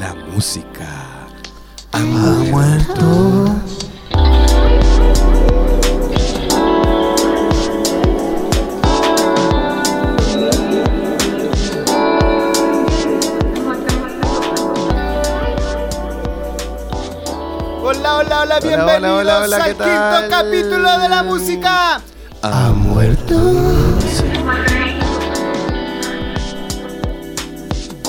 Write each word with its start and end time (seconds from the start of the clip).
La 0.00 0.14
música 0.14 0.86
ha 1.92 1.98
muerto. 2.00 3.54
Hola, 17.82 18.16
hola, 18.16 18.40
hola, 18.40 18.60
bienvenidos 18.60 19.02
hola, 19.02 19.14
hola, 19.14 19.40
hola, 19.42 19.56
al 19.56 19.62
¿qué 19.64 19.70
quinto 19.70 20.28
capítulo 20.30 20.98
de 20.98 21.08
la 21.08 21.22
música. 21.22 22.00
ha 22.42 22.70
muerto. 22.72 23.93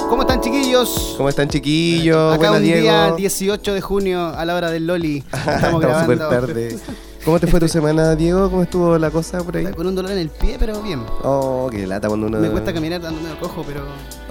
¿Cómo 0.10 0.22
están, 0.22 0.42
chiquillos? 0.42 1.14
¿Cómo 1.18 1.30
están 1.30 1.48
chiquillos? 1.50 2.36
Acá 2.36 2.52
un 2.52 2.62
Diego. 2.64 2.82
día 2.82 3.12
18 3.16 3.74
de 3.74 3.82
junio 3.82 4.28
a 4.28 4.46
la 4.46 4.56
hora 4.56 4.70
del 4.72 4.88
Loli. 4.88 5.18
Estamos 5.34 5.84
Estamos 5.84 6.02
súper 6.02 6.20
tarde. 6.20 6.78
¿Cómo 7.24 7.40
te 7.40 7.48
fue 7.48 7.60
tu 7.60 7.68
semana, 7.68 8.16
Diego? 8.16 8.50
¿Cómo 8.52 8.62
estuvo 8.62 8.98
la 9.00 9.10
cosa 9.10 9.44
por 9.44 9.58
ahí? 9.58 9.66
Con 9.74 9.88
un 9.88 9.96
dolor 9.96 10.12
en 10.12 10.20
el 10.20 10.30
pie, 10.30 10.58
pero 10.60 10.80
bien. 10.84 11.02
Oh, 11.24 11.68
qué 11.72 11.88
lata 11.88 12.08
cuando 12.08 12.28
uno... 12.28 12.38
Me 12.40 12.50
cuesta 12.52 12.72
caminar 12.72 13.02
dándome 13.02 13.32
el 13.32 13.38
cojo, 13.38 13.64
pero 13.66 13.82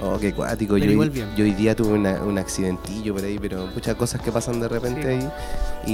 Oh, 0.01 0.17
qué 0.17 0.33
cuático. 0.33 0.75
Pero 0.75 0.85
Yo, 0.85 0.91
igual 0.91 1.09
hoy- 1.09 1.13
bien. 1.13 1.27
yo 1.35 1.43
hoy 1.43 1.51
día 1.53 1.75
tuve 1.75 1.93
una- 1.93 2.21
un 2.23 2.37
accidentillo 2.37 3.13
por 3.13 3.23
ahí, 3.25 3.37
pero 3.37 3.67
muchas 3.73 3.95
cosas 3.95 4.21
que 4.21 4.31
pasan 4.31 4.61
de 4.61 4.69
repente 4.69 5.01
Sí. 5.01 5.07
ahí. 5.09 5.29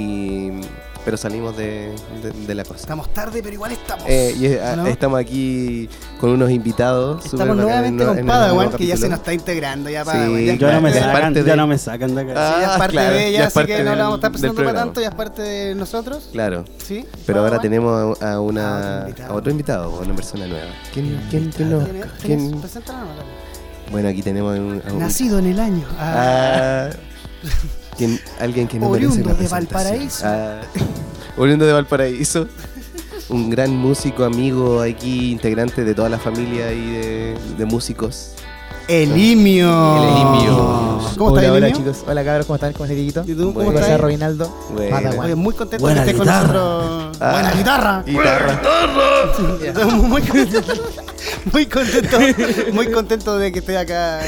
Y, 0.00 0.60
pero 1.04 1.16
salimos 1.16 1.56
de, 1.56 1.92
de- 2.22 2.32
de 2.46 2.54
la 2.54 2.64
cosa. 2.64 2.80
estamos 2.80 3.12
tarde, 3.12 3.40
pero 3.42 3.54
igual 3.54 3.72
estamos. 3.72 4.04
Eh, 4.08 4.34
y, 4.38 4.46
¿O 4.54 4.76
no? 4.76 4.86
Estamos 4.86 5.18
aquí 5.20 5.88
con 6.20 6.30
unos 6.30 6.50
invitados. 6.50 7.24
Estamos 7.24 7.56
nuevamente 7.56 8.04
en- 8.04 8.16
con 8.16 8.26
Padawan, 8.26 8.70
que 8.72 8.86
ya 8.86 8.96
se 8.96 9.08
nos 9.08 9.18
está 9.18 9.32
integrando. 9.32 9.90
Ya 9.90 10.04
Sí, 10.04 10.10
Padawan, 10.10 10.44
ya 10.44 10.54
yo 10.54 10.66
Ya 10.68 10.72
no 10.74 10.80
me 10.80 10.92
sacan, 10.92 11.12
parte 11.12 11.38
ya 11.44 11.50
de- 11.50 11.56
no 11.56 11.66
me 11.66 11.78
sacan 11.78 12.14
de 12.14 12.20
acá. 12.22 12.32
Ah, 12.36 12.54
Sí, 12.54 12.60
ya 12.60 12.72
es 12.72 12.78
parte 12.78 12.92
claro, 12.92 13.14
de 13.16 13.26
ella, 13.28 13.46
así 13.46 13.54
parte 13.54 13.72
que 13.76 13.82
no 13.84 13.90
del- 13.90 13.98
la 13.98 14.04
vamos 14.04 14.14
a 14.14 14.18
estar 14.18 14.30
presentando 14.32 14.64
para 14.70 14.78
tanto, 14.84 15.00
ya 15.00 15.08
es 15.08 15.14
parte 15.14 15.42
de 15.42 15.74
nosotros. 15.74 16.28
Claro. 16.32 16.64
¿Sí? 16.84 17.06
Pero 17.26 17.38
ahora 17.40 17.56
Padawan. 17.58 17.62
tenemos 17.62 18.22
a, 18.22 18.40
una, 18.40 18.78
otro 18.78 19.08
invitado. 19.08 19.32
a 19.32 19.36
otro 19.36 19.50
invitado, 19.50 19.84
a 19.96 20.00
una 20.00 20.14
persona 20.16 20.46
nueva. 20.46 20.70
¿Quién, 20.92 21.20
quién, 21.30 21.50
quién, 21.56 21.70
no? 21.70 21.86
¿Quién 22.22 22.50
no. 22.52 22.60
Bueno, 23.90 24.08
aquí 24.08 24.22
tenemos 24.22 24.56
a 24.56 24.60
un, 24.60 24.82
a 24.88 24.92
un- 24.92 24.98
Nacido 25.00 25.38
en 25.38 25.46
el 25.46 25.60
año. 25.60 25.84
Ah, 25.98 26.88
Ah, 26.88 26.90
¿quién- 27.96 28.20
alguien 28.40 28.66
que 28.68 28.78
no 28.78 28.88
merece 28.90 29.12
Oriundo 29.20 29.34
de. 29.34 29.48
Valparaíso. 29.48 30.24
Ah, 30.26 30.60
oriundo 31.36 31.66
de 31.66 31.72
Valparaíso. 31.72 32.46
Un 33.28 33.48
gran 33.50 33.70
músico, 33.74 34.24
amigo 34.24 34.80
aquí, 34.82 35.30
integrante 35.32 35.84
de 35.84 35.94
toda 35.94 36.08
la 36.08 36.18
familia 36.18 36.72
y 36.72 36.90
de, 36.90 37.36
de 37.56 37.64
músicos. 37.64 38.32
Elimio. 38.88 39.70
Elimio. 39.96 41.00
¿Cómo 41.16 41.30
hola, 41.32 41.42
estás, 41.42 41.56
hola 41.56 41.72
chicos. 41.72 42.04
Hola 42.06 42.24
cabros, 42.24 42.46
¿cómo 42.46 42.54
están? 42.56 42.72
¿Cómo 42.72 42.84
estás, 42.84 42.96
Dieguito? 42.96 43.22
¿Y 43.26 43.34
tú 43.34 43.36
cómo 43.38 43.52
Bueno. 43.54 43.70
¿Cómo 43.70 43.78
estás? 43.80 44.00
Robinaldo? 44.00 44.48
Buena. 44.74 44.96
Padawan. 44.96 45.20
Oye, 45.26 45.34
muy 45.36 45.54
contento 45.54 45.84
Buena 45.84 46.04
que 46.04 46.10
estés 46.10 46.20
guitarra. 46.22 46.46
con 46.48 46.54
nosotros. 46.56 47.16
Ah. 47.20 47.32
Buena 47.32 47.52
guitarra. 47.52 48.02
Guitarra. 48.04 48.62
Estamos 49.64 49.94
muy, 49.94 50.22
muy 51.52 51.66
contento, 51.66 52.18
muy 52.72 52.86
contento 52.90 53.38
de 53.38 53.52
que 53.52 53.60
esté 53.60 53.78
acá. 53.78 54.20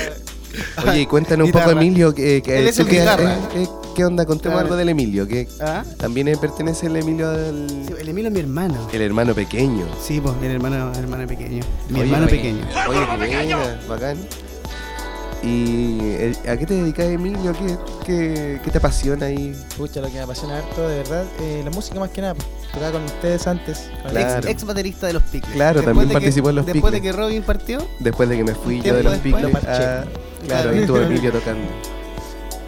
Oye, 0.88 1.00
y 1.02 1.06
cuéntanos 1.06 1.44
un 1.44 1.52
Guitarra. 1.52 1.66
poco, 1.72 1.80
Emilio, 1.80 2.14
que, 2.14 2.42
que- 2.42 2.58
Él 2.60 2.68
es 2.68 2.76
tú 2.76 2.82
el 2.82 2.88
qué- 2.88 2.98
guitarra. 3.00 3.34
eh, 3.34 3.62
eh, 3.62 3.68
¿qué 3.96 4.04
onda? 4.04 4.24
Contemos 4.26 4.60
algo 4.60 4.76
del 4.76 4.88
Emilio, 4.88 5.26
que 5.26 5.48
¿Ah? 5.60 5.84
también 5.98 6.28
eh, 6.28 6.36
pertenece 6.36 6.86
el 6.86 6.96
Emilio 6.96 7.28
al 7.30 7.66
Sí, 7.86 7.94
el 8.00 8.08
Emilio 8.08 8.28
es 8.28 8.34
mi 8.34 8.40
hermano. 8.40 8.88
el 8.92 9.02
hermano 9.02 9.34
pequeño. 9.34 9.86
Sí, 10.00 10.20
pues, 10.20 10.34
el 10.42 10.50
hermano, 10.52 10.92
el 10.92 10.98
hermano 10.98 11.26
pequeño. 11.26 11.62
Mi 11.88 12.00
Oye, 12.00 12.08
hermano 12.08 12.26
pequeño. 12.28 12.64
Oye, 12.88 13.00
qué 13.30 13.36
buena, 13.54 13.80
bacán. 13.88 14.16
¿Y 15.42 15.98
a 16.48 16.56
qué 16.56 16.64
te 16.66 16.72
dedicas, 16.74 17.04
Emilio? 17.06 17.52
¿Qué, 17.52 17.76
qué, 18.06 18.60
qué 18.64 18.70
te 18.70 18.78
apasiona 18.78 19.26
ahí? 19.26 19.54
Pucha, 19.76 20.00
lo 20.00 20.06
que 20.06 20.14
me 20.14 20.20
apasiona 20.20 20.56
harto, 20.58 20.88
de 20.88 20.96
verdad, 20.98 21.24
eh, 21.42 21.60
la 21.62 21.70
música 21.70 22.00
más 22.00 22.08
que 22.10 22.22
nada. 22.22 22.34
pues. 22.34 22.46
Tocaba 22.72 22.92
con 22.92 23.04
ustedes 23.04 23.46
antes. 23.46 23.90
con 24.02 24.10
Claro. 24.12 24.38
Ex, 24.38 24.46
ex 24.48 24.64
baterista 24.64 25.06
de 25.06 25.12
los 25.12 25.22
Picles. 25.24 25.52
Claro, 25.54 25.80
Después 25.80 25.84
también 25.84 26.08
de 26.08 26.12
que- 26.14 26.20
participó 26.20 26.48
en 26.48 26.56
los 26.56 26.66
Después 26.66 26.92
de 26.92 26.98
Picles. 26.98 27.14
que 27.16 27.22
Robin 27.22 27.42
partió, 27.42 27.86
Después 28.00 28.28
de 28.30 28.36
que 28.38 28.44
me 28.44 28.54
fui 28.54 28.76
yo 28.80 28.94
de 28.94 29.02
tiempo 29.02 29.02
los 29.02 29.12
después, 29.12 29.34
picles. 29.34 29.52
lo 29.52 29.60
parché. 29.60 29.84
ah, 29.84 30.04
claro, 30.46 30.70
ahí 30.70 30.78
estuvo 30.80 30.98
Emilio 30.98 31.32
tocando. 31.32 31.66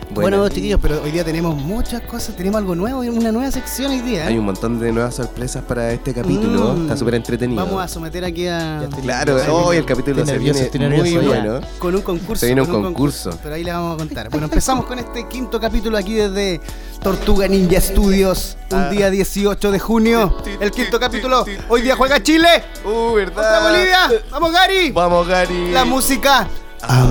Bueno, 0.09 0.48
chiquillos, 0.48 0.78
pero 0.81 1.03
hoy 1.03 1.10
día 1.10 1.25
tenemos 1.25 1.56
muchas 1.56 2.00
cosas, 2.03 2.34
tenemos 2.37 2.59
algo 2.59 2.75
nuevo, 2.76 3.00
una 3.00 3.32
nueva 3.32 3.50
sección 3.50 3.91
hoy 3.91 4.00
día. 4.00 4.25
¿eh? 4.25 4.28
Hay 4.28 4.38
un 4.38 4.47
montón 4.47 4.78
de 4.78 4.91
nuevas 4.92 5.16
sorpresas 5.16 5.62
para 5.64 5.92
este 5.92 6.15
capítulo. 6.15 6.75
Mm. 6.75 6.82
Está 6.82 6.97
súper 6.97 7.16
entretenido. 7.16 7.62
Vamos 7.66 7.82
a 7.84 7.88
someter 7.88 8.25
aquí 8.25 8.47
a... 8.47 8.88
Claro, 9.03 9.36
hoy 9.53 9.76
el 9.78 9.84
capítulo 9.84 10.25
se 10.25 10.32
nervioso, 10.32 10.60
viene 10.72 10.88
muy 10.97 11.10
nervioso 11.10 11.22
ya. 11.22 11.28
bueno. 11.42 11.60
Con 11.78 11.94
un 11.97 12.03
concurso. 12.03 12.41
Se 12.41 12.47
viene 12.47 12.62
un 12.62 12.69
con 12.69 12.82
concurso. 12.84 13.36
Pero 13.42 13.56
ahí 13.56 13.65
le 13.65 13.72
vamos 13.72 13.94
a 13.94 13.98
contar. 13.98 14.31
Bueno, 14.31 14.47
empezamos 14.47 14.86
con 14.86 14.98
este 15.00 15.26
quinto 15.28 15.60
capítulo 15.60 15.98
aquí 15.98 16.15
desde 16.15 16.60
Tortuga 17.03 17.48
Ninja 17.48 17.81
Studios. 17.81 18.56
Un 18.70 18.78
Ah. 18.78 18.88
día 18.91 19.10
18 19.10 19.70
de 19.72 19.78
junio. 19.81 20.38
El 20.60 20.70
quinto 20.70 20.98
capítulo. 21.00 21.44
Hoy 21.69 21.82
día 21.82 21.94
juega 21.97 22.22
Chile. 22.22 22.62
Uh, 22.84 22.88
Contra 22.88 23.12
¿verdad? 23.34 23.70
Bolivia. 23.70 24.22
Vamos, 24.31 24.53
Gary. 24.53 24.92
Vamos, 24.92 25.26
Gary. 25.28 25.72
La 25.72 25.84
música 25.84 26.48
ha 26.82 27.04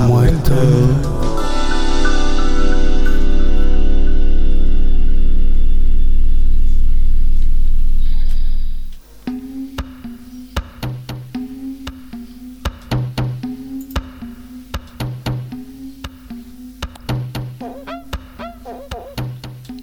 muerto. 0.49 1.05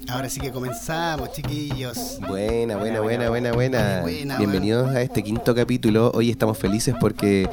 Ahora 0.09 0.29
sí 0.29 0.39
que 0.39 0.51
comenzamos, 0.51 1.31
chiquillos. 1.31 2.19
Buena, 2.27 2.77
Buena, 2.77 3.01
buena, 3.01 3.29
buena. 3.29 3.51
buena, 3.51 4.37
Bienvenidos 4.37 4.89
a 4.89 5.01
este 5.01 5.23
quinto 5.23 5.55
capítulo. 5.55 6.11
Hoy 6.13 6.29
estamos 6.29 6.57
felices 6.57 6.93
porque 6.99 7.49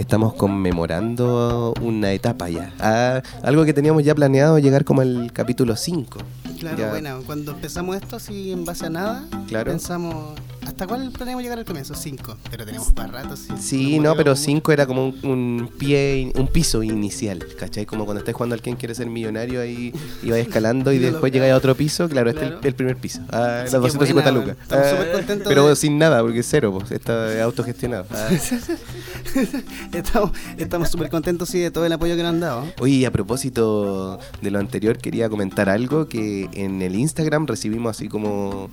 estamos 0.00 0.32
conmemorando 0.34 1.74
una 1.82 2.12
etapa 2.12 2.48
ya. 2.48 2.72
Ah, 2.80 3.22
algo 3.42 3.64
que 3.64 3.72
teníamos 3.74 4.02
ya 4.02 4.14
planeado 4.14 4.58
llegar 4.58 4.84
como 4.84 5.02
al 5.02 5.30
capítulo 5.32 5.76
5. 5.76 6.18
Claro, 6.58 6.78
Ya. 6.78 6.90
bueno, 6.90 7.20
cuando 7.26 7.52
empezamos 7.52 7.96
esto, 7.96 8.16
así 8.16 8.52
en 8.52 8.64
base 8.64 8.86
a 8.86 8.90
nada, 8.90 9.24
Claro. 9.46 9.70
pensamos, 9.70 10.34
¿hasta 10.66 10.86
cuál 10.86 11.10
planeamos 11.10 11.42
llegar 11.42 11.58
al 11.58 11.64
comienzo? 11.64 11.94
Cinco, 11.94 12.36
pero 12.50 12.64
tenemos 12.64 12.92
para 12.92 13.12
rato. 13.22 13.34
Sí, 13.58 13.98
no, 13.98 14.14
pero 14.16 14.36
5 14.36 14.72
era 14.72 14.86
como 14.86 15.06
un, 15.08 15.18
un 15.24 15.70
pie, 15.78 16.32
un 16.36 16.48
piso 16.48 16.82
inicial, 16.82 17.44
¿cachai? 17.58 17.86
Como 17.86 18.04
cuando 18.04 18.20
estás 18.20 18.34
jugando 18.34 18.54
al 18.54 18.62
quien 18.62 18.76
quiere 18.76 18.94
ser 18.94 19.06
millonario 19.08 19.60
ahí 19.60 19.92
y 20.22 20.30
vas 20.30 20.38
escalando 20.40 20.92
y 20.92 20.96
Y 21.00 21.02
de 21.02 21.10
después 21.12 21.32
llegas 21.32 21.50
a 21.50 21.56
otro 21.56 21.74
piso, 21.74 22.08
claro, 22.08 22.30
este 22.30 22.44
es 22.46 22.50
el, 22.52 22.58
el 22.62 22.74
primer 22.74 22.96
piso. 22.96 23.20
Ah, 23.30 23.60
las 23.62 23.70
que 23.70 23.76
250 23.78 24.30
buena, 24.30 24.46
lucas. 24.46 24.62
estamos 24.62 24.86
Ah, 24.86 24.90
súper 24.90 25.12
contentos 25.12 25.48
pero 25.48 25.68
de- 25.68 25.76
sin 25.76 25.98
nada, 25.98 26.20
porque 26.20 26.40
es 26.40 26.46
cero, 26.48 26.76
pues, 26.78 26.90
está 26.92 27.42
autogestionado. 27.42 28.06
Ah. 28.10 28.28
estamos 29.92 30.30
estamos 30.58 30.88
súper 30.90 31.08
contentos 31.10 31.48
sí, 31.48 31.58
de 31.60 31.70
todo 31.70 31.86
el 31.86 31.92
apoyo 31.92 32.16
que 32.16 32.22
nos 32.22 32.30
han 32.30 32.40
dado. 32.40 32.66
Oye, 32.80 32.94
y 32.96 33.04
a 33.04 33.10
propósito 33.12 34.18
de 34.42 34.50
lo 34.50 34.58
anterior, 34.58 34.98
quería 34.98 35.28
comentar 35.28 35.68
algo 35.68 36.06
que 36.08 36.48
en 36.52 36.82
el 36.82 36.94
Instagram 36.96 37.46
recibimos 37.46 37.96
así 37.96 38.08
como 38.08 38.68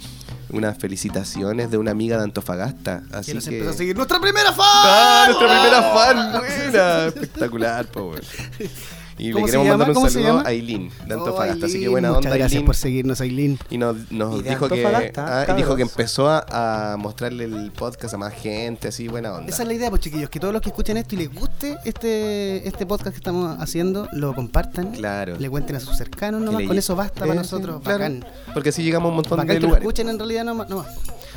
unas 0.50 0.78
felicitaciones 0.78 1.72
de 1.72 1.78
una 1.78 1.92
amiga 1.92 2.18
de 2.18 2.24
Antofagasta. 2.24 3.04
Así 3.12 3.38
que 3.40 3.68
a 3.68 3.74
seguir 3.74 3.96
nuestra 3.96 4.20
primera 4.20 4.52
fan. 4.52 4.66
¡Ah, 4.66 5.24
nuestra 5.28 5.48
primera 5.48 5.82
fan! 5.94 6.32
¡Buena! 6.72 7.08
Espectacular, 7.08 7.86
po, 7.88 8.12
weón. 8.12 8.22
Y 9.20 9.28
le 9.30 9.34
¿Cómo 9.34 9.48
se 9.48 9.52
queremos 9.52 9.66
llama? 9.66 9.78
mandar 9.78 9.90
un 9.90 9.94
¿Cómo 9.96 10.10
se 10.10 10.22
saludo 10.24 10.40
a 10.40 10.48
Aileen 10.50 10.90
de 11.08 11.16
Oh, 11.16 11.18
Antofagasta. 11.20 11.66
Así 11.66 11.80
que 11.80 11.88
buena 11.88 12.10
Muchas 12.10 12.18
onda, 12.26 12.30
gracias 12.30 12.52
Aileen. 12.52 12.66
por 12.66 12.76
seguirnos, 12.76 13.22
Aileen. 13.22 13.60
Y 13.70 13.78
nos, 13.78 14.12
nos 14.12 14.40
Y 14.40 14.44
de 14.44 14.50
dijo 14.52 14.70
que 14.70 15.12
ah, 15.18 15.46
y 15.50 15.54
dijo 15.54 15.76
que 15.76 15.82
empezó 15.82 16.30
a, 16.30 16.94
a 16.94 16.98
mostrarle 16.98 17.46
el 17.46 17.72
podcast 17.72 18.14
a 18.14 18.18
más 18.18 18.34
gente, 18.34 18.90
así 18.90 19.08
buena 19.08 19.34
onda. 19.34 19.50
Esa 19.52 19.64
es 19.64 19.68
la 19.68 19.74
idea, 19.74 19.90
pues 19.90 20.02
chiquillos, 20.04 20.30
que 20.30 20.40
todos 20.40 20.54
los 20.54 20.62
que 20.62 20.70
escuchen 20.70 20.98
esto 20.98 21.16
y 21.16 21.18
les 21.20 21.34
guste 21.34 21.78
este 21.84 22.68
este 22.68 22.86
podcast 22.86 23.12
que 23.12 23.18
estamos 23.18 23.58
haciendo, 23.60 24.08
lo 24.12 24.36
compartan. 24.36 24.92
Claro. 24.92 25.36
Le 25.40 25.50
cuenten 25.50 25.76
a 25.78 25.80
sus 25.80 25.98
cercanos 25.98 26.42
nomás, 26.42 26.64
con 26.64 26.78
eso 26.78 26.96
basta 26.96 27.18
Eh, 27.18 27.28
para 27.28 27.32
sí, 27.34 27.38
nosotros, 27.38 27.82
claro. 27.82 27.98
bacán. 28.00 28.26
Porque 28.54 28.70
así 28.70 28.84
llegamos 28.84 29.08
a 29.08 29.10
un 29.10 29.16
montón 29.16 29.38
Bacán 29.38 29.48
de 29.48 29.54
que 29.56 29.60
lo 29.62 29.68
lugares. 29.68 29.84
escuchen 29.84 30.10
en 30.10 30.18
realidad 30.20 30.44
nomás. 30.44 30.70
nomás. 30.70 30.88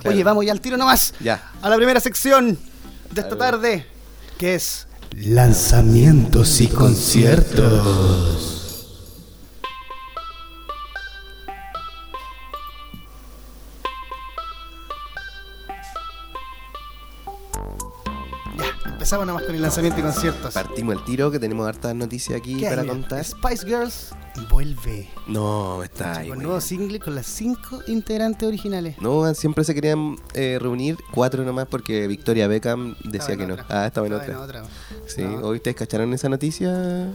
Claro. 0.00 0.14
Oye, 0.14 0.22
vamos 0.24 0.44
ya 0.44 0.52
al 0.52 0.60
tiro 0.60 0.76
nomás. 0.76 1.14
Ya. 1.20 1.50
A 1.62 1.68
la 1.70 1.76
primera 1.76 1.98
sección 2.00 2.58
de 3.10 3.20
esta 3.22 3.36
tarde, 3.38 3.86
que 4.38 4.54
es 4.54 4.86
lanzamientos 5.16 6.60
y 6.60 6.68
conciertos. 6.68 8.59
Empezamos 19.00 19.26
nomás 19.26 19.44
con 19.44 19.54
el 19.54 19.62
lanzamiento 19.62 19.98
y 19.98 20.02
conciertos. 20.02 20.52
Partimos 20.52 20.94
el 20.94 21.02
tiro, 21.06 21.30
que 21.30 21.38
tenemos 21.38 21.66
hartas 21.66 21.94
noticias 21.94 22.38
aquí 22.38 22.56
¿Qué 22.58 22.68
hay, 22.68 22.76
para 22.76 22.86
contar. 22.86 23.24
Spice 23.24 23.64
Girls 23.66 24.10
vuelve. 24.50 25.08
No, 25.26 25.82
está 25.82 26.18
ahí. 26.18 26.28
Con 26.28 26.36
güey. 26.36 26.46
nuevo 26.46 26.60
single 26.60 27.00
con 27.00 27.14
las 27.14 27.24
cinco 27.24 27.80
integrantes 27.86 28.46
originales. 28.46 28.96
No, 29.00 29.32
siempre 29.32 29.64
se 29.64 29.74
querían 29.74 30.16
eh, 30.34 30.58
reunir 30.60 30.98
cuatro 31.12 31.44
nomás 31.44 31.66
porque 31.66 32.06
Victoria 32.08 32.46
Beckham 32.46 32.94
decía 33.04 33.38
que 33.38 33.44
en 33.44 33.48
no. 33.48 33.54
otra. 33.54 33.66
Ah, 33.70 33.86
estaba 33.86 34.06
en 34.06 34.12
Estaba 34.12 34.44
otra. 34.44 34.64
otra. 34.64 34.74
Sí, 35.06 35.22
No. 35.22 35.36
¿hoy 35.46 35.56
ustedes 35.56 35.78
cacharon 35.78 36.12
esa 36.12 36.28
noticia? 36.28 37.08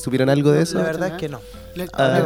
¿Supieron 0.00 0.28
algo 0.30 0.52
de 0.52 0.62
eso? 0.62 0.78
La 0.78 0.84
verdad 0.84 1.08
es 1.08 1.14
que 1.14 1.28
no. 1.28 1.40
Le- 1.74 1.88
Ah. 1.94 2.20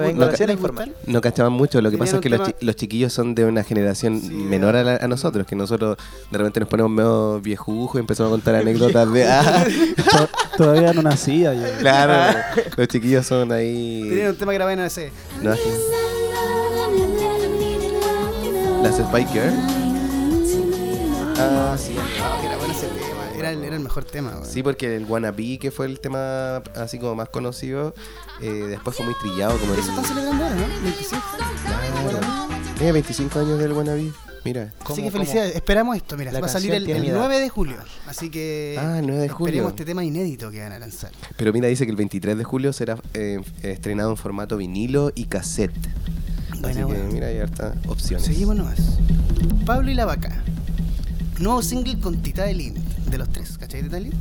No 1.07 1.21
cachaban 1.21 1.53
mucho, 1.53 1.81
lo 1.81 1.91
que 1.91 1.99
pasa 1.99 2.17
es 2.17 2.23
que 2.23 2.29
los, 2.31 2.49
chi- 2.49 2.55
los 2.61 2.75
chiquillos 2.77 3.13
son 3.13 3.35
de 3.35 3.45
una 3.45 3.63
generación 3.63 4.21
Sí, 4.21 4.29
menor 4.31 4.75
a, 4.77 4.83
la- 4.83 4.97
a 4.97 5.07
nosotros, 5.09 5.47
que 5.47 5.55
nosotros 5.55 5.97
de 6.31 6.39
repente 6.39 6.61
nos 6.61 6.69
ponemos 6.69 6.91
medio 6.91 7.41
viejujos 7.41 7.97
y 7.97 8.01
empezamos 8.01 8.31
a 8.31 8.35
contar 8.35 8.55
anécdotas 8.63 9.13
de... 9.13 9.25
Ah, 9.29 9.65
To- 10.11 10.29
Todavía 10.57 10.93
no 10.93 11.03
nacía 11.03 11.55
yo. 11.55 11.63
claro, 11.79 12.39
los 12.77 12.89
chiquillos 12.89 13.25
son 13.27 13.53
ahí... 13.53 14.03
Tenían 14.09 14.31
un 14.31 14.37
tema 14.37 14.53
grabado 14.53 14.79
en 14.79 14.85
ese. 14.87 15.13
¿no? 15.43 15.55
Las 18.83 18.99
Spike 18.99 19.31
Girls. 19.33 19.55
Ah, 21.39 21.77
sí. 21.79 21.95
Ah, 22.23 22.39
que 22.41 22.47
era 22.47 22.57
bueno 22.57 22.73
ese 22.73 22.87
tema. 22.87 22.96
Era 23.51 23.59
el, 23.59 23.65
era 23.65 23.77
el 23.77 23.83
mejor 23.83 24.05
tema. 24.05 24.31
weón. 24.33 24.47
Sí, 24.47 24.63
porque 24.63 24.97
el 24.97 25.05
Wannabe, 25.05 25.59
que 25.59 25.71
fue 25.71 25.87
el 25.87 26.01
tema 26.01 26.57
así 26.75 26.99
como 26.99 27.15
más 27.15 27.29
conocido, 27.29 27.95
eh, 28.41 28.51
después 28.69 28.97
fue 28.97 29.07
muy 29.07 29.15
trillado 29.21 29.59
como 29.59 29.75
el... 29.75 29.81
Eso 29.81 29.91
están 29.91 30.05
celebrando 30.05 30.45
ahora, 30.45 30.57
¿no? 30.57 30.67
25. 30.83 31.23
Claro. 31.67 32.21
Eh, 32.81 32.93
25 32.93 33.39
años 33.39 33.59
del 33.59 33.73
Wannabe, 33.73 34.13
mira. 34.45 34.63
Así 34.65 34.85
¿Cómo- 34.85 35.03
que 35.03 35.11
felicidades. 35.11 35.55
Esperamos 35.57 35.97
esto, 35.97 36.17
mira. 36.17 36.31
La 36.33 36.41
Va 36.41 36.47
a 36.47 36.49
salir 36.51 36.71
el, 36.73 36.79
canción 36.85 36.97
tiene 37.03 37.09
el 37.09 37.15
edad. 37.17 37.27
9 37.27 37.41
de 37.41 37.49
julio. 37.49 37.77
Así 38.07 38.31
que. 38.31 38.77
Ah, 38.79 38.99
el 38.99 39.07
9 39.07 39.23
de 39.23 39.29
julio. 39.29 39.47
Esperemos 39.49 39.73
este 39.73 39.85
tema 39.85 40.05
inédito 40.05 40.51
que 40.51 40.61
van 40.61 40.73
a 40.73 40.79
lanzar. 40.79 41.11
Pero 41.37 41.53
mira, 41.53 41.69
dice 41.69 41.85
que 41.87 41.91
el 41.91 41.97
23 41.97 42.37
de 42.37 42.45
julio 42.45 42.73
será 42.73 42.99
eh, 43.15 43.41
estrenado 43.63 44.11
en 44.11 44.17
formato 44.19 44.57
vinilo 44.59 45.11
y 45.15 45.25
cassette. 45.25 45.73
Así 46.63 46.75
que 46.75 46.85
weón. 46.85 47.13
mira, 47.13 47.27
hay 47.29 47.39
hartas 47.39 47.75
opciones. 47.89 48.27
Seguimos 48.27 48.57
nomás. 48.57 48.79
Pablo 49.65 49.91
y 49.91 49.95
la 49.95 50.05
vaca. 50.05 50.43
Nuevo 51.39 51.63
single 51.63 51.99
con 52.01 52.23
Tita 52.23 52.45
de 52.45 52.55
Lin. 52.55 52.75
De 53.11 53.19
los 53.19 53.29
tres, 53.31 53.56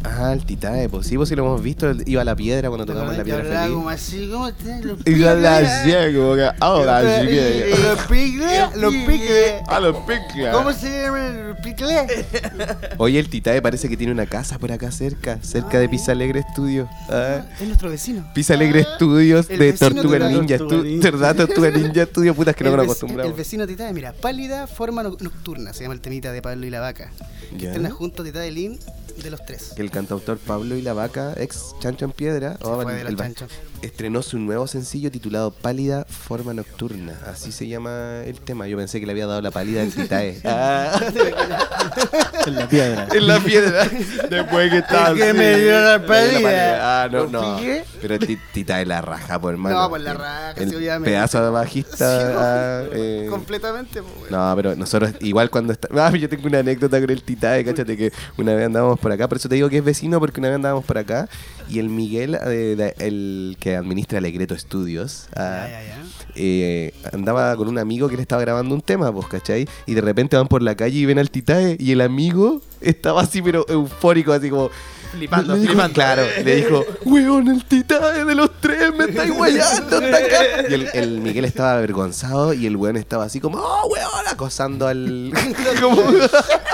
Ah, 0.03 0.33
el 0.33 0.45
Titae, 0.45 0.89
pues 0.89 1.07
sí, 1.07 1.15
pues 1.17 1.29
sí 1.29 1.35
lo 1.35 1.43
hemos 1.45 1.61
visto, 1.61 1.91
iba 2.05 2.21
a 2.21 2.25
la 2.25 2.35
piedra 2.35 2.69
cuando 2.69 2.85
tocamos 2.85 3.15
la 3.15 3.23
piedra 3.23 3.43
feliz. 3.43 3.75
como 3.75 3.89
así, 3.89 4.29
¿cómo 4.31 4.53
te- 4.53 4.81
los 4.83 4.99
Iba 5.05 5.31
a 5.31 5.35
la 5.35 5.83
ciega, 5.83 6.19
como 6.19 6.35
que, 6.35 6.49
ahora 6.59 7.01
Los 7.01 7.21
sí 7.21 7.27
que... 7.27 7.75
Los 7.83 7.99
piques, 8.09 8.75
los 8.77 8.93
piques. 8.93 9.53
A 9.67 9.79
los 9.79 9.95
picles. 9.97 10.49
¿Cómo 10.53 10.73
se 10.73 11.03
llama 11.03 11.27
el 11.27 11.55
picle? 11.57 12.07
Oye, 12.97 13.19
el 13.19 13.29
Titae 13.29 13.61
parece 13.61 13.87
que 13.89 13.97
tiene 13.97 14.11
una 14.13 14.25
casa 14.25 14.57
por 14.59 14.71
acá 14.71 14.91
cerca, 14.91 15.39
cerca 15.41 15.79
de 15.79 15.89
Pisa 15.89 16.11
Alegre 16.13 16.43
Studios. 16.51 16.87
Ah. 17.09 17.41
Es 17.59 17.67
nuestro 17.67 17.89
vecino. 17.89 18.25
Pisa 18.33 18.53
Alegre 18.55 18.83
Studios 18.95 19.47
de 19.47 19.73
Tortuga 19.73 20.19
Ninja. 20.29 20.57
¿Verdad? 21.01 21.35
Tortuga 21.35 21.69
Ninja 21.71 22.05
Studio, 22.05 22.33
putas 22.33 22.55
que 22.55 22.63
no 22.63 22.75
nos 22.75 22.85
acostumbramos. 22.85 23.31
el 23.31 23.37
vecino 23.37 23.67
Tita 23.67 23.85
de, 23.85 23.93
mira, 23.93 24.13
pálida 24.13 24.67
forma 24.67 25.03
no- 25.03 25.17
nocturna, 25.19 25.73
se 25.73 25.83
llama 25.83 25.93
el 25.93 26.01
temita 26.01 26.31
de 26.31 26.41
Pablo 26.41 26.65
y 26.65 26.69
la 26.69 26.79
vaca. 26.79 27.11
Ya. 27.57 27.69
Estrena 27.69 27.91
junto 27.91 28.23
Tita 28.23 28.39
de 28.39 28.51
Lin 28.51 28.79
de 29.21 29.29
los 29.37 29.45
tres. 29.45 29.73
Que 29.75 29.81
el 29.81 29.91
cantautor 29.91 30.37
Pablo 30.37 30.75
y 30.75 30.81
la 30.81 30.93
Vaca, 30.93 31.33
ex 31.37 31.75
Chancho 31.79 32.05
en 32.05 32.11
Piedra, 32.11 32.57
Se 32.57 32.63
oh, 32.67 32.81
fue 32.81 32.91
el- 32.93 32.97
de 32.97 33.03
los 33.03 33.09
el 33.13 33.19
va- 33.19 33.23
chanchos. 33.25 33.51
estrenó 33.81 34.21
su 34.21 34.39
nuevo 34.39 34.67
sencillo 34.67 35.11
titulado 35.11 35.51
Pálida 35.51 36.05
Forma 36.05 36.53
Nocturna. 36.53 37.19
Así 37.27 37.51
se 37.51 37.67
llama 37.67 38.23
el 38.25 38.39
tema. 38.39 38.67
Yo 38.67 38.77
pensé 38.77 38.99
que 38.99 39.05
le 39.05 39.11
había 39.11 39.27
dado 39.27 39.41
la 39.41 39.51
pálida 39.51 39.81
al 39.81 39.91
Titae. 39.91 40.41
Ah, 40.45 40.99
En 42.45 42.55
la 42.55 42.67
piedra. 42.69 43.07
en 43.13 43.27
la 43.27 43.39
piedra. 43.39 43.87
Después 44.29 44.71
que 44.71 44.77
estaba. 44.79 45.13
Que 45.15 45.23
así. 45.29 45.37
me 45.37 45.59
dio 45.59 45.79
la 45.81 46.05
pálida. 46.05 47.03
Ah, 47.03 47.07
no, 47.11 47.25
¿Lo 47.25 47.29
no. 47.29 47.59
Pero 48.01 48.19
ti- 48.19 48.37
Titae 48.53 48.85
la 48.85 49.01
raja, 49.01 49.39
por 49.39 49.53
hermano. 49.53 49.81
No, 49.81 49.89
por 49.89 49.99
la 49.99 50.13
raja, 50.13 50.51
El 50.57 50.69
sí, 50.69 50.75
obviamente. 50.75 51.09
pedazo 51.11 51.43
de 51.43 51.49
bajista. 51.49 51.95
Sí, 51.97 52.33
ah, 52.37 52.83
eh, 52.93 53.27
Completamente, 53.29 54.01
pues. 54.01 54.31
No, 54.31 54.53
pero 54.55 54.75
nosotros, 54.75 55.11
igual 55.21 55.49
cuando 55.49 55.73
está. 55.73 55.87
Ah, 55.95 56.11
yo 56.15 56.29
tengo 56.29 56.47
una 56.47 56.59
anécdota 56.59 56.99
con 56.99 57.09
el 57.09 57.23
Titae, 57.23 57.63
cáchate 57.65 57.97
que 57.97 58.11
una 58.37 58.53
vez 58.53 58.65
andábamos 58.67 58.99
por 58.99 59.11
acá, 59.11 59.24
por 59.27 59.37
eso 59.37 59.49
te 59.49 59.55
digo 59.55 59.69
que 59.69 59.77
es 59.77 59.83
vecino, 59.83 60.19
porque 60.19 60.39
una 60.39 60.49
vez 60.49 60.55
andábamos 60.55 60.85
por 60.85 60.97
acá 60.97 61.27
y 61.69 61.79
el 61.79 61.89
Miguel, 61.89 62.35
eh, 62.35 62.75
de- 62.77 62.95
el 62.99 63.57
que 63.59 63.75
administra 63.75 64.17
Alegreto 64.19 64.57
Studios, 64.57 65.27
ah, 65.35 65.67
Ya, 65.69 65.81
ya, 65.81 65.87
ya. 65.87 66.03
eh, 66.35 66.93
andaba 67.13 67.55
con 67.55 67.67
un 67.67 67.77
amigo 67.77 68.07
que 68.09 68.15
le 68.15 68.21
estaba 68.21 68.41
grabando 68.41 68.75
un 68.75 68.81
tema, 68.81 69.11
pues, 69.13 69.27
¿cachai? 69.27 69.67
Y 69.85 69.93
de 69.93 70.01
repente 70.01 70.35
van 70.37 70.47
por 70.47 70.61
la 70.61 70.75
calle 70.75 70.97
y 70.99 71.05
ven 71.05 71.19
al 71.19 71.29
Titae 71.29 71.77
y 71.79 71.91
el 71.91 72.01
amigo 72.01 72.61
estaba 72.81 73.21
así, 73.21 73.41
pero 73.41 73.65
eufórico, 73.67 74.31
así 74.33 74.49
como. 74.49 74.69
Flipando, 75.17 75.53
le 75.55 75.59
dijo- 75.61 75.71
flipando. 75.73 75.93
Claro, 75.93 76.23
le 76.43 76.55
dijo, 76.55 76.85
weón, 77.05 77.47
el 77.49 77.63
Titae 77.65 78.25
de 78.25 78.35
los 78.35 78.49
tres, 78.59 78.93
me 78.95 79.05
estáis 79.05 79.31
guayando, 79.35 79.99
está 80.01 80.17
acá". 80.17 80.67
Y 80.69 80.73
el, 80.73 80.89
el 80.93 81.21
Miguel 81.21 81.45
estaba 81.45 81.73
avergonzado 81.73 82.53
y 82.53 82.65
el 82.67 82.75
weón 82.75 82.97
estaba 82.97 83.25
así 83.25 83.39
como, 83.39 83.57
oh, 83.59 83.87
weón, 83.87 84.27
acosando 84.29 84.87
al. 84.87 85.31
como- 85.81 86.03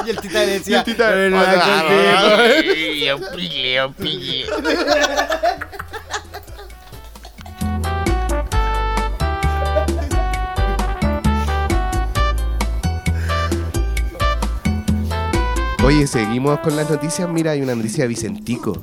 Y 0.05 0.09
el 0.09 0.17
titán 0.19 0.45
le 0.47 0.53
decía, 0.53 0.77
Y 0.77 0.79
el 0.79 0.83
titán, 0.85 1.31
Oye, 15.93 16.07
seguimos 16.07 16.57
con 16.61 16.77
las 16.77 16.89
noticias. 16.89 17.27
Mira, 17.27 17.51
hay 17.51 17.61
una 17.61 17.75
noticia 17.75 18.05
de 18.05 18.07
Vicentico. 18.07 18.77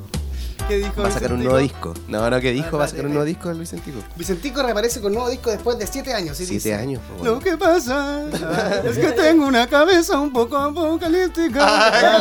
¿Qué 0.68 0.76
dijo 0.76 1.02
Va 1.02 1.08
a 1.08 1.10
sacar 1.10 1.32
un 1.32 1.42
nuevo 1.42 1.56
disco. 1.58 1.94
No, 2.08 2.28
no, 2.28 2.40
¿qué 2.40 2.52
dijo? 2.52 2.76
Va 2.76 2.84
a 2.84 2.88
sacar 2.88 3.06
un 3.06 3.12
nuevo 3.12 3.24
disco 3.24 3.50
el 3.50 3.58
Vicentico. 3.58 4.00
Vicentico 4.16 4.62
reaparece 4.62 5.00
con 5.00 5.14
nuevo 5.14 5.30
disco 5.30 5.50
después 5.50 5.78
de 5.78 5.86
7 5.86 6.12
años. 6.12 6.36
¿sí 6.36 6.44
Siete 6.44 6.68
dice? 6.68 6.74
años. 6.74 7.00
pues, 7.08 7.20
bueno. 7.20 7.34
Lo 7.36 7.40
que 7.40 7.56
pasa 7.56 8.22
es 8.84 8.98
que 8.98 9.12
tengo 9.12 9.46
una 9.46 9.66
cabeza 9.66 10.18
un 10.20 10.30
poco 10.32 10.56
apocalíptica. 10.58 11.60
Ah, 11.62 12.18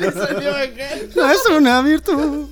No 1.16 1.30
es 1.30 1.46
una 1.48 1.80
virtud. 1.82 2.48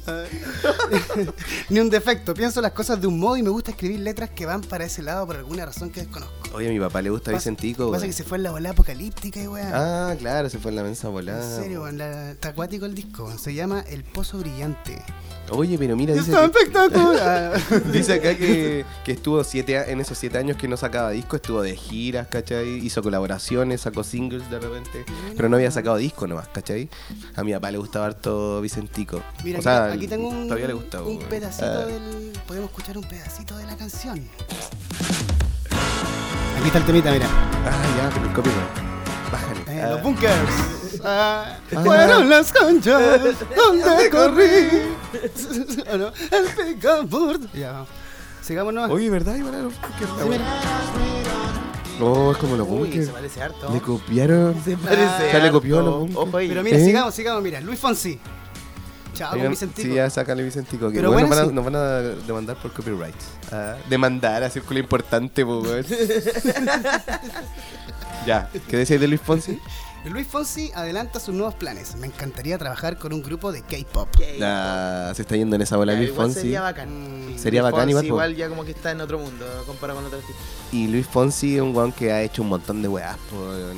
Ni 1.69 1.81
un 1.81 1.91
defecto. 1.91 2.35
Pienso 2.35 2.61
las 2.61 2.73
cosas 2.73 3.01
de 3.01 3.07
un 3.07 3.19
modo 3.19 3.37
y 3.37 3.43
me 3.43 3.51
gusta 3.51 3.73
escribir 3.73 4.01
letras 4.01 4.31
que 4.31 4.47
van 4.47 4.61
para 4.61 4.85
ese 4.85 5.03
lado 5.03 5.27
por 5.27 5.37
alguna 5.37 5.67
razón 5.67 5.91
que 5.91 6.01
desconozco. 6.03 6.35
Oye, 6.55 6.69
a 6.69 6.71
mi 6.73 6.79
papá 6.81 7.03
le 7.03 7.11
gusta 7.11 7.31
Pasa- 7.33 7.39
Vicentico. 7.39 7.91
Pasa 7.91 8.07
que 8.07 8.13
se 8.13 8.25
fue 8.25 8.39
en 8.39 8.45
la 8.45 8.51
bola 8.53 8.71
apocalíptica 8.71 9.41
y 9.43 9.49
weón. 9.49 9.69
Ah, 9.73 10.15
claro, 10.19 10.49
se 10.49 10.59
fue 10.59 10.71
en 10.71 10.77
la 10.77 10.83
mensa 10.83 11.09
volada. 11.09 11.57
En 11.57 11.63
serio, 11.63 11.83
weón, 11.83 11.99
la- 11.99 12.31
está 12.31 12.49
acuático 12.51 12.87
el 12.87 12.95
disco. 12.95 13.37
Se 13.37 13.53
llama 13.55 13.85
El 13.89 14.05
Pozo 14.05 14.39
Brillante. 14.39 15.03
Oye, 15.51 15.79
pero 15.79 15.97
mira, 15.97 16.13
dice, 16.13 16.31
que- 16.31 16.45
espectacular. 16.45 17.59
dice 17.93 18.13
acá 18.13 18.35
que, 18.37 18.85
que 19.03 19.13
estuvo 19.13 19.43
siete, 19.45 19.91
en 19.91 19.99
esos 19.99 20.19
siete 20.19 20.37
años 20.37 20.59
que 20.59 20.69
no 20.69 20.77
sacaba 20.77 21.09
disco, 21.11 21.37
estuvo 21.37 21.63
de 21.63 21.75
giras, 21.75 22.27
¿cachai? 22.29 22.69
Hizo 22.85 23.03
colaboraciones, 23.03 23.81
sacó 23.81 24.05
singles 24.05 24.51
de 24.51 24.59
repente, 24.59 25.07
pero 25.39 25.49
no 25.49 25.57
había 25.57 25.71
sacado 25.71 25.97
disco 25.97 26.27
nomás, 26.27 26.49
¿cachai? 26.49 26.91
A 27.35 27.45
mi 27.45 27.55
papá 27.55 27.71
le 27.71 27.79
gustaba 27.79 28.05
harto 28.05 28.61
Vicentico. 28.61 29.23
Mira, 29.43 29.61
o 29.61 29.63
sea, 29.63 29.87
aquí, 29.87 29.97
aquí 29.97 30.09
tengo 30.09 30.29
un, 30.29 30.45
todavía 30.49 30.67
le 30.67 30.75
gusta. 30.75 31.01
un 31.03 31.17
weón. 31.17 31.29
pedacito 31.31 31.65
Ah. 31.67 31.87
del. 31.87 32.33
Podemos 32.47 32.69
escuchar 32.69 32.99
un 32.99 33.05
pedacito 33.05 33.57
de 33.57 33.65
la 33.65 33.77
canción. 33.77 34.19
Aquí 36.59 36.67
está 36.67 36.79
el 36.79 36.85
temita, 36.85 37.11
mira. 37.11 37.27
Ah, 37.65 37.83
ya, 37.97 38.11
pero 38.13 38.27
el 38.27 38.33
copyright. 38.35 38.88
Bájale. 39.33 39.61
Eh, 39.69 39.83
Ah. 39.83 39.91
Los 39.91 40.03
bunkers. 40.03 40.33
Ah, 41.05 41.59
Ah. 41.75 41.81
Fueron 41.85 42.29
las 42.29 42.51
canchas 42.53 43.21
donde 43.57 44.11
corrí. 44.11 44.97
¿O 45.93 45.97
no? 45.99 46.07
El 46.31 46.47
picaport. 46.75 47.43
Ya. 47.55 47.85
Sigamos 48.43 48.73
nomás. 48.75 48.91
Oye, 48.91 49.11
¿verdad? 49.11 49.37
Igual 49.37 49.55
a 49.55 49.59
los 49.59 49.73
bunkers. 49.75 50.11
Sí. 50.23 50.41
No, 52.01 52.31
es 52.33 52.39
como 52.39 52.57
los 52.57 52.67
Uy, 52.69 52.79
bunkers. 52.79 53.07
se 53.07 53.13
parece 53.13 53.43
harto. 53.43 53.71
Le 53.73 53.81
copiaron. 53.81 54.55
Se 54.65 54.77
parece 54.77 55.31
Ya 55.33 55.39
le 55.41 55.51
copió 55.51 55.77
a 55.77 55.79
harto. 55.81 55.91
los 55.91 55.99
bunkers. 56.01 56.19
Ojo 56.29 56.37
ahí. 56.37 56.49
Pero 56.49 56.63
mira, 56.63 56.79
¿Eh? 56.79 56.85
sigamos, 56.85 57.15
sigamos, 57.15 57.43
mira. 57.43 57.61
Luis 57.61 57.79
Fonsi. 57.79 58.19
Chao, 59.15 59.35
Oigan, 59.35 59.51
Vicentico. 59.51 59.89
Sí, 59.89 59.95
ya 59.95 60.09
sácale 60.09 60.45
Vicentico. 60.45 60.91
Que 60.91 60.97
Pero 60.97 61.11
bueno, 61.11 61.27
bueno, 61.27 61.51
nos, 61.51 61.65
van 61.65 61.75
a, 61.75 61.81
nos 61.81 62.05
van 62.17 62.17
a 62.17 62.25
demandar 62.27 62.57
por 62.57 62.73
copyright. 62.73 63.15
Ah, 63.51 63.75
demandar 63.91 64.45
a 64.45 64.51
círculo 64.51 64.79
importante, 64.79 65.45
po, 65.45 65.59
weón. 65.61 65.85
ya, 68.29 68.51
¿qué 68.69 68.77
decías 68.77 69.01
de 69.01 69.09
Luis 69.09 69.21
Fonsi? 69.21 69.59
Luis 70.05 70.27
Fonsi 70.27 70.71
adelanta 70.75 71.19
sus 71.21 71.35
nuevos 71.35 71.55
planes. 71.55 71.97
Me 71.97 72.07
encantaría 72.07 72.57
trabajar 72.57 72.99
con 72.99 73.13
un 73.13 73.21
grupo 73.21 73.51
de 73.53 73.63
K-pop. 73.63 74.09
Ah, 74.41 75.13
se 75.15 75.23
está 75.23 75.37
yendo 75.37 75.57
en 75.57 75.63
esa 75.63 75.77
bola 75.77 75.93
Ya, 75.93 75.99
Luis 75.99 76.13
Fonsi. 76.13 76.41
Sería 76.41 76.61
bacán. 76.63 76.89
Mm, 77.35 77.39
Sería 77.39 77.63
Luis 77.63 77.73
bacán 77.73 77.91
Fonsi 77.91 78.07
igual, 78.07 78.37
ya 78.37 78.49
como 78.49 78.65
que 78.65 78.71
está 78.71 78.93
en 78.93 79.01
otro 79.01 79.19
mundo 79.19 79.45
comparado 79.67 79.99
con 79.99 80.07
otros 80.07 80.23
artistas. 80.23 80.47
Y 80.73 80.87
Luis 80.87 81.07
Fonsi 81.07 81.57
es 81.57 81.63
un 81.63 81.75
weón 81.75 81.93
que 81.93 82.13
ha 82.13 82.23
hecho 82.23 82.43
un 82.43 82.49
montón 82.49 82.81
de 82.81 82.89
weas. 82.89 83.17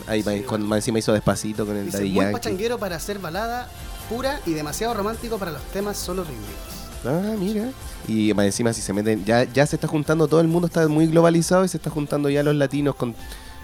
Ahí 0.06 0.22
Sí, 0.22 0.44
más 0.58 0.76
encima 0.78 0.98
hizo 0.98 1.12
despacito 1.14 1.64
con 1.66 1.76
el 1.76 1.86
Dice, 1.86 1.98
Daddy 1.98 2.10
muy 2.10 2.16
Yankee. 2.24 2.32
pachanguero 2.34 2.78
para 2.78 2.96
hacer 2.96 3.18
balada 3.18 3.68
pura 4.08 4.40
y 4.46 4.52
demasiado 4.52 4.94
romántico 4.94 5.38
para 5.38 5.52
los 5.52 5.62
temas 5.72 5.96
solo 5.96 6.22
rítmicos. 6.22 6.80
Ah, 7.06 7.34
mira. 7.38 7.70
Y 8.06 8.34
más 8.34 8.44
encima 8.44 8.72
si 8.74 8.82
se 8.82 8.92
meten, 8.92 9.24
ya, 9.24 9.44
ya 9.44 9.66
se 9.66 9.76
está 9.76 9.88
juntando, 9.88 10.28
todo 10.28 10.40
el 10.42 10.48
mundo 10.48 10.66
está 10.66 10.86
muy 10.86 11.06
globalizado 11.06 11.64
y 11.64 11.68
se 11.68 11.78
está 11.78 11.90
juntando 11.90 12.28
ya 12.28 12.42
los 12.42 12.54
latinos 12.54 12.94
con, 12.94 13.14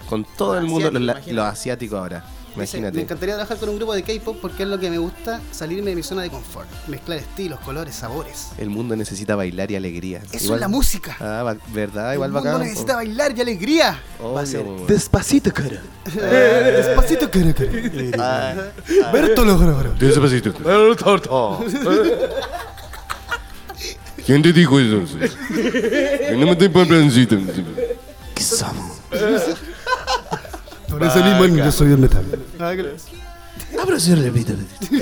con 0.09 0.25
todo 0.37 0.57
el 0.57 0.65
mundo, 0.65 0.89
los, 0.91 1.01
la- 1.01 1.21
los 1.25 1.45
asiáticos 1.45 1.99
ahora. 1.99 2.23
Dice, 2.55 2.77
Imagínate. 2.77 2.95
me 2.97 3.03
encantaría 3.03 3.35
trabajar 3.35 3.57
con 3.59 3.69
un 3.69 3.75
grupo 3.77 3.93
de 3.93 4.01
K-pop 4.01 4.37
porque 4.41 4.63
es 4.63 4.69
lo 4.69 4.79
que 4.79 4.89
me 4.89 4.97
gusta, 4.97 5.39
salirme 5.51 5.91
de 5.91 5.95
mi 5.95 6.01
zona 6.01 6.23
de 6.23 6.31
confort, 6.31 6.67
mezclar 6.87 7.19
estilos, 7.19 7.59
colores, 7.59 7.93
sabores. 7.93 8.47
El 8.57 8.71
mundo 8.71 8.95
necesita 8.95 9.35
bailar 9.35 9.69
y 9.69 9.75
alegría. 9.75 10.23
Eso 10.31 10.55
es 10.55 10.59
la 10.59 10.67
música. 10.67 11.15
Ah, 11.19 11.43
va- 11.43 11.57
¿verdad? 11.71 12.13
Igual 12.13 12.29
el 12.29 12.33
mundo 12.33 12.49
bacán. 12.49 12.63
necesita 12.67 12.95
bailar 12.95 13.37
y 13.37 13.41
alegría. 13.41 14.01
Va 14.35 14.41
a 14.41 14.45
ser 14.47 14.61
Obvio. 14.61 14.87
despacito, 14.87 15.53
cara. 15.53 15.83
Despacito, 16.05 17.29
cara, 17.29 17.53
cara. 17.53 17.69
Ah, 18.17 19.11
Bertolo, 19.13 19.59
cara, 19.59 19.73
cara. 19.75 19.89
Despacito. 19.99 20.51
¿Quién 24.25 24.41
te 24.41 24.51
dijo 24.51 24.79
eso? 24.79 25.01
No 26.31 26.45
me 26.45 26.51
estoy 26.53 26.69
por 26.69 26.87
plancito. 26.87 27.37
Por 30.97 31.07
eso 31.07 31.23
mismo 31.23 31.45
yo 31.57 31.71
soy 31.71 31.91
el 31.91 31.97
metal. 31.97 32.23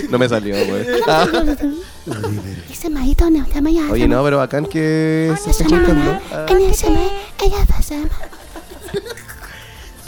No 0.09 0.17
me 0.17 0.29
salió, 0.29 0.55
güey. 0.65 0.85
Ese 2.71 2.89
maíto 2.89 3.29
no 3.29 3.45
te 3.45 3.55
llama 3.55 3.69
Oye, 3.91 4.07
no, 4.07 4.23
pero 4.23 4.37
bacán 4.37 4.65
que 4.65 5.33
se 5.43 5.51
esté 5.51 5.65
juntando. 5.65 6.19
Ah, 6.31 6.45
En 6.49 6.61
ese 6.61 6.89
me 6.89 7.07
ella 7.43 7.65
pasa. 7.67 7.95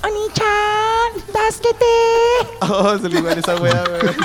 Oni-chan, 0.03 1.23
dasquete. 1.33 1.85
Oh, 2.61 2.97
se 2.99 3.09
le 3.09 3.19
igual 3.19 3.37
esa 3.37 3.55
weá, 3.57 3.83
güey. 4.01 4.15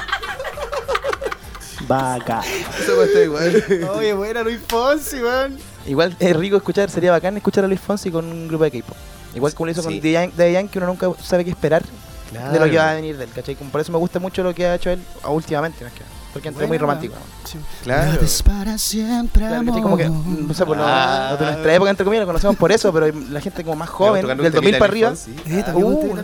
Vaca. 1.89 2.43
Esa 2.79 2.93
weá 2.95 3.05
está 3.07 3.23
igual. 3.23 3.65
Oye, 3.97 4.13
buena 4.15 4.43
Luis 4.43 4.61
Fonsi, 4.69 5.17
weón. 5.17 5.59
Igual 5.87 6.15
es 6.21 6.37
rico 6.37 6.57
escuchar, 6.57 6.91
sería 6.91 7.11
bacán 7.11 7.37
escuchar 7.37 7.65
a 7.65 7.69
Luis 7.69 7.81
Fonsi 7.81 8.11
con 8.11 8.25
un 8.27 8.49
grupo 8.49 8.65
de 8.65 8.71
K-pop. 8.71 8.97
Igual 9.35 9.55
como 9.55 9.67
lo 9.67 9.73
hizo 9.73 9.83
Sí. 9.83 9.89
con 9.89 10.01
The 10.01 10.13
Yan- 10.13 10.33
The 10.37 10.53
Yankee, 10.53 10.79
uno 10.79 10.87
nunca 10.89 11.11
sabe 11.23 11.45
qué 11.45 11.51
esperar 11.51 11.83
de 11.83 12.39
lo 12.39 12.49
Claro. 12.51 12.71
que 12.71 12.77
va 12.79 12.91
a 12.91 12.95
venir 12.95 13.17
de 13.17 13.25
él, 13.25 13.31
¿cachai? 13.35 13.55
Como 13.57 13.71
Por 13.71 13.81
eso 13.81 13.93
me 13.93 13.99
gusta 13.99 14.19
mucho 14.19 14.43
lo 14.43 14.55
que 14.55 14.67
ha 14.67 14.75
hecho 14.75 14.91
él 14.91 15.03
ah, 15.23 15.31
últimamente, 15.31 15.85
más 15.85 15.93
que 15.93 16.01
nada, 16.01 16.13
porque 16.33 16.49
entré 16.49 16.67
muy 16.67 16.79
Buena, 16.79 16.95
romántico. 16.95 17.15
weón. 17.15 17.65
Claro. 17.83 18.19
Para 18.45 18.79
siempre, 18.79 19.41
Claro, 19.47 19.57
amor. 19.61 19.83
Como 19.83 19.97
que, 19.99 20.09
no 20.09 20.55
sé, 20.55 20.65
por 20.65 20.77
lo, 20.79 20.83
Ah. 20.87 21.37
de 21.39 21.45
nuestra 21.45 21.75
época, 21.75 21.91
entre 21.91 22.05
comillas, 22.05 22.23
lo 22.23 22.27
conocemos 22.27 22.57
por 22.57 22.73
eso, 22.73 22.91
pero 22.93 23.07
la 23.31 23.41
gente 23.41 23.63
como 23.65 23.77
más 23.77 23.91
joven, 23.91 24.27
del 24.27 24.37
2000 24.39 24.53
temita 24.53 24.79
para 24.79 24.91
arriba. 24.91 25.13
Eh, 25.47 25.63
¿también 25.65 25.87
Uh, 25.87 26.01
tema 26.01 26.23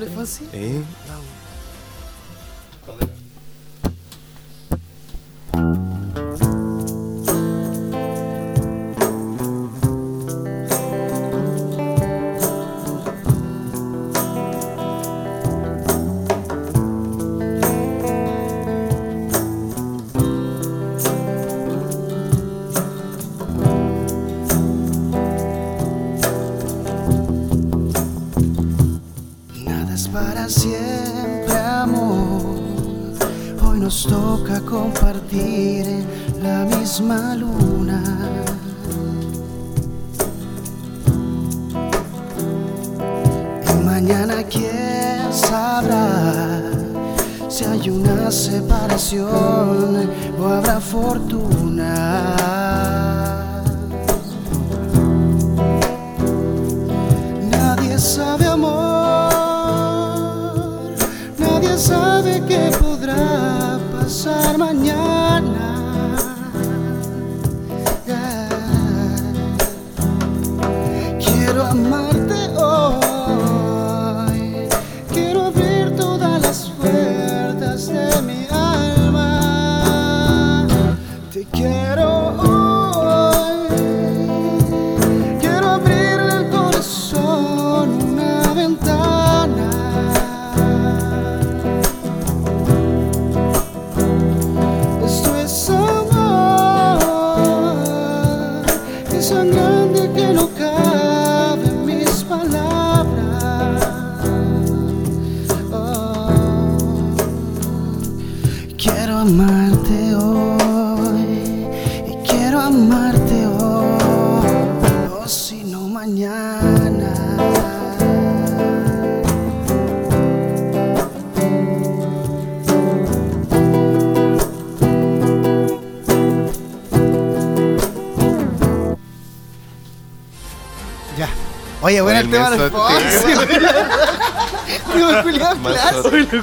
your 49.12 49.47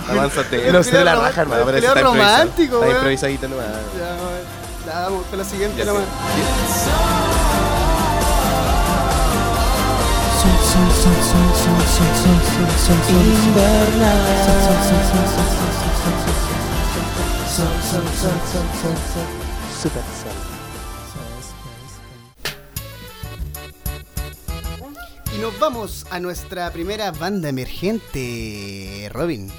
Avánzate. 0.09 0.71
No 0.71 0.83
sé, 0.83 1.03
la 1.03 1.15
raja, 1.15 1.41
hermano. 1.41 1.63
pero 1.65 1.77
está 1.77 2.01
romántico, 2.01 2.75
Está 2.75 2.79
weón. 2.85 2.95
improvisadito 2.95 3.47
nomás. 3.47 3.67
Ya, 4.85 4.99
vamos 5.01 5.25
con 5.27 5.39
la 5.39 5.45
siguiente 5.45 5.83
nomás. 5.85 6.03
Vamos 25.65 26.05
a 26.11 26.19
nuestra 26.19 26.69
primera 26.71 27.09
banda 27.09 27.49
emergente, 27.49 29.09
Robin. 29.11 29.49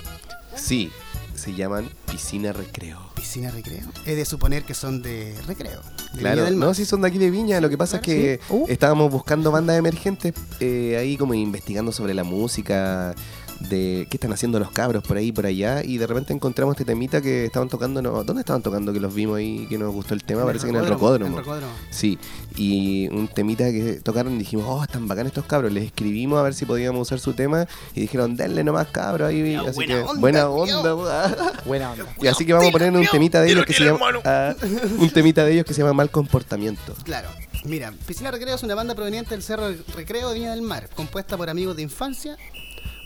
Sí, 0.55 0.89
se 1.35 1.53
llaman 1.53 1.91
Piscina 2.09 2.53
Recreo. 2.53 3.11
Piscina 3.17 3.51
Recreo. 3.51 3.89
Es 4.05 4.15
de 4.15 4.25
suponer 4.25 4.63
que 4.63 4.73
son 4.73 5.03
de 5.03 5.35
Recreo. 5.49 5.81
de 6.13 6.21
Claro, 6.21 6.45
del 6.45 6.61
no, 6.61 6.75
si 6.75 6.85
son 6.85 7.03
de 7.03 7.09
aquí 7.09 7.19
de 7.19 7.33
Viña. 7.33 7.61
Lo 7.61 7.69
que 7.69 7.77
pasa 7.77 7.97
es 7.97 8.03
que 8.03 8.41
¿sí? 8.41 8.55
Uh. 8.55 8.67
estábamos 8.69 9.11
buscando 9.11 9.51
bandas 9.51 9.77
emergentes 9.79 10.33
eh, 10.61 10.97
ahí 10.97 11.17
como 11.17 11.35
investigando 11.35 11.91
sobre 11.91 12.15
la 12.15 12.23
música, 12.23 13.13
de 13.61 14.07
qué 14.11 14.17
están 14.17 14.33
haciendo 14.33 14.59
los 14.59 14.71
cabros 14.71 15.03
por 15.03 15.17
ahí 15.17 15.33
por 15.33 15.47
allá 15.47 15.83
y 15.83 15.99
de 15.99 16.07
repente 16.07 16.33
encontramos 16.33 16.75
este 16.75 16.85
temita 16.85 17.21
que 17.21 17.47
estaban 17.47 17.69
tocando, 17.69 18.03
no, 18.03 18.25
¿dónde 18.25 18.41
estaban 18.41 18.63
tocando 18.63 18.93
que 18.93 19.01
los 19.01 19.15
vimos 19.15 19.39
ahí 19.39 19.67
que 19.69 19.79
nos 19.79 19.93
gustó 19.93 20.15
el 20.15 20.25
tema? 20.25 20.45
Parece 20.45 20.67
que 20.67 20.71
en 20.71 20.77
el 20.77 20.87
rocódromo. 20.87 21.27
En 21.27 21.39
el 21.39 21.45
rocódromo. 21.45 21.73
Sí, 21.91 22.19
y 22.57 23.09
un 23.09 23.29
temita 23.29 23.65
que 23.71 24.01
tocaron 24.03 24.35
y 24.35 24.39
dijimos, 24.39 24.67
oh, 24.69 24.83
están 24.83 25.09
bacán 25.09 25.27
estos 25.27 25.45
cabros. 25.45 25.73
Les 25.73 25.85
escribimos 25.85 26.39
a 26.39 26.43
ver 26.43 26.55
si 26.55 26.65
podíamos 26.67 27.03
usar 27.03 27.19
su 27.19 27.33
tema 27.35 27.67
y 27.95 28.01
dijeron, 28.01 28.37
denle 28.37 28.65
nomás 28.65 28.89
cabros 28.89 29.29
ahí. 29.29 29.55
así 29.55 29.77
buena 29.77 29.95
que, 29.95 30.01
onda, 30.03 30.21
buena 30.21 30.51
onda. 30.51 31.63
Buena 31.65 31.93
onda. 31.93 32.05
y 32.21 32.27
así 32.27 32.45
que 32.45 32.53
vamos 32.53 32.69
a 32.69 32.73
poner 32.73 32.93
un 32.93 33.07
temita 33.07 33.41
de 33.41 33.53
ellos 33.53 33.65
que 33.65 33.73
se 33.73 33.85
llama 33.85 34.07
un 34.99 35.11
temita 35.11 35.45
de 35.45 35.53
ellos 35.53 35.65
que 35.65 35.75
se 35.75 35.83
llama 35.83 35.95
Mal 35.95 36.11
Comportamiento. 36.11 36.95
Claro. 37.05 37.29
Mira, 37.65 37.93
Piscina 38.07 38.31
Recreo 38.31 38.55
es 38.55 38.63
una 38.63 38.75
banda 38.75 38.95
proveniente 38.95 39.31
del 39.31 39.43
Cerro 39.43 39.73
Recreo 39.95 40.29
de 40.29 40.35
Viña 40.35 40.51
del 40.53 40.63
Mar, 40.63 40.89
compuesta 40.95 41.37
por 41.37 41.51
amigos 41.51 41.75
de 41.77 41.83
infancia. 41.83 42.37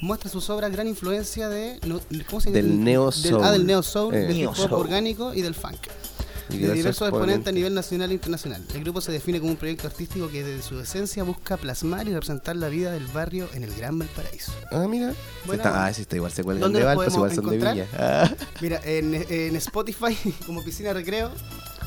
Muestra 0.00 0.30
sus 0.30 0.48
obras 0.50 0.72
gran 0.72 0.86
influencia 0.88 1.48
de. 1.48 1.78
no- 1.86 2.00
¿Cómo 2.28 2.40
se 2.40 2.50
Del 2.50 2.82
neo 2.82 3.10
Del- 3.10 3.12
soul. 3.32 3.44
ah, 3.44 3.52
del 3.52 3.66
neo 3.66 3.82
soul, 3.82 4.14
Eh. 4.14 4.18
del 4.20 4.28
Neo 4.38 4.50
hip 4.52 4.58
hop 4.60 4.68
soul. 4.68 4.72
orgánico 4.80 5.34
y 5.34 5.42
del 5.42 5.54
funk. 5.54 5.76
Y 6.48 6.56
de 6.58 6.72
diversos 6.72 7.06
exponentes 7.08 7.46
a 7.46 7.52
nivel 7.52 7.74
nacional 7.74 8.10
e 8.10 8.14
internacional. 8.14 8.66
El 8.74 8.82
grupo 8.82 9.00
se 9.00 9.12
define 9.12 9.38
como 9.38 9.52
un 9.52 9.56
proyecto 9.56 9.86
artístico 9.86 10.28
que 10.28 10.42
desde 10.42 10.62
su 10.62 10.80
esencia 10.80 11.22
busca 11.22 11.56
plasmar 11.56 12.08
y 12.08 12.12
representar 12.12 12.56
la 12.56 12.68
vida 12.68 12.90
del 12.90 13.06
barrio 13.06 13.48
en 13.54 13.62
el 13.62 13.72
Gran 13.76 14.00
Valparaíso. 14.00 14.50
Ah, 14.72 14.86
mira. 14.88 15.14
Buena 15.46 15.62
Está- 15.62 15.86
ah, 15.86 15.92
sí, 15.94 16.02
está 16.02 16.16
igual 16.16 16.32
se 16.32 16.42
cuelgan 16.42 16.62
¿Dónde 16.62 16.80
de 16.80 16.84
Valpo, 16.86 17.04
igual 17.04 17.32
son 17.32 17.46
de 17.50 17.54
encontrar? 17.56 17.74
Viña. 17.74 17.86
Ah, 17.96 18.28
Mira, 18.60 18.80
en, 18.84 19.14
en 19.28 19.54
Spotify 19.56 20.16
como 20.46 20.64
Piscina 20.64 20.92
Recreo, 20.92 21.30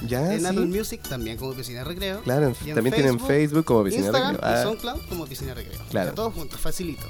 ya, 0.08 0.34
en 0.34 0.39
sí. 0.39 0.46
Apple 0.46 0.65
Music 0.67 1.01
también 1.10 1.36
como 1.38 1.53
Piscina 1.53 1.84
Recreo. 1.84 2.22
Claro, 2.22 2.48
en- 2.48 2.55
y 2.65 2.70
en 2.70 2.75
también 2.75 2.96
tienen 2.96 3.20
Facebook 3.20 3.65
como 3.65 3.84
Piscina 3.84 4.05
Instagram 4.05 4.36
Recreo. 4.36 4.50
y 4.50 4.53
Ah, 4.53 4.63
SoundCloud 4.63 5.01
como 5.10 5.25
Piscina 5.27 5.53
Recreo. 5.55 5.82
Claro. 5.89 6.10
Está 6.12 6.15
todo 6.15 6.32
junto, 6.32 6.58
facilito. 6.58 7.03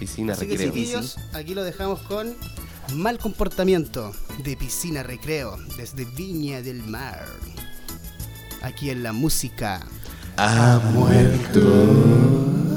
Piscina 0.00 0.32
Así 0.32 0.46
que 0.46 0.56
Recreo. 0.56 0.72
chiquillos, 0.72 1.18
aquí 1.34 1.54
lo 1.54 1.62
dejamos 1.62 2.00
con 2.00 2.34
Mal 2.94 3.18
Comportamiento 3.18 4.12
de 4.42 4.56
Piscina 4.56 5.02
Recreo 5.02 5.58
desde 5.76 6.06
Viña 6.06 6.62
del 6.62 6.82
Mar. 6.82 7.26
Aquí 8.62 8.88
en 8.88 9.02
la 9.02 9.12
música. 9.12 9.86
Ha 10.38 10.80
muerto. 10.94 12.69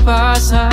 Pasa 0.00 0.68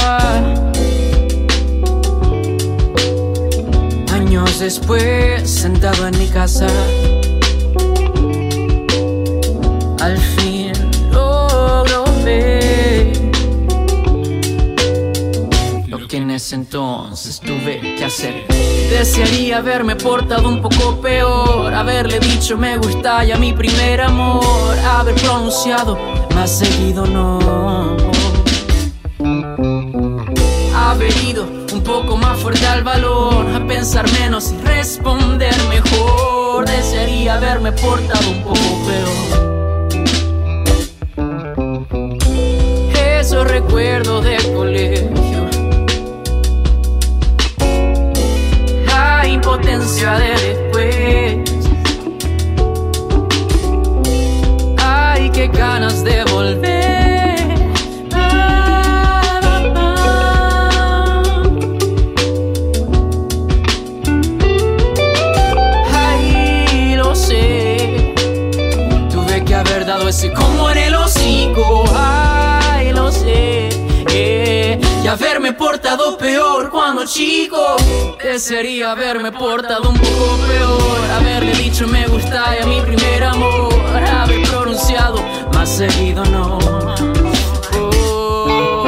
Años 4.11 4.59
después, 4.59 5.49
sentado 5.49 6.07
en 6.07 6.17
mi 6.17 6.27
casa. 6.27 6.67
Al 9.99 10.17
fin 10.17 10.73
logro 11.11 12.03
ver 12.23 13.13
Lo 15.87 16.07
que 16.07 16.17
en 16.17 16.31
ese 16.31 16.55
entonces 16.55 17.39
tuve 17.39 17.79
que 17.97 18.05
hacer. 18.05 18.45
Desearía 18.89 19.57
haberme 19.57 19.95
portado 19.95 20.47
un 20.47 20.61
poco 20.61 21.01
peor 21.01 21.73
Haberle 21.73 22.19
dicho 22.19 22.57
me 22.57 22.77
gusta 22.77 23.23
ya 23.23 23.37
mi 23.37 23.53
primer 23.53 24.01
amor 24.01 24.77
Haber 24.79 25.15
pronunciado 25.15 25.97
más 26.35 26.51
seguido 26.51 27.05
no 27.07 28.12
Un 31.73 31.81
poco 31.83 32.15
más 32.15 32.39
fuerte 32.39 32.65
al 32.65 32.83
balón 32.83 33.53
A 33.55 33.67
pensar 33.67 34.09
menos 34.13 34.53
y 34.53 34.57
responder 34.65 35.53
mejor. 35.67 36.65
Desearía 36.65 37.35
haberme 37.35 37.71
portado 37.73 38.29
un 38.29 38.43
poco 38.43 38.59
peor. 38.87 39.43
Esos 43.19 43.47
recuerdos 43.47 44.23
del 44.23 44.53
colegio 44.53 44.82
chico. 77.53 77.77
Desearía 78.21 78.91
haberme 78.91 79.31
portado 79.31 79.89
un 79.89 79.95
poco 79.95 80.37
peor. 80.47 81.11
Haberle 81.17 81.53
dicho 81.53 81.87
me 81.87 82.07
gusta 82.07 82.55
y 82.57 82.63
a 82.63 82.65
mi 82.65 82.81
primer 82.81 83.23
amor. 83.23 83.73
Haber 83.95 84.41
pronunciado 84.49 85.23
más 85.53 85.69
seguido 85.69 86.23
no. 86.25 86.57
Oh, 87.75 88.85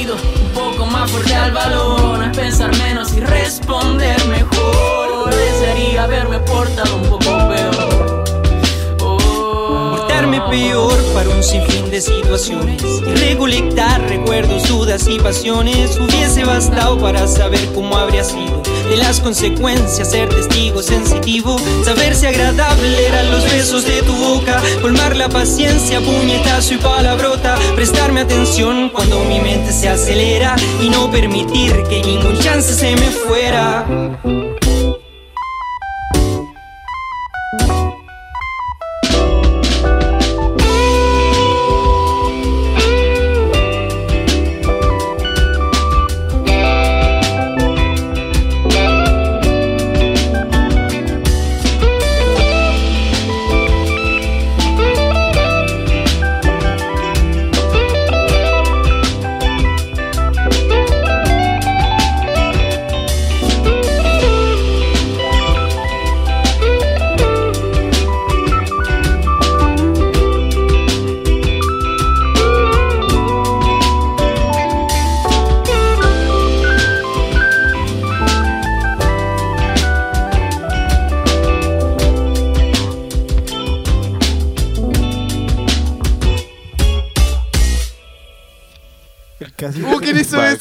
ido 0.00 0.14
un 0.14 0.50
poco 0.54 0.86
más 0.86 1.10
fuerte 1.10 1.34
al 1.34 1.52
balón. 1.52 2.32
Pensar 2.32 2.76
menos 2.78 3.14
y 3.14 3.20
responder 3.20 4.22
mejor. 4.26 5.30
Desearía 5.34 6.04
haberme 6.04 6.38
portado 6.40 6.96
un 6.96 7.08
poco 7.08 7.30
peor 10.50 10.96
para 11.14 11.30
un 11.30 11.42
sinfín 11.42 11.90
de 11.90 12.00
situaciones 12.00 12.82
y 12.82 13.34
recuerdos, 14.08 14.68
dudas 14.68 15.06
y 15.08 15.18
pasiones 15.18 15.98
hubiese 15.98 16.44
bastado 16.44 16.98
para 16.98 17.26
saber 17.26 17.60
cómo 17.74 17.96
habría 17.96 18.24
sido 18.24 18.62
de 18.90 18.96
las 18.96 19.20
consecuencias 19.20 20.10
ser 20.10 20.28
testigo 20.28 20.82
sensitivo, 20.82 21.56
saberse 21.84 22.26
agradable 22.26 23.06
eran 23.06 23.30
los 23.30 23.44
besos 23.44 23.86
de 23.86 24.02
tu 24.02 24.12
boca, 24.12 24.60
colmar 24.82 25.16
la 25.16 25.28
paciencia, 25.28 26.00
puñetazo 26.00 26.74
y 26.74 26.78
palabrota, 26.78 27.56
prestarme 27.76 28.22
atención 28.22 28.90
cuando 28.92 29.22
mi 29.24 29.38
mente 29.38 29.72
se 29.72 29.88
acelera 29.88 30.56
y 30.82 30.90
no 30.90 31.10
permitir 31.10 31.84
que 31.88 32.02
ningún 32.02 32.36
chance 32.38 32.74
se 32.74 32.96
me 32.96 33.10
fuera. 33.10 33.86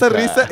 Esa 0.05 0.09
risa? 0.09 0.47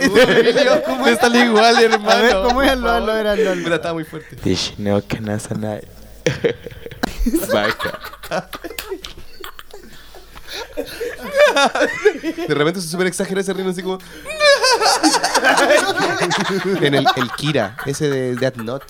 Me 1.04 1.16
salió 1.16 1.46
igual, 1.46 1.84
hermano. 1.84 2.12
A 2.18 2.22
ver, 2.22 2.36
¿cómo 2.44 2.62
es? 2.62 2.78
Lo, 2.78 3.00
lo 3.00 3.16
era, 3.16 3.36
lo- 3.36 3.64
Puta, 3.64 3.76
estaba 3.76 3.94
muy 3.94 4.04
fuerte. 4.04 4.38
Vishnu 4.44 5.02
Kanasanai. 5.08 5.82
Vaca. 7.54 8.00
De 12.48 12.54
repente 12.54 12.82
se 12.82 12.88
súper 12.88 13.08
exagera 13.08 13.42
ese 13.42 13.54
ritmo 13.54 13.72
así 13.72 13.82
como. 13.82 13.98
en 16.82 16.94
el, 16.96 17.08
el 17.16 17.32
Kira, 17.38 17.78
ese 17.86 18.10
de 18.10 18.36
Death 18.36 18.58
Note. 18.58 18.86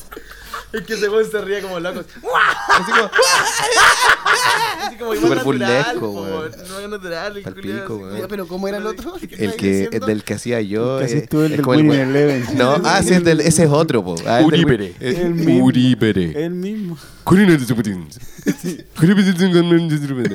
Es 0.74 0.82
que 0.82 0.94
ese 0.96 1.08
weón 1.10 1.30
se 1.30 1.42
ría 1.42 1.62
como 1.62 1.80
loco. 1.80 2.02
Así 2.70 2.92
como. 2.92 3.10
Así 4.86 4.96
como 4.98 5.14
igual 5.16 5.36
natural, 5.36 5.46
burlesco, 5.46 6.00
po, 6.14 6.22
weón. 6.24 6.52
No 6.70 6.80
es 6.80 6.90
natural, 6.90 7.38
el 7.38 7.44
Pal 7.44 7.54
culiao, 7.56 7.80
pico, 7.82 7.94
así 7.96 8.04
weón. 8.04 8.18
Ya, 8.20 8.28
pero 8.28 8.48
¿cómo 8.48 8.68
era 8.68 8.78
el 8.78 8.86
otro? 8.88 9.16
El 9.38 9.56
que, 9.56 9.90
el 9.92 10.00
del 10.02 10.24
que 10.24 10.34
hacía 10.34 10.62
yo. 10.62 11.00
Casi 11.00 11.14
eh, 11.20 11.28
el 11.32 11.44
es 11.44 11.50
del 11.52 11.62
como 11.62 11.74
el 11.76 11.82
Winning 11.82 11.92
weón- 12.00 12.10
Eleven. 12.10 12.46
No, 12.58 12.82
ah, 12.84 13.02
sí, 13.04 13.14
el 13.14 13.24
del, 13.24 13.42
ese 13.42 13.64
es 13.64 13.70
otro, 13.70 14.04
po. 14.04 14.16
Ah, 14.26 14.42
el 14.42 14.48
del- 14.50 14.66
Uribere. 14.66 14.96
El 15.00 15.34
mismo. 15.36 15.64
Uribere. 15.66 16.46
El 16.46 16.52
mismo. 16.52 16.98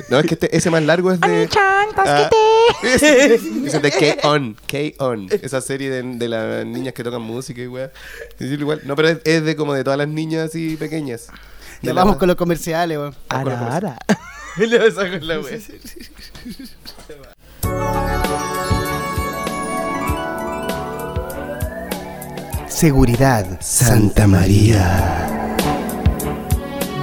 No, 0.09 0.19
es 0.19 0.25
que 0.27 0.33
este- 0.35 0.55
ese 0.55 0.69
más 0.69 0.83
largo 0.83 1.11
es 1.11 1.19
de. 1.19 1.49
Ah, 1.97 2.29
ese 2.83 3.35
es 3.65 3.81
de 3.81 3.91
K-On. 3.91 4.55
K-On. 4.67 5.27
Esa 5.41 5.61
serie 5.61 5.89
de, 5.89 6.03
de 6.03 6.29
las 6.29 6.65
niñas 6.65 6.93
que 6.93 7.03
tocan 7.03 7.21
música 7.21 7.61
y 7.61 7.67
weá. 7.67 7.91
Es 8.33 8.39
decir, 8.39 8.59
igual. 8.59 8.81
No, 8.85 8.95
pero 8.95 9.09
es, 9.09 9.17
es 9.25 9.43
de 9.43 9.55
como 9.55 9.73
de 9.73 9.83
todas 9.83 9.97
las 9.97 10.07
niñas 10.07 10.49
así 10.49 10.75
pequeñas. 10.77 11.27
Ya 11.81 11.93
la- 11.93 12.01
vamos 12.01 12.17
con 12.17 12.27
los 12.27 12.37
comerciales, 12.37 12.97
weón. 12.97 13.15
Ara, 13.29 13.75
ara. 13.75 13.97
Le 14.57 14.77
vas 14.77 14.97
a 14.97 15.09
con 15.09 15.27
la 15.27 15.39
wea. 15.39 15.57
Seguridad 22.67 23.45
Santa 23.61 24.27
María. 24.27 25.55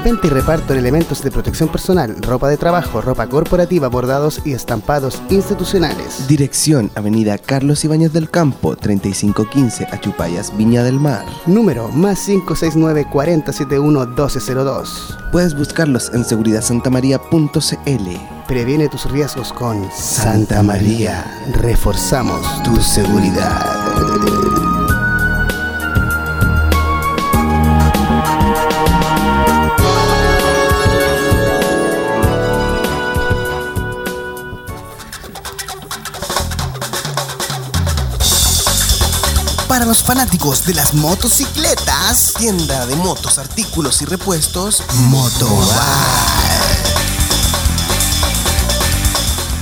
Venta 0.04 0.28
y 0.28 0.30
reparto 0.30 0.72
de 0.72 0.78
elementos 0.78 1.22
de 1.22 1.30
protección 1.30 1.68
personal, 1.68 2.16
ropa 2.22 2.48
de 2.48 2.56
trabajo, 2.56 3.02
ropa 3.02 3.26
corporativa, 3.26 3.88
bordados 3.88 4.40
y 4.46 4.54
estampados 4.54 5.20
institucionales. 5.28 6.26
Dirección 6.26 6.90
Avenida 6.94 7.36
Carlos 7.36 7.84
Ibáñez 7.84 8.14
del 8.14 8.30
Campo, 8.30 8.76
3515 8.76 9.88
Achupayas, 9.90 10.56
Viña 10.56 10.82
del 10.84 10.98
Mar. 10.98 11.26
Número 11.44 11.88
más 11.88 12.24
569 12.24 13.08
4071 13.12 14.06
1202. 14.06 15.18
Puedes 15.32 15.54
buscarlos 15.54 16.10
en 16.14 16.24
seguridadsantamaría.cl. 16.24 18.10
Previene 18.48 18.88
tus 18.88 19.10
riesgos 19.10 19.52
con 19.52 19.86
Santa 19.92 20.62
María. 20.62 21.26
Reforzamos 21.60 22.62
tu 22.62 22.80
seguridad. 22.80 24.49
Para 39.80 39.88
los 39.88 40.02
fanáticos 40.02 40.66
de 40.66 40.74
las 40.74 40.92
motocicletas, 40.92 42.34
Tienda 42.36 42.84
de 42.84 42.96
motos, 42.96 43.38
artículos 43.38 44.02
y 44.02 44.04
repuestos. 44.04 44.82
Motobar. 45.08 46.39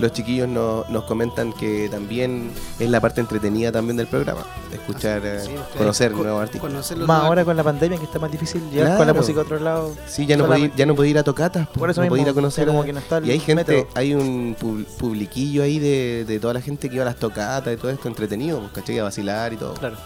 Los 0.00 0.12
chiquillos 0.12 0.46
no- 0.48 0.84
nos 0.90 1.02
comentan 1.04 1.52
que 1.52 1.88
también 1.90 2.50
es 2.78 2.88
la 2.88 3.00
parte 3.00 3.20
entretenida 3.20 3.72
también 3.72 3.96
del 3.96 4.06
programa, 4.06 4.42
escuchar, 4.72 5.22
eh, 5.24 5.40
Sí, 5.44 5.50
conocer 5.76 6.12
co- 6.12 6.22
nuevos 6.22 6.42
artistas. 6.42 6.70
Más 6.72 6.92
nuevos 6.92 7.10
ahora 7.10 7.44
con 7.44 7.56
la 7.56 7.64
pandemia 7.64 7.98
que 7.98 8.04
está 8.04 8.20
más 8.20 8.30
difícil 8.30 8.62
llegar 8.70 8.90
con 8.96 8.98
la 8.98 9.12
Claro. 9.12 9.14
música 9.20 9.40
a 9.40 9.42
otro 9.42 9.58
lado. 9.58 9.92
Sí, 10.06 10.24
ya 10.26 10.36
no, 10.36 10.44
podía, 10.44 10.56
solamente. 10.58 10.76
ya 10.78 10.86
no 10.86 10.94
podía 10.94 11.10
ir 11.10 11.18
a 11.18 11.24
tocatas, 11.24 11.66
po, 11.66 11.80
Por 11.80 11.90
eso 11.90 12.00
no 12.00 12.04
mismo, 12.04 12.12
podía 12.12 12.22
ir 12.22 12.28
a 12.28 12.34
conocer. 12.34 12.66
como 12.68 12.82
a- 12.82 12.84
que 12.84 12.92
no 12.92 13.00
está 13.00 13.20
y 13.24 13.30
hay 13.32 13.40
gente, 13.40 13.72
método. 13.74 13.88
hay 13.96 14.14
un 14.14 14.54
pub- 14.60 14.86
publiquillo 14.98 15.64
ahí 15.64 15.80
de, 15.80 16.24
de 16.28 16.38
toda 16.38 16.54
la 16.54 16.60
gente 16.60 16.67
que 16.76 16.94
iba 16.94 17.02
a 17.02 17.06
las 17.06 17.16
tocatas 17.16 17.72
y 17.72 17.76
todo 17.76 17.90
esto 17.90 18.08
entretenido, 18.08 18.60
pues, 18.60 18.72
¿cachai? 18.72 18.98
A 18.98 19.04
vacilar 19.04 19.52
y 19.52 19.56
todo. 19.56 19.74
Claro. 19.74 19.96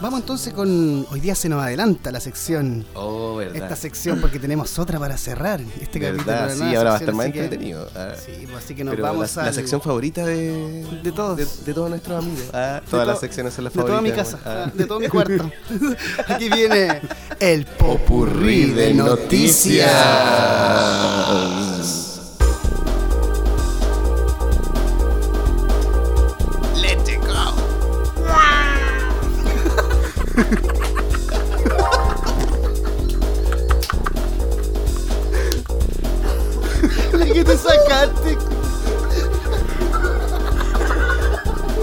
Vamos 0.00 0.20
entonces 0.20 0.52
con. 0.54 1.04
Hoy 1.10 1.18
día 1.18 1.34
se 1.34 1.48
nos 1.48 1.60
adelanta 1.60 2.12
la 2.12 2.20
sección. 2.20 2.86
Oh, 2.94 3.34
verdad. 3.34 3.56
Esta 3.56 3.74
sección 3.74 4.20
porque 4.20 4.38
tenemos 4.38 4.78
otra 4.78 4.96
para 5.00 5.16
cerrar 5.16 5.60
este 5.80 5.98
capítulo. 5.98 6.24
verdad, 6.24 6.52
sí, 6.52 6.58
nueva 6.60 6.78
ahora 6.78 6.90
va 6.90 6.96
a 6.96 7.00
estar 7.00 7.14
más 7.16 7.26
que- 7.32 7.42
entretenido. 7.42 7.90
Ah. 7.96 8.12
Sí, 8.24 8.46
pues 8.48 8.64
así 8.64 8.76
que 8.76 8.84
nos 8.84 8.92
Pero 8.94 9.02
vamos 9.02 9.34
la, 9.34 9.42
a. 9.42 9.46
la 9.46 9.52
sección 9.52 9.80
favorita 9.80 10.24
de, 10.24 10.86
De 11.02 11.10
todos. 11.10 11.36
de, 11.36 11.46
de 11.66 11.74
todos 11.74 11.90
nuestros 11.90 12.16
amigos. 12.24 12.44
Ah, 12.52 12.80
todas 12.88 13.06
to- 13.06 13.10
las 13.10 13.18
secciones 13.18 13.52
son 13.54 13.64
las 13.64 13.72
De 13.72 13.82
toda 13.82 14.00
mi 14.00 14.10
favoritas. 14.10 14.40
casa, 14.40 14.64
Ah. 14.66 14.70
de 14.72 14.84
todo 14.86 15.00
mi 15.00 15.08
cuarto. 15.08 15.50
Aquí 16.28 16.48
viene 16.48 17.00
el 17.40 17.66
Popurrí 17.66 18.66
de 18.70 18.94
noticias. 18.94 19.88
¿Qué 30.38 30.44
te 37.44 37.56
sacaste? 37.56 38.38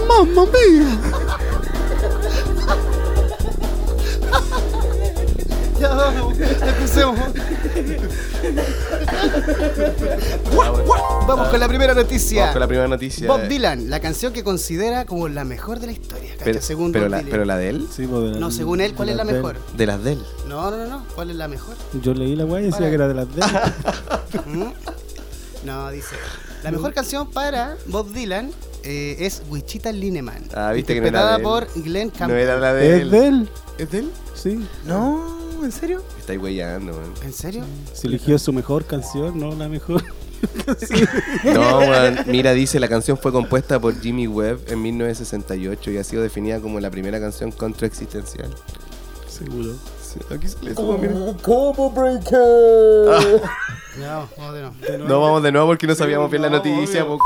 ¡Mamma 0.08 0.46
mía! 0.46 0.98
Ya 5.78 5.88
vamos, 5.94 6.38
empecemos. 6.40 7.18
Vamos 11.26 11.48
con 11.48 11.60
la 11.60 11.68
primera 11.68 11.94
noticia. 11.94 12.40
Vamos 12.40 12.52
con 12.54 12.60
la 12.60 12.66
primera 12.68 12.88
noticia. 12.88 13.26
Bob 13.28 13.48
Dylan, 13.48 13.90
la 13.90 14.00
canción 14.00 14.32
que 14.32 14.44
considera 14.44 15.04
como 15.04 15.28
la 15.28 15.44
mejor 15.44 15.80
de 15.80 15.86
la 15.86 15.92
historia. 15.92 16.30
Pero, 16.42 16.60
según 16.60 16.92
pero 16.92 17.04
Bob 17.06 17.10
la, 17.10 17.16
Dylan. 17.18 17.30
pero 17.30 17.44
la 17.44 17.56
de 17.56 17.68
él, 17.70 17.86
Sí, 17.94 18.06
pues, 18.06 18.22
de 18.22 18.28
la- 18.30 18.38
No, 18.38 18.50
según 18.50 18.80
él, 18.80 18.94
¿cuál 18.94 19.08
es 19.10 19.16
la 19.16 19.24
las 19.24 19.32
de 19.32 19.38
él. 19.38 19.42
mejor? 19.44 19.56
de 19.76 19.86
las 19.86 20.04
de 20.04 20.12
él. 20.12 20.24
No, 20.48 20.70
no, 20.70 20.76
no, 20.76 20.86
no. 20.86 21.04
¿Cuál 21.14 21.30
es 21.30 21.36
la 21.36 21.48
mejor? 21.48 21.74
Yo 22.02 22.14
leí 22.14 22.36
la 22.36 22.44
weá 22.44 22.60
y 22.60 22.64
decía 22.66 22.78
Para. 22.78 22.88
que 22.90 22.94
era 22.94 23.08
de 23.08 23.14
las 23.14 23.34
de 23.34 23.40
él. 23.42 23.48
¿Mm? 24.46 25.66
No, 25.66 25.90
dice. 25.90 26.14
La 26.62 26.70
mejor 26.70 26.94
canción 26.94 27.30
para 27.30 27.76
Bob 27.86 28.10
Dylan 28.12 28.50
eh, 28.82 29.16
es 29.20 29.42
Wichita 29.50 29.90
Lineman. 29.92 30.44
Ah, 30.54 30.72
viste 30.72 30.94
que 30.94 31.00
no 31.00 31.06
era 31.08 31.18
interpretada 31.18 31.30
de 31.32 31.36
él. 31.36 31.42
por 31.74 31.82
Glenn 31.84 32.08
No 32.08 32.18
Campbell. 32.18 32.38
era 32.40 32.56
la 32.58 32.72
de 32.74 32.94
¿Es 32.96 33.02
él. 33.02 33.10
de 33.10 33.26
él? 33.28 33.48
¿Es 33.78 33.90
de 33.90 33.98
él? 33.98 34.10
Sí. 34.34 34.66
No, 34.84 35.35
¿en 35.64 35.72
serio? 35.72 36.02
Estáis 36.18 36.40
weyando, 36.40 36.92
man. 36.92 37.12
¿En 37.24 37.32
serio? 37.32 37.64
Se 37.92 38.06
eligió 38.06 38.38
su 38.38 38.52
mejor 38.52 38.84
canción, 38.84 39.38
no 39.38 39.54
la 39.54 39.68
mejor. 39.68 40.02
No, 41.44 41.80
man. 41.86 42.24
Mira, 42.26 42.52
dice, 42.52 42.78
la 42.78 42.88
canción 42.88 43.16
fue 43.16 43.32
compuesta 43.32 43.80
por 43.80 43.98
Jimmy 43.98 44.26
Webb 44.26 44.66
en 44.68 44.82
1968 44.82 45.90
y 45.90 45.96
ha 45.96 46.04
sido 46.04 46.22
definida 46.22 46.60
como 46.60 46.78
la 46.78 46.90
primera 46.90 47.18
canción 47.18 47.50
contraexistencial. 47.50 48.50
Seguro. 49.26 49.74
Sí, 50.02 50.20
aquí 50.34 50.46
sale 50.48 50.72
eso, 50.72 50.98
mira. 50.98 51.14
No, 53.98 54.28
vamos 54.36 54.54
de 54.54 54.60
nuevo. 54.98 55.08
No 55.08 55.20
vamos 55.20 55.42
de 55.42 55.52
nuevo 55.52 55.66
porque 55.68 55.86
no 55.86 55.94
sabíamos 55.94 56.30
bien 56.30 56.42
la 56.42 56.50
noticia. 56.50 57.02
Bob 57.04 57.20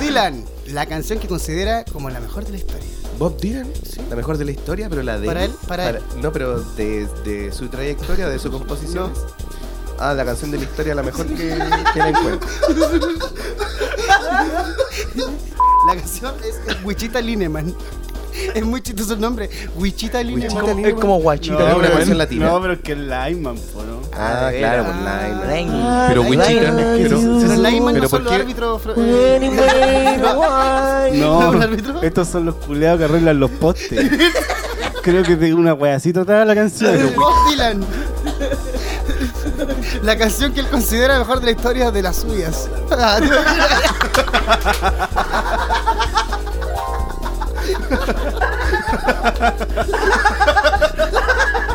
Dylan, 0.00 0.44
la 0.68 0.86
canción 0.86 1.18
que 1.18 1.28
considera 1.28 1.84
como 1.84 2.10
la 2.10 2.20
mejor 2.20 2.44
de 2.44 2.50
la 2.52 2.56
historia. 2.58 2.88
Bob 3.18 3.38
Dylan, 3.40 3.66
la 4.10 4.16
mejor 4.16 4.36
de 4.38 4.44
la 4.44 4.50
historia, 4.50 4.88
pero 4.88 5.02
la 5.02 5.18
de 5.18 5.26
Para 5.26 5.44
él, 5.44 5.52
para 5.66 5.88
él. 5.90 6.00
No, 6.20 6.32
pero 6.32 6.60
de, 6.60 7.06
de 7.24 7.52
su 7.52 7.68
trayectoria, 7.68 8.28
de 8.28 8.38
su 8.38 8.50
composición. 8.50 9.12
Ah, 9.98 10.12
la 10.12 10.24
canción 10.26 10.50
de 10.50 10.58
la 10.58 10.64
historia, 10.64 10.94
la 10.94 11.02
mejor 11.02 11.26
que, 11.26 11.34
que 11.36 11.98
la 11.98 12.08
encuentro. 12.10 12.48
La 15.88 15.94
canción 15.96 16.34
es 16.44 16.84
Wichita 16.84 17.20
Lineman. 17.20 17.74
Es 18.54 18.64
muy 18.64 18.82
chistoso 18.82 19.14
el 19.14 19.20
nombre. 19.20 19.48
Wichita 19.76 20.22
Lineman. 20.22 20.84
Es 20.84 20.94
como 20.94 21.18
guachita. 21.20 21.70
No, 21.70 21.78
una 21.78 21.90
canción 21.90 22.18
latina. 22.18 22.46
No, 22.46 22.60
pero 22.60 22.74
es 22.74 22.80
que 22.80 22.92
es 22.92 22.98
Lyman, 22.98 23.56
po, 23.56 23.82
¿no? 23.82 23.95
Ah, 24.18 24.48
de 24.50 24.58
claro, 24.58 24.84
por 24.84 24.94
Lime. 24.94 25.56
Lime. 25.56 26.04
Pero 26.08 26.22
Wichita, 26.22 26.72
pero, 26.96 27.20
Pero 27.40 27.54
Lyman 27.56 27.94
no 27.96 28.08
son 28.08 28.10
¿por 28.10 28.22
los 28.22 28.32
qué? 28.32 28.38
árbitros. 28.42 28.82
No, 31.16 31.62
estos 32.02 32.28
son 32.28 32.46
los 32.46 32.54
culeados 32.56 32.98
que 32.98 33.04
arreglan 33.04 33.38
los 33.38 33.50
postes. 33.52 34.10
Creo 35.02 35.22
que 35.22 35.36
de 35.36 35.54
una 35.54 35.72
weacita 35.74 36.24
toda 36.24 36.44
la 36.44 36.54
canción. 36.54 37.12
Bob 37.14 37.32
Dylan. 37.50 37.84
La 40.02 40.18
canción 40.18 40.52
que 40.52 40.60
él 40.60 40.68
considera 40.68 41.18
mejor 41.18 41.40
de 41.40 41.46
la 41.46 41.50
historia 41.52 41.90
de 41.90 42.02
las 42.02 42.16
suyas. 42.16 42.68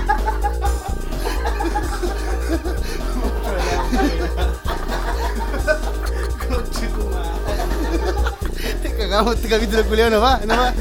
Te 9.11 9.17
cagamos 9.17 9.35
este 9.35 9.49
capítulo 9.49 9.83
culiao 9.87 10.09
no 10.09 10.21
va, 10.21 10.39
no 10.47 10.55
va. 10.55 10.73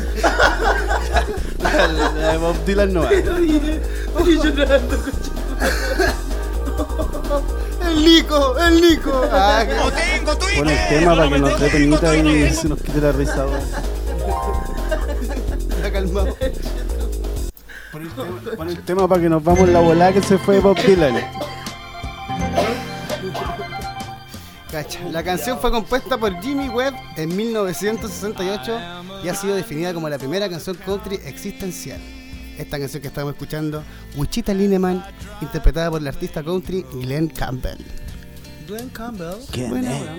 La 2.15 2.31
de 2.31 2.39
Bob 2.39 2.65
Dylan 2.65 2.93
no 2.93 3.01
va. 3.03 3.11
El 7.89 8.05
Nico, 8.05 8.57
el 8.61 8.81
Nico. 8.81 9.25
Ah, 9.33 9.65
qué- 9.67 9.75
Pon 10.57 10.69
el 10.69 10.89
tema 10.89 11.17
para 11.17 11.29
que 11.29 11.39
nos 11.41 11.59
dé 11.61 11.71
penita 11.71 12.17
y 12.17 12.51
se 12.55 12.69
nos 12.69 12.81
quite 12.81 13.01
la 13.01 13.11
risa. 13.11 13.47
está 15.77 15.91
calmado. 15.91 16.37
Pon 18.57 18.69
el 18.69 18.81
tema- 18.85 19.09
para 19.09 19.21
que 19.23 19.29
nos 19.29 19.43
vamos 19.43 19.61
en 19.67 19.73
la 19.73 19.81
volada 19.81 20.13
que 20.13 20.23
se 20.23 20.39
fue 20.39 20.61
Bob 20.61 20.77
Dylan. 20.81 21.17
Cacha. 24.83 25.01
La 25.11 25.23
canción 25.23 25.59
fue 25.59 25.71
compuesta 25.71 26.17
por 26.19 26.41
Jimmy 26.43 26.69
Webb 26.69 26.95
en 27.17 27.37
1968 27.37 28.79
y 29.25 29.29
ha 29.29 29.35
sido 29.35 29.55
definida 29.55 29.93
como 29.93 30.09
la 30.09 30.19
primera 30.19 30.49
canción 30.49 30.77
country 30.77 31.17
existencial. 31.25 32.01
Esta 32.59 32.79
canción 32.79 33.01
que 33.01 33.09
estamos 33.09 33.33
escuchando, 33.33 33.83
Wichita 34.17 34.53
Lineman, 34.55 35.05
interpretada 35.41 35.91
por 35.91 36.01
el 36.01 36.09
artista 36.09 36.43
country 36.43 36.85
Glenn 36.93 37.29
Campbell. 37.29 37.79
Glenn 38.67 38.89
Campbell. 38.91 39.37
¿Quién 39.51 39.71
Bueno, 39.71 39.91
es? 39.91 39.99
bueno. 39.99 40.19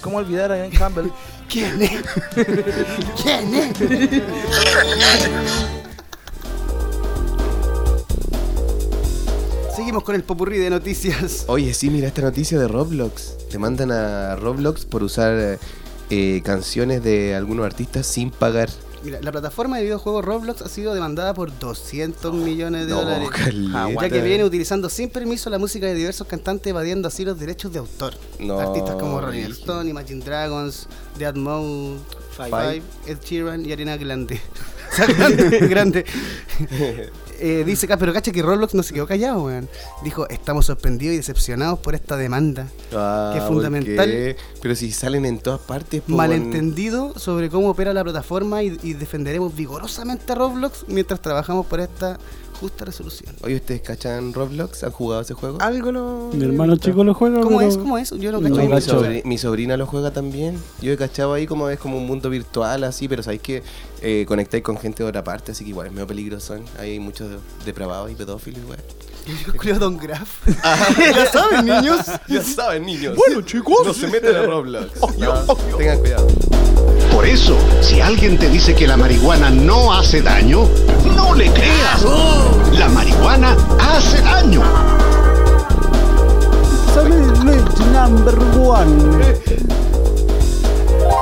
¿Cómo 0.00 0.16
olvidar 0.18 0.52
a 0.52 0.56
Glenn 0.56 0.70
Campbell? 0.70 1.06
¿Quién 1.48 1.82
es? 1.82 2.02
¿Quién 3.22 3.54
es? 3.54 4.22
Seguimos 9.94 10.06
con 10.06 10.16
el 10.16 10.24
popurrí 10.24 10.58
de 10.58 10.70
noticias. 10.70 11.44
Oye, 11.46 11.72
sí, 11.72 11.88
mira 11.88 12.08
esta 12.08 12.20
noticia 12.20 12.58
de 12.58 12.66
Roblox. 12.66 13.46
Te 13.48 13.60
mandan 13.60 13.92
a 13.92 14.34
Roblox 14.34 14.86
por 14.86 15.04
usar 15.04 15.60
eh, 16.10 16.42
canciones 16.44 17.04
de 17.04 17.36
algunos 17.36 17.64
artistas 17.64 18.04
sin 18.04 18.32
pagar. 18.32 18.68
Mira, 19.04 19.20
la 19.22 19.30
plataforma 19.30 19.76
de 19.76 19.84
videojuegos 19.84 20.24
Roblox 20.24 20.62
ha 20.62 20.68
sido 20.68 20.94
demandada 20.94 21.32
por 21.32 21.56
200 21.56 22.34
millones 22.34 22.86
de 22.86 22.92
No, 22.92 23.02
dólares. 23.02 23.28
caleta. 23.30 23.88
Ya 24.02 24.10
que 24.10 24.20
viene 24.20 24.42
utilizando 24.42 24.90
sin 24.90 25.10
permiso 25.10 25.48
la 25.48 25.58
música 25.60 25.86
de 25.86 25.94
diversos 25.94 26.26
cantantes 26.26 26.66
evadiendo 26.70 27.06
así 27.06 27.24
los 27.24 27.38
derechos 27.38 27.72
de 27.72 27.78
autor. 27.78 28.14
No, 28.40 28.58
Artistas 28.58 28.96
como 28.96 29.20
Rolling. 29.20 29.44
Stone, 29.52 29.88
Imagine 29.90 30.24
Dragons, 30.24 30.88
Dead 31.16 31.36
Mouse, 31.36 32.00
Five, 32.36 32.82
Ed 33.06 33.18
Sheeran 33.24 33.64
y 33.64 33.68
sea, 34.96 35.06
grande, 35.06 35.58
grande. 35.68 36.04
Eh, 37.40 37.64
dice 37.64 37.86
acá, 37.86 37.96
pero 37.96 38.12
cacha 38.12 38.32
que 38.32 38.42
Roblox 38.42 38.74
no 38.74 38.82
se 38.82 38.94
quedó 38.94 39.06
callado, 39.06 39.44
weón. 39.44 39.68
Dijo, 40.02 40.28
estamos 40.28 40.66
sorprendidos 40.66 41.14
y 41.14 41.16
decepcionados 41.18 41.78
por 41.78 41.94
esta 41.94 42.16
demanda. 42.16 42.68
Ah, 42.92 43.30
que 43.32 43.38
es 43.38 43.44
¿por 43.44 43.54
fundamental. 43.54 44.36
Pero 44.62 44.74
si 44.74 44.92
salen 44.92 45.24
en 45.24 45.38
todas 45.38 45.60
partes, 45.60 46.02
Malentendido 46.06 47.18
sobre 47.18 47.50
cómo 47.50 47.70
opera 47.70 47.92
la 47.92 48.04
plataforma 48.04 48.62
y, 48.62 48.78
y 48.82 48.94
defenderemos 48.94 49.54
vigorosamente 49.54 50.32
a 50.32 50.34
Roblox 50.34 50.84
mientras 50.88 51.20
trabajamos 51.20 51.66
por 51.66 51.80
esta 51.80 52.18
justa 52.54 52.84
resolución. 52.84 53.34
Oye, 53.42 53.56
¿ustedes 53.56 53.82
cachan 53.82 54.32
Roblox? 54.32 54.84
¿Han 54.84 54.90
jugado 54.92 55.22
ese 55.22 55.34
juego? 55.34 55.58
Algo 55.60 55.92
lo. 55.92 56.30
Mi 56.32 56.44
hermano 56.44 56.76
chico 56.76 57.04
lo 57.04 57.14
juega. 57.14 57.40
¿Cómo 57.40 57.58
pero- 57.58 57.70
es? 57.70 57.76
¿Cómo 57.76 57.98
es? 57.98 58.10
Yo 58.10 58.32
no 58.32 58.40
No, 58.40 58.48
cacho. 58.48 58.54
Oye, 58.60 58.68
mi, 58.68 58.74
cacho. 58.74 59.00
sobri- 59.02 59.24
mi 59.24 59.38
sobrina 59.38 59.76
lo 59.76 59.86
juega 59.86 60.10
también. 60.12 60.58
Yo 60.80 60.92
he 60.92 60.96
cachado 60.96 61.34
ahí 61.34 61.46
como 61.46 61.68
es 61.68 61.78
como 61.78 61.96
un 61.98 62.06
mundo 62.06 62.30
virtual 62.30 62.84
así, 62.84 63.08
pero 63.08 63.22
sabéis 63.22 63.42
que 63.42 63.62
eh, 64.02 64.24
conectáis 64.26 64.62
con 64.62 64.76
gente 64.78 65.02
de 65.02 65.08
otra 65.08 65.24
parte, 65.24 65.52
así 65.52 65.64
que 65.64 65.70
igual 65.70 65.86
es 65.88 65.92
medio 65.92 66.06
peligroso. 66.06 66.56
Hay 66.78 66.98
muchos 67.00 67.28
depravados 67.64 68.10
y 68.10 68.14
pedófilos, 68.14 68.60
igual. 68.62 68.78
Yo 69.46 69.52
creo 69.54 69.78
Don 69.78 69.96
Graf. 69.96 70.46
ya 70.98 71.26
saben, 71.32 71.64
niños. 71.64 72.00
Ya 72.28 72.42
saben, 72.42 72.84
niños. 72.84 73.16
Bueno, 73.16 73.40
chicos. 73.42 73.78
No 73.86 73.94
se 73.94 74.06
meten 74.08 74.36
a 74.36 74.42
Roblox. 74.42 75.00
No, 75.18 75.56
Tengan 75.78 75.98
cuidado. 75.98 76.26
Por 77.14 77.26
eso, 77.26 77.56
si 77.80 78.00
alguien 78.00 78.36
te 78.38 78.50
dice 78.50 78.74
que 78.74 78.88
la 78.88 78.96
marihuana 78.96 79.48
no 79.48 79.94
hace 79.94 80.20
daño, 80.20 80.66
no 81.14 81.32
le 81.32 81.48
creas. 81.52 82.04
La 82.72 82.88
marihuana 82.88 83.56
hace 83.78 84.20
daño. 84.20 84.62
Number 87.92 88.36
one. 88.58 89.14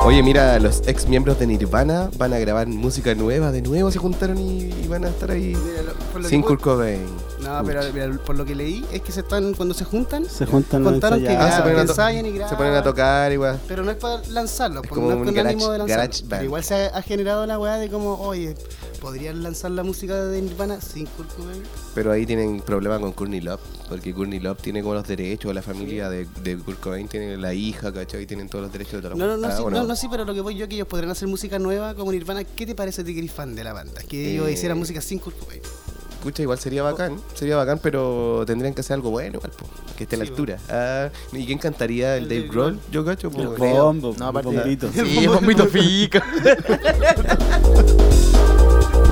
Oye, 0.05 0.21
mira, 0.23 0.59
los 0.59 0.83
ex 0.88 1.07
miembros 1.07 1.38
de 1.38 1.47
Nirvana 1.47 2.11
van 2.19 2.33
a 2.33 2.38
grabar 2.41 2.67
música 2.67 3.15
nueva. 3.15 3.53
De 3.53 3.62
nuevo 3.62 3.91
se 3.93 3.99
juntaron 4.01 4.37
y, 4.37 4.62
y 4.65 4.88
van 4.88 5.05
a 5.05 5.09
estar 5.09 5.31
ahí 5.31 5.55
Mira, 5.55 5.83
lo- 5.83 5.95
por 6.12 6.23
lo 6.23 6.29
sin 6.29 6.43
que- 6.43 6.49
Kurt 6.49 6.61
Cobain. 6.61 7.07
No, 7.41 7.61
pero 7.65 7.81
mira, 7.93 8.09
por 8.25 8.37
lo 8.37 8.45
que 8.45 8.55
leí 8.55 8.85
es 8.93 9.01
que 9.03 9.11
se 9.12 9.21
están 9.21 9.55
cuando 9.55 9.75
se 9.75 9.85
juntan, 9.85 10.25
Se 10.27 10.47
juntan 10.47 10.83
contaron 10.85 11.21
que. 11.21 11.29
Ah, 11.29 11.57
se 11.57 11.62
ponen, 11.62 11.77
a 11.77 11.81
que 11.81 11.87
to- 11.87 11.93
ensayan 11.93 12.27
y 12.27 12.31
graban. 12.33 12.51
se 12.51 12.57
ponen 12.57 12.75
a 12.75 12.83
tocar 12.83 13.33
igual. 13.33 13.61
Pero 13.67 13.83
no 13.85 13.91
es 13.91 13.97
para 13.97 14.23
lanzarlo, 14.29 14.81
Es 14.83 14.88
porque 14.88 14.95
como 14.95 15.09
no 15.09 15.15
es 15.15 15.19
un 15.21 15.25
con 15.27 15.35
garage- 15.35 15.55
ánimo 15.55 15.71
de 15.73 15.79
lanzarlo. 15.79 16.03
garage 16.03 16.21
band. 16.23 16.31
Pero 16.31 16.45
igual 16.45 16.65
se 16.65 16.75
ha, 16.75 16.87
ha 16.99 17.03
generado 17.03 17.47
la 17.47 17.59
weá 17.59 17.79
de 17.79 17.88
como, 17.91 18.15
oye, 18.21 18.55
¿podrían 19.01 19.43
lanzar 19.43 19.73
la 19.73 19.83
música 19.83 20.25
de 20.25 20.41
Nirvana 20.41 20.81
sin 20.81 21.07
Kurt 21.07 21.35
Cobain? 21.37 21.62
Pero 21.97 22.12
ahí 22.12 22.27
tienen 22.27 22.61
problema 22.61 23.01
con 23.01 23.11
Courtney 23.12 23.41
Love, 23.41 23.61
porque 23.88 24.15
Courtney 24.15 24.38
Love 24.38 24.59
tiene 24.62 24.83
como 24.83 24.95
los 24.95 25.07
derechos, 25.09 25.53
la 25.53 25.62
familia 25.62 26.09
de, 26.09 26.29
de 26.45 26.57
Kurt 26.59 26.79
Cobain 26.79 27.09
tiene 27.09 27.37
la 27.38 27.53
hija, 27.55 27.93
¿cachai? 27.93 28.25
Tienen 28.25 28.49
todos 28.49 28.62
los 28.67 28.73
derechos 28.73 28.95
de 28.95 29.03
toda 29.03 29.15
la 29.17 29.27
No, 29.27 29.33
no, 29.33 29.37
no, 29.37 29.49
Ah, 29.49 29.57
sí, 29.57 29.62
bueno. 29.62 29.79
no, 29.85 29.91
no, 29.92 29.96
sí, 29.96 30.09
pero 30.11 30.24
lo 30.24 30.33
que 30.33 30.40
voy 30.40 30.55
yo 30.57 30.66
que 30.68 30.76
ellos 30.76 30.88
podrían 30.88 31.11
hacer 31.11 31.28
música 31.28 31.59
nueva 31.59 31.94
como 31.94 32.12
Nirvana. 32.12 32.44
¿Qué 32.44 32.64
te 32.64 32.74
parece 32.74 33.05
ti 33.05 33.12
que 33.12 33.18
eres 33.18 33.31
fan 33.33 33.55
de 33.55 33.62
la 33.62 33.74
banda? 33.74 34.00
Que 34.09 34.33
ellos 34.33 34.48
Eh, 34.48 34.52
hicieran 34.52 34.78
música 34.78 35.02
sin 35.02 35.18
Kurt 35.18 35.38
Cobain. 35.38 35.61
Escucha, 36.12 36.40
igual 36.42 36.59
sería 36.59 36.83
bacán, 36.83 37.20
sería 37.35 37.57
bacán, 37.57 37.78
pero 37.83 38.42
tendrían 38.46 38.72
que 38.72 38.81
hacer 38.81 38.94
algo 38.94 39.11
bueno, 39.11 39.37
igual, 39.37 39.50
po, 39.50 39.66
que 39.98 40.05
esté 40.05 40.16
a 40.16 40.20
la 40.20 40.24
Sí, 40.24 40.31
altura. 40.31 40.57
Ah, 40.70 41.11
¿Y 41.33 41.44
quién 41.44 41.59
cantaría 41.59 42.16
el, 42.16 42.22
El 42.24 42.28
Dave 42.31 42.48
Grohl? 42.48 42.81
Yo 42.90 43.05
cacho, 43.05 43.31
po, 43.31 43.42
El 43.42 43.48
creo. 43.55 43.85
bombo, 43.85 44.14
No, 44.18 44.31
el 44.31 44.37
aparte- 44.37 44.57
bombito. 44.57 44.90
Sí, 44.94 45.18
el 45.18 45.28
bombito 45.28 45.66
fica. 45.66 46.24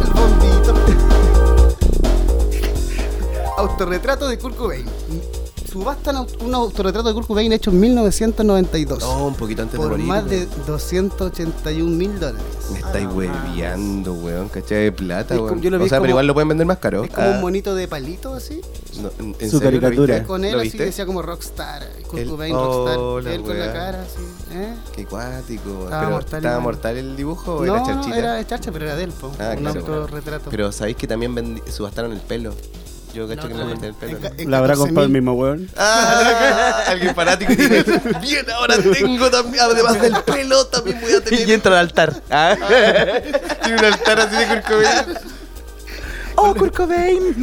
El 0.00 0.12
bombito. 0.14 0.74
Autorretrato 3.58 4.28
de 4.28 4.38
Kurt 4.38 4.56
Cobain. 4.56 4.86
Subastan 5.70 6.26
un 6.40 6.52
autorretrato 6.54 7.06
de 7.08 7.14
Kurt 7.14 7.28
Cobain 7.28 7.52
hecho 7.52 7.70
en 7.70 7.78
1992. 7.78 8.98
No, 9.00 9.26
un 9.28 9.34
poquito 9.36 9.62
antes 9.62 9.74
de 9.74 9.78
por 9.78 9.90
morir. 9.90 10.04
más 10.04 10.24
de 10.28 10.38
weón. 10.38 10.66
281 10.66 11.96
mil 11.96 12.18
dólares. 12.18 12.42
Me 12.72 12.78
estáis 12.80 13.06
hueviando, 13.06 14.14
weón, 14.14 14.48
¿cachai? 14.48 14.84
De 14.84 14.92
plata, 14.92 15.34
Es 15.34 15.38
como- 15.38 15.52
weón. 15.52 15.62
yo 15.62 15.70
lo 15.70 15.78
vi 15.78 15.84
O 15.84 15.88
sea, 15.88 15.98
como- 15.98 16.02
pero 16.04 16.10
igual 16.10 16.26
lo 16.26 16.34
pueden 16.34 16.48
vender 16.48 16.66
más 16.66 16.78
caro. 16.78 17.04
Es 17.04 17.10
como 17.10 17.26
Ah, 17.28 17.30
un 17.36 17.40
monito 17.40 17.74
de 17.76 17.86
palito 17.86 18.34
así. 18.34 18.60
no, 19.00 19.10
¿en- 19.20 19.36
en 19.38 19.50
Su 19.50 19.58
serio 19.60 19.80
lo 19.80 19.86
caricatura. 19.86 20.14
viste? 20.14 20.26
Con 20.26 20.44
él 20.44 20.52
¿Lo 20.52 20.58
así 20.58 20.68
viste? 20.70 20.84
decía 20.86 21.06
como 21.06 21.22
rockstar. 21.22 21.82
Kurt 22.08 22.22
El- 22.22 22.28
Cobain, 22.30 22.54
oh, 22.56 22.64
rockstar. 22.64 23.22
la 23.24 23.32
él 23.34 23.42
con 23.42 23.58
la 23.58 23.72
cara 23.72 24.02
así. 24.02 24.56
¿eh? 24.56 24.74
Qué 24.96 25.06
cuático. 25.06 25.84
Estaba 25.84 26.00
Pero, 26.00 26.10
mortal 26.10 26.38
¿Estaba 26.40 26.54
igual. 26.60 26.62
mortal 26.74 26.96
el 26.96 27.16
dibujo 27.16 27.54
o 27.54 27.64
no, 27.64 27.76
era 27.76 27.84
charchita? 27.84 28.18
era 28.18 28.46
charcha, 28.46 28.72
pero 28.72 28.86
era 28.86 28.96
de 28.96 29.04
él, 29.04 29.12
po. 29.12 29.30
Ah, 29.38 29.54
un 29.56 29.62
claro. 29.62 29.78
autorretrato. 29.80 30.50
Pero 30.50 30.72
sabéis 30.72 30.96
que 30.96 31.06
también 31.06 31.32
vendi- 31.36 31.62
subastaron 31.70 32.10
el 32.12 32.20
pelo. 32.20 32.54
Yo 33.12 33.26
cacho 33.28 33.48
que 33.48 33.54
me 33.54 33.64
vendí 33.64 33.86
el 33.86 33.94
pelo. 33.94 34.18
¿La 34.46 34.58
habrá 34.58 34.74
14.000. 34.74 34.78
comprado 34.78 35.06
el 35.06 35.12
mismo 35.12 35.32
weón? 35.32 35.68
Ah, 35.76 36.84
alguien 36.86 37.14
fanático 37.14 37.56
tiene. 37.56 37.82
Bien, 38.20 38.46
ahora 38.54 38.76
tengo 38.78 39.30
también, 39.30 39.64
además 39.64 40.00
del 40.00 40.14
pelo, 40.22 40.66
también 40.68 41.00
voy 41.00 41.12
a 41.14 41.20
tener. 41.24 41.48
y 41.48 41.52
entra 41.52 41.72
al 41.72 41.78
altar. 41.78 42.14
Ah. 42.30 42.56
Tiene 43.62 43.78
un 43.78 43.84
altar 43.84 44.20
así 44.20 44.36
de 44.36 44.46
Kurt 44.46 44.66
Cobain. 44.66 45.18
¡Oh, 46.36 46.54
Kurt 46.54 46.76
Cobain! 46.76 47.34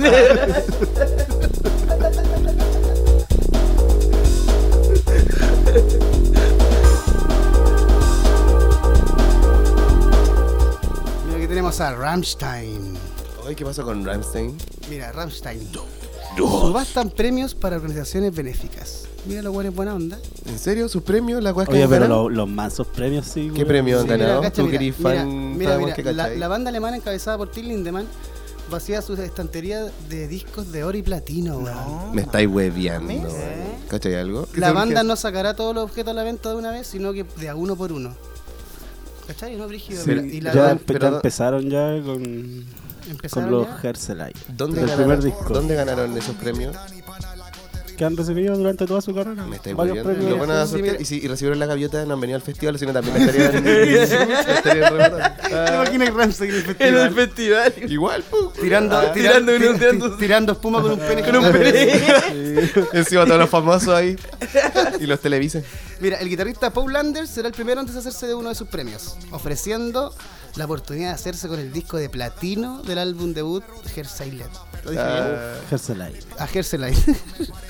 Mira, 11.27 11.37
aquí 11.37 11.47
tenemos 11.47 11.79
a 11.81 11.93
Rammstein. 11.95 12.86
Ay, 13.47 13.55
¿qué 13.55 13.63
pasa 13.63 13.83
con 13.83 14.03
Ramstein? 14.05 14.57
Mira, 14.89 15.11
Rammstein. 15.11 15.61
Subastan 16.35 17.09
premios 17.09 17.55
para 17.55 17.77
organizaciones 17.77 18.35
benéficas. 18.35 19.05
Mira 19.25 19.41
los 19.41 19.53
buenos 19.53 19.73
buena 19.73 19.95
onda. 19.95 20.19
¿En 20.45 20.59
serio? 20.59 20.87
¿Sus 20.89 21.01
premios? 21.03 21.41
¿La 21.41 21.53
que 21.53 21.59
Oye, 21.71 21.87
pero 21.87 22.07
lo- 22.07 22.29
los 22.29 22.47
mansos 22.49 22.87
premios 22.87 23.25
sí. 23.25 23.49
¿Qué 23.53 23.59
weón. 23.59 23.67
premio 23.67 23.97
han 23.99 24.03
Sí, 24.05 24.11
mira, 24.11 24.25
ganado? 24.25 24.41
cacha, 24.41 24.55
¿Tú 24.61 24.65
mira, 24.67 24.77
que 24.79 24.85
eres 24.85 24.99
mira, 24.99 25.09
fan? 25.15 25.57
mira, 25.57 25.71
sabemos 25.71 25.85
mira, 25.85 25.95
que 25.95 26.13
la, 26.13 26.23
cachai. 26.23 26.39
la 26.39 26.47
banda 26.47 26.69
alemana 26.69 26.97
encabezada 26.97 27.37
por 27.37 27.49
Till 27.51 27.67
Lindemann 27.67 28.05
vacía 28.69 29.01
sus 29.01 29.17
estanterías 29.19 29.91
de 30.09 30.27
discos 30.27 30.71
de 30.71 30.83
oro 30.83 30.97
y 30.97 31.01
platino, 31.01 31.57
weón. 31.57 32.13
Me 32.13 32.21
estáis 32.23 32.47
hueviando. 32.49 33.13
¿Eh? 33.13 33.77
¿Cachai 33.89 34.15
algo? 34.15 34.47
La 34.55 34.67
¿Qué 34.67 34.73
banda 34.73 35.03
no 35.03 35.15
sacará 35.15 35.55
todos 35.55 35.73
los 35.73 35.85
objetos 35.85 36.11
a 36.11 36.13
la 36.13 36.23
venta 36.23 36.49
de 36.49 36.55
una 36.55 36.71
vez, 36.71 36.87
sino 36.87 37.13
que 37.13 37.25
de 37.37 37.49
a 37.49 37.55
uno 37.55 37.75
por 37.75 37.91
uno. 37.93 38.13
¿Cachai? 39.25 39.55
¿No, 39.57 39.67
Brígido? 39.67 40.03
Sí, 40.03 40.11
y 40.11 40.41
la 40.41 40.53
ya, 40.53 40.77
ya 40.99 41.11
empezaron 41.11 41.69
ya 41.69 42.01
con, 42.05 42.65
con 43.07 43.15
¿Empezaron 43.15 43.51
los 43.51 43.67
ya? 43.81 43.89
Herselite. 43.89 44.39
¿Dónde 44.49 44.81
ganaron. 44.85 45.33
¿Dónde 45.49 45.75
ganaron 45.75 46.17
esos 46.17 46.35
premios? 46.35 46.75
Que 47.97 48.05
han 48.05 48.15
recibido 48.15 48.55
durante 48.55 48.85
toda 48.85 49.01
su 49.01 49.11
carrera. 49.15 49.43
Me 49.47 49.55
estáis 49.55 49.75
Varios 49.75 50.05
premios. 50.05 50.29
Lo 50.29 50.37
van 50.37 50.51
a 50.51 50.67
sortear. 50.67 51.01
y 51.01 51.05
si 51.05 51.15
y 51.17 51.27
recibieron 51.27 51.57
la 51.57 51.65
gaviota, 51.65 52.05
no 52.05 52.13
han 52.13 52.21
venido 52.21 52.35
al 52.35 52.43
festival, 52.43 52.77
sino 52.77 52.93
también 52.93 53.17
estarían. 53.17 53.67
estarían 53.67 54.93
rebotando. 54.93 55.17
¿Te 55.65 55.73
imaginas 55.73 56.13
Ramsey 56.13 56.49
en 56.49 56.55
el 56.55 56.59
En 56.61 56.65
festival? 56.67 57.07
el 57.07 57.13
festival. 57.15 57.73
Igual, 57.91 58.21
pu. 58.23 58.51
Tirando, 58.61 58.97
Ah, 58.99 59.11
tirando, 59.13 59.51
tirando, 59.51 59.71
tir- 59.73 59.79
tirando- 59.79 60.17
tirando 60.17 60.51
espuma 60.51 60.81
con 60.83 60.91
un 60.91 60.99
pene. 60.99 61.23
Con 61.23 61.35
un 61.37 61.51
pene. 61.51 61.91
Encima 62.93 63.25
todos 63.25 63.39
los 63.39 63.49
famosos 63.49 63.89
ahí. 63.89 64.15
Y 64.99 65.07
los 65.07 65.19
televisan. 65.19 65.63
Mira, 65.99 66.17
el 66.17 66.29
guitarrista 66.29 66.69
Paul 66.71 66.93
Landers 66.93 67.31
será 67.31 67.47
el 67.47 67.53
primero 67.55 67.81
en 67.81 67.87
deshacerse 67.87 68.27
de 68.27 68.35
uno 68.35 68.49
de 68.49 68.55
sus 68.55 68.67
premios, 68.67 69.17
ofreciendo 69.31 70.13
la 70.55 70.65
oportunidad 70.65 71.09
de 71.09 71.13
hacerse 71.15 71.47
con 71.47 71.59
el 71.59 71.71
disco 71.71 71.97
de 71.97 72.09
platino 72.09 72.81
del 72.83 72.97
álbum 72.99 73.33
debut 73.33 73.63
Herselite. 73.95 74.45
¿Lo 74.83 74.91
dije 74.91 75.03
bien? 75.03 75.17
Ah, 75.25 75.53
Herselite. 75.71 76.19
A 76.39 76.45
Herselite. 76.45 77.15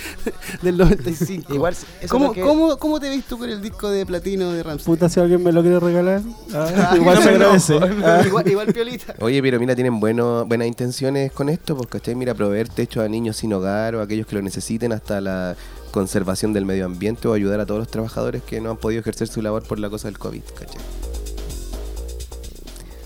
del 0.61 0.77
95. 0.77 1.53
Igual, 1.53 1.75
¿Cómo, 2.09 2.27
porque- 2.27 2.41
cómo, 2.41 2.77
¿Cómo 2.77 2.99
te 2.99 3.09
ves 3.09 3.23
tú 3.25 3.37
con 3.37 3.49
el 3.49 3.61
disco 3.61 3.89
de 3.89 4.05
platino 4.05 4.51
de 4.51 4.63
Ramsey? 4.63 4.85
Puta, 4.85 5.09
si 5.09 5.19
alguien 5.19 5.43
me 5.43 5.51
lo 5.51 5.61
quiere 5.61 5.79
regalar, 5.79 6.21
ah, 6.53 6.89
Ah, 6.91 6.93
igual 6.95 7.15
no 7.15 7.21
se 7.21 7.29
agradece. 7.29 7.79
Ah. 8.03 8.21
igual, 8.25 8.47
igual 8.49 8.73
piolita. 8.73 9.15
Oye, 9.19 9.41
pero 9.41 9.59
mira, 9.59 9.75
tienen 9.75 9.99
bueno, 9.99 10.45
buenas 10.45 10.67
intenciones 10.67 11.31
con 11.31 11.49
esto, 11.49 11.75
¿cachai? 11.89 12.15
Mira, 12.15 12.33
proveer 12.33 12.69
techo 12.69 13.01
a 13.01 13.07
niños 13.07 13.37
sin 13.37 13.53
hogar 13.53 13.95
o 13.95 13.99
a 14.01 14.03
aquellos 14.03 14.27
que 14.27 14.35
lo 14.35 14.41
necesiten 14.41 14.91
hasta 14.93 15.19
la 15.21 15.55
conservación 15.91 16.53
del 16.53 16.65
medio 16.65 16.85
ambiente 16.85 17.27
o 17.27 17.33
ayudar 17.33 17.59
a 17.59 17.65
todos 17.65 17.79
los 17.79 17.87
trabajadores 17.89 18.43
que 18.43 18.61
no 18.61 18.71
han 18.71 18.77
podido 18.77 18.99
ejercer 19.01 19.27
su 19.27 19.41
labor 19.41 19.63
por 19.63 19.79
la 19.79 19.89
cosa 19.89 20.07
del 20.07 20.19
COVID, 20.19 20.41
¿cachai? 20.57 20.77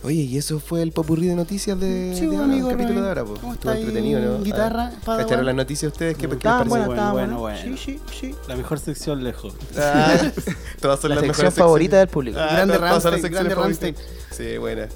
Oye, 0.04 0.22
y 0.22 0.38
eso 0.38 0.60
fue 0.60 0.82
el 0.82 0.92
popurrí 0.92 1.28
de 1.28 1.36
noticias 1.36 1.80
de, 1.80 2.14
Sí, 2.16 2.22
de 2.22 2.28
pues, 2.28 2.40
ahora, 2.40 2.52
amigo 2.52 2.70
el 2.72 2.76
capítulo 2.78 3.02
de 3.04 3.08
ahora, 3.10 3.24
pues. 3.26 3.40
¿Cómo 3.40 3.54
Estuvo 3.54 3.72
está 3.72 3.80
entretenido, 3.86 4.20
¿no? 4.20 4.44
Guitarra, 4.44 4.86
Ah, 4.88 4.94
espada, 4.98 5.18
¿Cacharon 5.24 5.46
las 5.46 5.56
noticias 5.56 5.92
ustedes? 5.92 6.18
¿Qué, 6.18 6.22
qué 6.28 6.34
les 6.34 6.38
pareció? 6.44 6.70
buenas, 6.70 6.88
Bueno, 6.88 7.12
bueno, 7.14 7.40
bueno. 7.40 7.60
Sí, 7.62 7.78
sí, 7.78 8.00
sí. 8.20 8.36
La 8.48 8.56
mejor 8.56 8.80
sección 8.80 9.24
lejos. 9.24 9.54
Ah, 9.78 10.16
todas 10.80 11.00
son 11.00 11.10
La 11.10 11.16
las 11.18 11.26
sección 11.26 11.52
favorita 11.52 12.00
del 12.00 12.08
público. 12.08 12.40
Ah, 12.40 12.48
Grande 12.66 12.74
secciones 12.78 13.32
grande 13.32 13.56
favoritas. 13.56 13.94
Sí, 14.32 14.58
buena. 14.58 14.88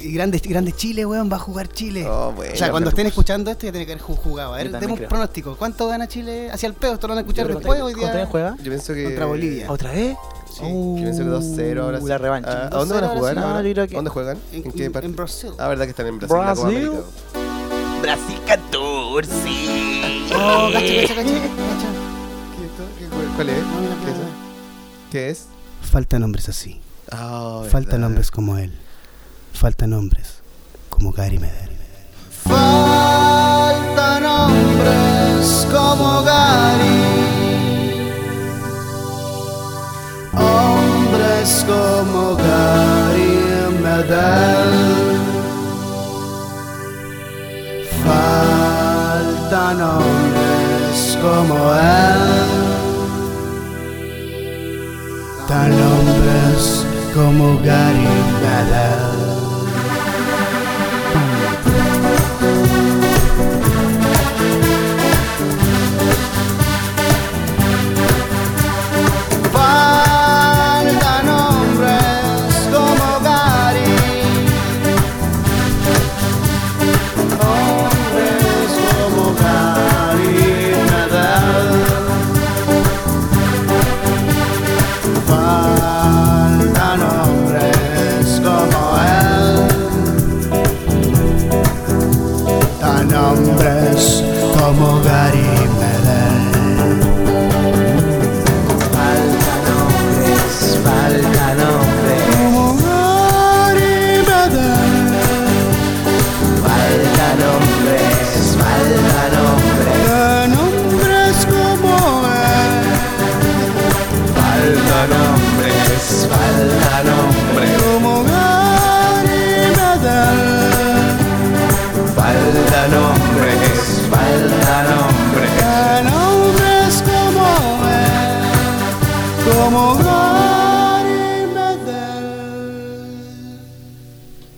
Y 0.00 0.12
grande, 0.12 0.38
grande 0.38 0.72
Chile, 0.72 1.06
weón, 1.06 1.30
va 1.32 1.36
a 1.36 1.40
jugar 1.40 1.68
Chile. 1.68 2.06
Oh, 2.08 2.32
bueno, 2.32 2.52
o 2.52 2.56
sea, 2.56 2.70
cuando 2.70 2.90
estén 2.90 3.06
escuchando 3.06 3.50
esto 3.50 3.64
ya 3.66 3.72
tiene 3.72 3.86
que 3.86 3.92
haber 3.92 4.04
ju- 4.04 4.16
jugado. 4.16 4.52
A 4.54 4.56
ver, 4.58 4.70
demos 4.70 4.98
un 5.00 5.06
pronóstico. 5.06 5.56
¿Cuánto 5.56 5.86
gana 5.88 6.08
Chile 6.08 6.50
hacia 6.50 6.66
el 6.66 6.74
pedo? 6.74 6.94
Esto 6.94 7.06
lo 7.06 7.12
van 7.14 7.18
a 7.18 7.20
escuchar 7.22 7.46
después 7.48 7.80
hoy 7.80 7.92
¿Contra 7.92 8.10
quién 8.10 8.22
día. 8.22 8.30
juega? 8.30 8.56
Yo 8.58 8.64
pienso 8.64 8.92
que... 8.94 9.04
Contra 9.04 9.26
Bolivia. 9.26 9.70
¿Otra 9.70 9.92
vez? 9.92 10.16
Sí, 10.54 10.62
pienso 11.02 11.22
que 11.24 11.28
2-0 11.30 11.80
ahora 11.82 11.98
sí. 11.98 12.04
Uh, 12.04 12.08
la 12.08 12.18
revancha. 12.18 12.50
Ah, 12.52 12.66
¿A 12.66 12.78
dónde 12.78 12.94
van 12.94 13.04
a 13.04 13.08
2-0 13.08 13.16
jugar? 13.18 13.38
ahora 13.38 13.62
sí. 13.62 13.68
ahora? 13.68 13.86
Que- 13.88 13.94
¿Dónde 13.96 14.10
juegan? 14.10 14.38
En, 14.52 14.64
¿En 14.64 14.72
qué 14.72 14.90
parte? 14.90 15.06
en 15.06 15.16
Brasil. 15.16 15.50
Ah, 15.58 15.68
verdad 15.68 15.84
que 15.84 15.90
están 15.90 16.06
en 16.06 16.18
Brasil, 16.18 16.36
Brasil. 16.36 16.90
Brasil 18.02 18.40
14. 18.46 19.30
Oh, 20.36 20.70
cacha, 20.72 20.86
cacha, 21.14 21.14
cacha. 21.14 21.34
¿Qué 22.54 22.64
esto? 22.66 22.84
¿Qué- 22.98 23.06
cuál- 23.08 23.28
¿Cuál 23.36 23.48
es? 23.50 23.56
¿Qué 24.04 24.10
es? 24.10 24.16
¿Qué 25.10 25.30
es? 25.30 25.46
Faltan 25.82 26.22
hombres 26.22 26.48
así. 26.48 26.80
Ah, 27.10 27.62
Faltan 27.70 28.02
hombres 28.04 28.30
como 28.30 28.56
él. 28.58 28.72
Faltan 29.52 29.92
hombres 29.92 30.40
como 30.90 31.12
Gary 31.12 31.38
Medel. 31.38 31.70
Faltan 32.44 34.24
hombres 34.26 35.66
como 35.72 36.22
Gary. 36.22 37.13
Hombres 40.36 41.64
como 41.66 42.36
Gary 42.36 43.38
Medel. 43.82 44.72
Faltan 48.04 49.80
hombres 49.82 51.18
como 51.22 51.54
él. 51.74 52.24
Tan 55.48 55.72
hombres 55.72 56.86
como 57.14 57.58
Gary 57.62 58.08
Medel. 58.42 59.23
Como 95.42 95.80
Gary 95.80 95.93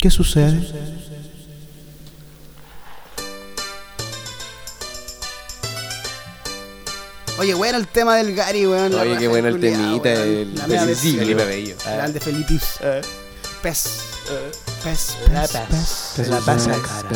¿Qué 0.07 0.11
sucede? 0.11 0.62
Oye, 7.40 7.55
bueno 7.55 7.77
el 7.77 7.88
tema 7.88 8.14
del 8.14 8.33
Gary, 8.37 8.69
weón. 8.69 8.95
la 8.95 9.03
Oye, 9.03 9.19
qué 9.19 9.27
bueno 9.27 9.49
el 9.49 9.59
temita, 9.59 10.12
el 10.12 10.55
La. 10.55 10.95
Felipe 10.95 11.45
Bello. 11.45 11.75
Grande 11.85 12.21
Felipis. 12.21 12.62
Eh. 12.83 13.01
Pez. 13.61 13.85
Pez, 14.85 15.16
La 15.33 15.40
pez, 15.40 15.51
paz. 15.51 16.29
La 16.29 16.38
paz 16.38 16.69
cara. 16.69 17.09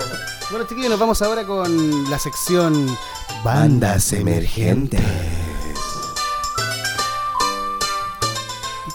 Bueno, 0.50 0.66
chiquillos, 0.66 0.88
nos 0.88 0.98
vamos 0.98 1.20
ahora 1.20 1.44
con 1.44 2.10
la 2.10 2.18
sección 2.18 2.96
Bandas 3.44 4.14
Emergentes. 4.14 5.02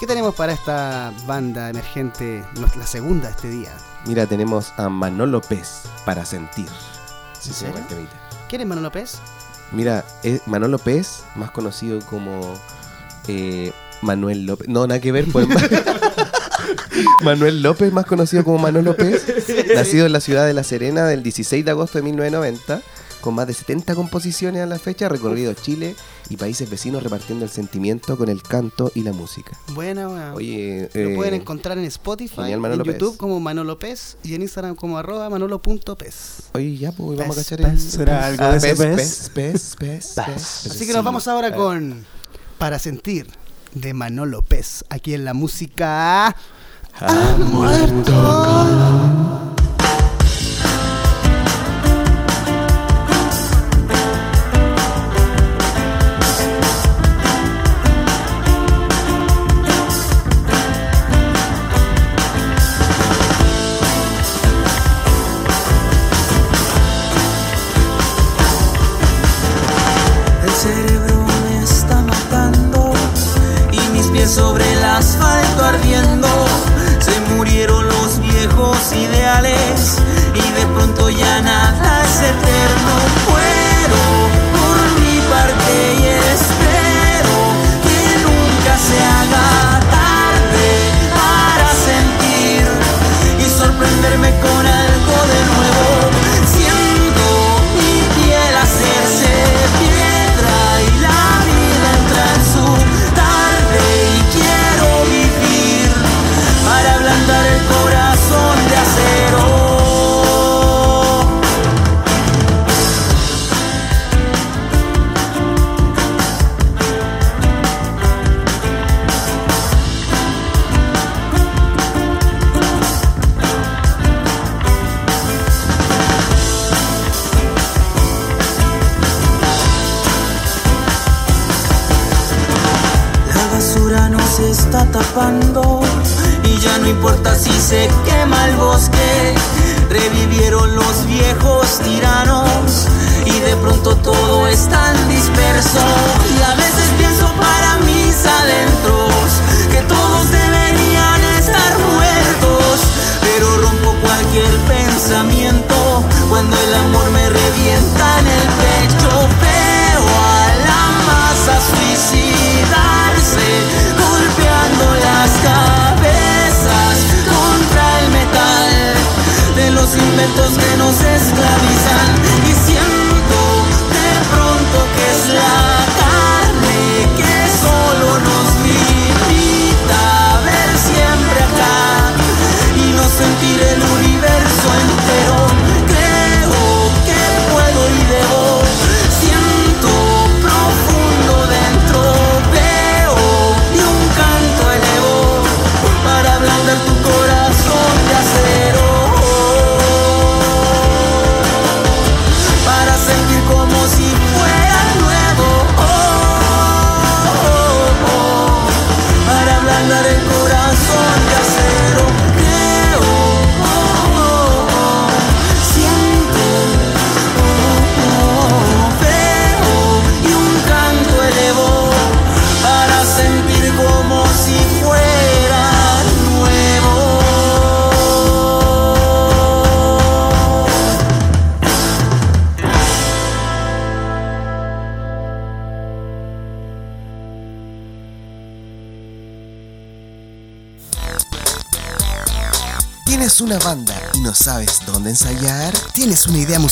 Qué 0.04 0.08
tenemos 0.08 0.36
para 0.36 0.52
esta 0.52 1.14
banda 1.26 1.70
emergente, 1.70 2.44
la 2.78 2.86
segunda 2.86 3.28
de 3.28 3.32
este 3.32 3.50
día? 3.50 3.72
Mira, 4.06 4.26
tenemos 4.26 4.74
a 4.76 4.90
Manolo 4.90 5.32
López 5.32 5.84
para 6.04 6.26
sentir. 6.26 6.68
Sí. 7.40 7.64
¿Quién 8.50 8.60
es 8.60 8.68
Manolo 8.68 8.88
López? 8.88 9.20
Mira, 9.72 10.04
es 10.22 10.46
Manolo 10.46 10.74
López, 10.74 11.24
más 11.36 11.52
conocido 11.52 12.02
como 12.02 12.54
eh, 13.30 13.72
Manuel 14.02 14.46
López. 14.46 14.68
No, 14.68 14.86
nada 14.88 15.00
que 15.00 15.14
ver, 15.14 15.26
pues. 15.32 15.48
Manuel 17.24 17.64
López, 17.64 17.94
más 17.94 18.06
conocido 18.06 18.44
como 18.44 18.58
Manuel 18.58 18.84
López, 18.84 19.26
nacido 19.74 20.06
en 20.06 20.12
la 20.12 20.20
ciudad 20.20 20.46
de 20.46 20.54
La 20.54 20.66
Serena 20.66 21.06
del 21.06 21.24
16 21.24 21.64
de 21.64 21.72
agosto 21.72 21.98
de 21.98 22.04
1990, 22.04 22.82
con 23.22 23.36
más 23.36 23.48
de 23.48 23.54
70 23.54 23.96
composiciones 23.96 24.64
a 24.64 24.66
la 24.66 24.80
fecha, 24.80 25.06
ha 25.06 25.10
recorrido 25.10 25.54
Chile 25.54 25.96
y 26.34 26.38
países 26.38 26.68
vecinos 26.68 27.04
repartiendo 27.04 27.46
el 27.46 27.52
sentimiento 27.52 28.18
con 28.18 28.28
el 28.28 28.42
canto 28.42 28.92
y 28.96 29.04
la 29.04 29.14
música. 29.14 29.52
Buena, 29.68 30.08
buena. 30.08 30.34
Oye, 30.34 30.90
Lo 30.94 31.00
eh, 31.00 31.16
pueden 31.16 31.36
encontrar 31.36 31.78
en 31.78 31.86
Spotify, 31.86 32.36
genial, 32.38 32.66
en 32.74 32.84
YouTube 32.84 33.18
como 33.18 33.40
Manolo 33.40 33.78
Pez 33.78 34.18
y 34.24 34.34
en 34.34 34.42
Instagram 34.42 34.76
como 34.76 34.98
arroba 34.98 35.30
manolo.pez. 35.30 36.50
Oye, 36.54 36.78
ya, 36.78 36.92
pues 36.92 37.20
vamos 37.20 37.38
a 37.38 37.42
cachar 37.42 37.62
el... 37.62 37.68
pez, 37.68 37.84
¿Será 37.84 38.26
algo 38.26 38.48
de 38.48 38.58
ese 38.58 38.70
pez, 38.70 38.78
pez? 38.78 38.96
pez, 38.96 39.30
pez, 39.30 39.76
pez, 39.76 40.26
pez, 40.26 40.66
Así 40.72 40.88
que 40.88 40.94
nos 40.94 41.04
vamos 41.04 41.28
ahora 41.28 41.54
con 41.54 42.04
Para 42.58 42.80
Sentir 42.80 43.28
de 43.76 43.94
Manolo 43.94 44.42
Pez, 44.42 44.84
aquí 44.90 45.14
en 45.14 45.26
la 45.26 45.36
música 45.36 46.36
Ha 47.00 47.38
muerto. 47.38 48.14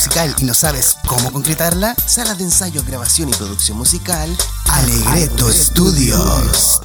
Musical 0.02 0.34
y 0.38 0.44
no 0.44 0.52
sabes 0.52 0.96
cómo 1.06 1.30
concretarla? 1.30 1.94
Sala 1.94 2.34
de 2.34 2.42
ensayo, 2.42 2.82
grabación 2.84 3.28
y 3.28 3.32
producción 3.34 3.78
musical. 3.78 4.36
Alegreto 4.68 5.48
Studios. 5.52 6.82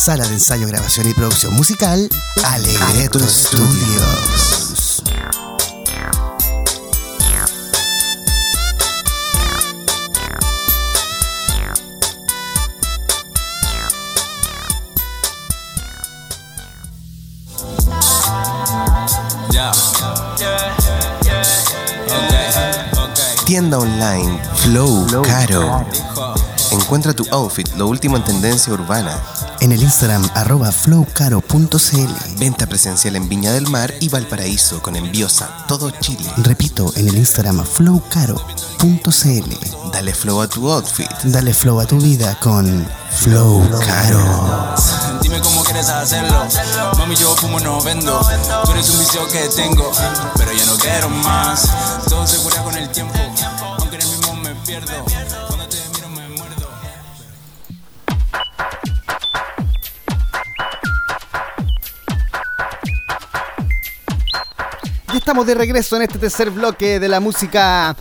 Sala 0.06 0.28
de 0.28 0.34
ensayo, 0.36 0.68
grabación 0.68 1.10
y 1.10 1.16
producción 1.16 1.56
musical. 1.56 2.08
Alegreto 2.44 3.18
Studios. 3.28 5.02
Tienda 23.48 23.80
online 23.80 24.40
Flow, 24.54 25.08
Caro. 25.24 25.84
Encuentra 26.76 27.14
tu 27.14 27.26
outfit, 27.32 27.68
lo 27.76 27.88
último 27.88 28.18
en 28.18 28.24
tendencia 28.24 28.74
urbana. 28.74 29.20
En 29.62 29.72
el 29.72 29.82
Instagram 29.82 30.28
arroba 30.36 30.72
flowcaro.cl. 30.72 32.38
Venta 32.38 32.68
presencial 32.68 33.16
en 33.16 33.30
Viña 33.30 33.54
del 33.54 33.68
Mar 33.68 33.94
y 34.00 34.10
Valparaíso 34.10 34.82
con 34.82 34.96
envíos 34.96 35.42
a 35.42 35.66
todo 35.68 35.92
Chile. 35.92 36.30
Repito, 36.38 36.92
en 36.96 37.08
el 37.08 37.18
Instagram 37.18 37.64
flowcaro.cl. 37.64 39.92
Dale 39.92 40.14
flow 40.14 40.42
a 40.42 40.48
tu 40.48 40.70
outfit. 40.70 41.10
Dale 41.24 41.54
flow 41.54 41.80
a 41.80 41.86
tu 41.86 42.00
vida 42.00 42.38
con 42.40 42.86
Flow 43.12 43.64
Caro. 43.80 44.76
Dime 45.22 45.40
cómo 45.40 45.64
quieres 45.64 45.88
hacerlo. 45.88 46.46
Mami, 46.98 47.16
yo 47.16 47.34
fumo, 47.36 47.60
no 47.60 47.82
vendo. 47.82 48.20
Tú 48.66 48.72
eres 48.72 48.90
un 48.90 49.00
vicio 49.00 49.26
que 49.30 49.48
tengo, 49.56 49.92
pero 50.36 50.52
ya 50.52 50.66
no 50.66 50.78
quiero 50.78 51.10
más. 51.10 51.70
Todo 52.10 52.28
se 52.28 52.38
cura 52.38 52.62
con 52.64 52.76
el 52.76 52.90
tiempo, 52.90 53.14
aunque 53.80 53.96
en 53.96 54.02
el 54.02 54.08
mismo 54.08 54.34
me 54.36 54.56
pierdo. 54.56 55.45
Estamos 65.26 65.48
de 65.48 65.56
regreso 65.56 65.96
en 65.96 66.04
este 66.04 66.20
tercer 66.20 66.52
bloque 66.52 67.00
de 67.00 67.10
la 67.10 67.20
música. 67.20 67.98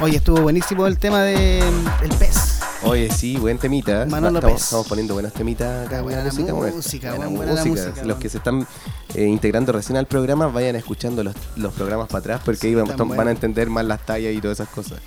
Oye, 0.00 0.18
estuvo 0.18 0.42
buenísimo 0.42 0.86
el 0.86 0.98
tema 0.98 1.22
de 1.22 1.60
el 1.60 2.10
pez. 2.18 2.60
Oye, 2.82 3.10
sí, 3.10 3.38
buen 3.38 3.56
temita. 3.56 4.04
Manolo 4.04 4.40
estamos, 4.40 4.56
Pez. 4.56 4.64
estamos 4.64 4.86
poniendo 4.86 5.14
buenas 5.14 5.32
temitas 5.32 5.86
acá. 5.86 6.02
buena 6.02 6.18
buena 6.18 6.30
música, 6.30 6.52
buena 6.52 6.76
música, 6.76 7.14
buena 7.14 7.26
buena 7.28 7.52
la 7.54 7.64
música. 7.64 7.88
música, 7.88 8.06
Los 8.06 8.18
que 8.18 8.28
se 8.28 8.36
están 8.36 8.66
eh, 9.14 9.24
integrando 9.24 9.72
recién 9.72 9.96
al 9.96 10.04
programa, 10.04 10.48
vayan 10.48 10.76
escuchando 10.76 11.24
los, 11.24 11.34
los 11.56 11.72
programas 11.72 12.08
para 12.08 12.18
atrás 12.18 12.42
porque 12.44 12.66
ahí 12.66 12.74
van, 12.74 13.28
a 13.28 13.30
entender 13.30 13.70
más 13.70 13.86
las 13.86 14.04
tallas 14.04 14.34
y 14.34 14.42
todas 14.42 14.60
esas 14.60 14.68
cosas. 14.68 15.00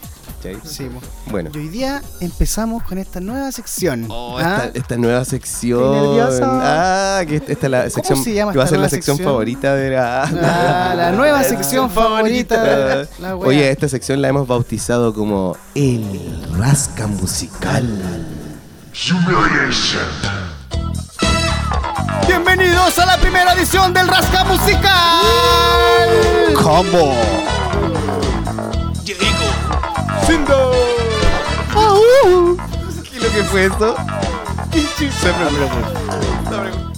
¿Cachai? 0.54 0.70
Sí, 0.70 0.84
mo. 0.84 1.02
Bueno. 1.28 1.50
Y 1.54 1.58
hoy 1.58 1.70
día 1.70 2.02
empezamos 2.20 2.84
con 2.84 2.98
esta 2.98 3.20
nueva 3.20 3.52
sección. 3.52 4.06
Oh, 4.10 4.38
¿Ah? 4.40 4.64
esta, 4.66 4.80
esta 4.80 4.98
nueva 4.98 5.26
sección. 5.26 6.20
Ah, 6.44 7.24
que 7.28 7.38
esta 7.38 7.52
es 7.52 7.70
la 7.70 7.90
sección 7.90 8.24
se 8.24 8.34
llama 8.34 8.52
que 8.52 8.58
va 8.58 8.64
a 8.64 8.68
ser 8.68 8.78
la 8.78 8.82
nueva 8.82 8.90
sección, 8.90 9.18
sección? 9.18 9.34
favorita 9.34 9.76
de 9.76 9.90
la. 9.92 10.24
Ah, 10.24 10.94
la 10.96 11.12
nueva 11.14 11.44
sección 11.44 11.90
favorita 11.90 12.62
de 12.64 13.08
la. 13.20 13.36
Oye, 13.36 13.70
esta 13.70 13.88
sección 13.88 14.22
la 14.22 14.30
hemos 14.30 14.48
bautizado 14.48 15.14
como 15.14 15.58
El 15.74 16.04
Rasca 16.58 17.08
Musical. 17.08 17.88
Bienvenidos 22.28 23.00
a 23.00 23.06
la 23.06 23.18
primera 23.18 23.54
edición 23.54 23.94
del 23.94 24.08
Rasca 24.08 24.44
Musical. 24.46 25.22
Combo. 26.56 27.14
Sindo. 30.28 30.72
¿Qué 33.10 33.18
es 33.18 33.24
lo 33.24 33.30
que 33.32 33.44
fue 33.44 33.66
esto? 33.66 33.96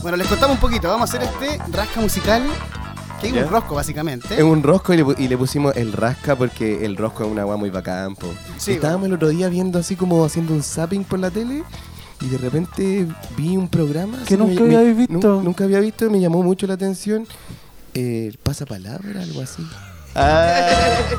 Bueno, 0.01 0.17
les 0.17 0.27
contamos 0.27 0.55
un 0.55 0.61
poquito. 0.61 0.87
Vamos 0.87 1.13
a 1.13 1.17
hacer 1.17 1.27
este 1.29 1.59
Rasca 1.71 1.99
Musical, 2.01 2.43
que 3.21 3.27
es 3.27 3.33
¿Ya? 3.33 3.43
un 3.43 3.49
rosco 3.49 3.75
básicamente. 3.75 4.35
Es 4.35 4.43
un 4.43 4.63
rosco 4.63 4.93
y 4.93 4.97
le, 4.97 5.05
pu- 5.05 5.15
y 5.19 5.27
le 5.27 5.37
pusimos 5.37 5.75
el 5.75 5.91
rasca 5.93 6.35
porque 6.35 6.85
el 6.85 6.95
rosco 6.95 7.23
es 7.25 7.31
una 7.31 7.41
agua 7.41 7.57
muy 7.57 7.69
bacán. 7.69 8.15
po. 8.15 8.27
Sí, 8.57 8.73
Estábamos 8.73 9.07
el 9.07 9.13
otro 9.13 9.27
día 9.29 9.49
viendo 9.49 9.79
así 9.79 9.95
como 9.95 10.23
haciendo 10.23 10.53
un 10.53 10.63
zapping 10.63 11.03
por 11.03 11.19
la 11.19 11.29
tele 11.31 11.63
y 12.21 12.27
de 12.29 12.37
repente 12.37 13.07
vi 13.35 13.57
un 13.57 13.67
programa 13.67 14.19
Que 14.25 14.37
nunca 14.37 14.63
me- 14.63 14.75
había 14.77 14.93
visto. 14.93 15.13
nu- 15.13 15.41
nunca 15.43 15.65
había 15.65 15.79
visto, 15.79 16.09
me 16.09 16.19
llamó 16.19 16.41
mucho 16.43 16.65
la 16.67 16.75
atención. 16.75 17.27
Eh, 17.93 18.33
pasapalabra, 18.43 19.21
algo 19.21 19.41
así. 19.41 19.65
Ah. 20.15 20.67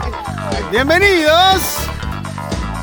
Bienvenidos. 0.73 1.63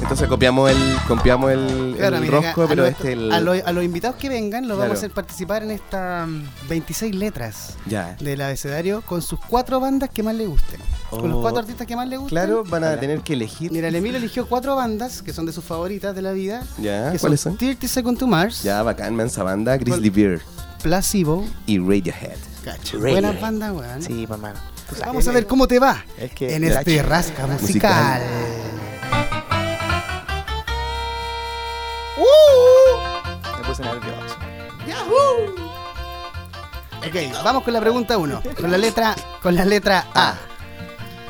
Entonces 0.02 0.28
copiamos 0.28 0.70
el, 0.70 0.78
copiamos 1.08 1.52
el, 1.52 1.96
Claro, 1.98 2.18
el 2.18 2.22
mira, 2.24 2.42
rosco, 2.42 2.64
a, 2.64 2.68
pero 2.68 2.86
este 2.86 3.14
el. 3.14 3.32
a 3.32 3.40
los, 3.40 3.58
a 3.66 3.72
los 3.72 3.84
invitados 3.84 4.18
que 4.18 4.30
vengan 4.30 4.68
los 4.68 4.76
Claro. 4.78 4.90
vamos 4.90 4.98
a 4.98 5.00
hacer 5.00 5.12
participar 5.12 5.64
en 5.64 5.72
estas 5.72 6.28
26 6.70 7.16
letras 7.16 7.74
Ya. 7.88 8.16
del 8.20 8.42
abecedario 8.42 9.02
con 9.02 9.22
sus 9.22 9.40
cuatro 9.40 9.80
bandas 9.80 10.10
que 10.10 10.22
más 10.22 10.36
les 10.36 10.48
gusten. 10.48 10.80
Con 11.10 11.30
los 11.30 11.38
Oh. 11.38 11.42
cuatro 11.42 11.60
artistas 11.62 11.88
que 11.88 11.96
más 11.96 12.08
les 12.08 12.20
gusten. 12.20 12.36
Claro, 12.38 12.64
van 12.66 12.84
a 12.84 13.00
tener 13.00 13.22
que 13.22 13.34
elegir. 13.34 13.72
Mira, 13.72 13.88
el 13.88 13.96
Emilio 13.96 14.18
eligió 14.18 14.48
cuatro 14.48 14.76
bandas 14.76 15.22
que 15.22 15.34
son 15.34 15.46
de 15.46 15.54
sus 15.54 15.64
favoritas 15.64 16.14
de 16.16 16.22
la 16.22 16.34
vida. 16.34 16.64
Ya, 16.78 17.12
que 17.12 17.20
¿cuáles 17.20 17.42
son? 17.42 17.58
30 17.58 17.88
Seconds 17.88 18.20
to 18.20 18.28
Mars, 18.28 18.64
Ya, 18.64 18.84
bacán, 18.84 19.16
mansa 19.16 19.44
banda, 19.44 19.78
Grizzly 19.78 20.10
Bear 20.10 20.40
Placebo. 20.84 21.46
y 21.66 21.80
Radiohead. 21.80 22.38
Cacho. 22.64 23.00
Buenas 23.00 23.40
bandas, 23.40 23.72
weón. 23.72 24.02
Sí, 24.02 24.26
mamá. 24.28 24.54
Vamos 25.06 25.28
a 25.28 25.32
ver 25.32 25.48
cómo 25.48 25.68
te 25.68 25.80
va 25.80 26.04
Es 26.20 26.32
que 26.34 26.56
en 26.56 26.64
este 26.64 27.02
rasca 27.02 27.48
musical. 27.48 28.22
musical. 28.22 28.22
Me 32.18 33.64
puse 33.68 33.84
nervioso. 33.84 34.36
Ok, 37.00 37.44
vamos 37.44 37.64
con 37.64 37.74
la 37.74 37.82
pregunta 37.82 38.18
1. 38.18 38.42
Con 38.60 38.72
la 38.72 38.78
letra, 38.78 39.16
con 39.42 39.56
la 39.56 39.66
letra 39.66 40.06
A. 40.14 40.36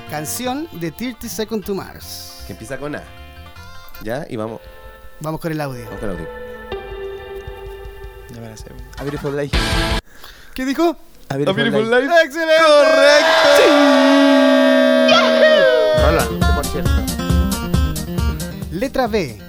Canción 0.10 0.68
de 0.74 0.92
30 0.92 1.28
Seconds 1.28 1.66
to 1.66 1.74
Mars. 1.76 2.44
Que 2.48 2.54
empieza 2.54 2.78
con 2.78 2.96
A. 2.96 3.04
Ya, 4.04 4.26
y 4.30 4.36
vamos, 4.36 4.62
Vamos 5.20 5.40
con 5.42 5.52
el 5.52 5.60
audio. 5.62 5.86
vamos 5.86 6.00
con 6.00 6.10
el 6.10 6.16
audio. 6.18 6.30
Ya 8.34 8.42
me 8.42 8.50
la 8.50 8.58
sé. 8.58 8.66
A 8.98 9.04
Beautiful 9.04 9.36
Life. 9.36 9.58
¿Qué 10.54 10.66
dijo? 10.66 10.96
A 11.30 11.36
Beautiful, 11.38 11.90
Life. 11.90 12.02
Life. 12.02 12.14
¡Excelente! 12.24 12.54
Rola, 16.02 16.26
por 16.56 16.66
cierto. 16.66 16.92
Letra 18.72 19.08
B. 19.08 19.42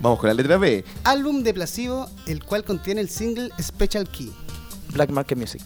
Vamos 0.00 0.18
con 0.18 0.28
la 0.28 0.34
letra 0.34 0.56
B. 0.56 0.82
Álbum 1.04 1.42
de 1.42 1.52
Placebo, 1.52 2.08
el 2.26 2.42
cual 2.42 2.64
contiene 2.64 3.02
el 3.02 3.10
single 3.10 3.50
Special 3.60 4.08
Key. 4.08 4.32
Black 4.94 5.10
Market 5.10 5.36
Music. 5.36 5.62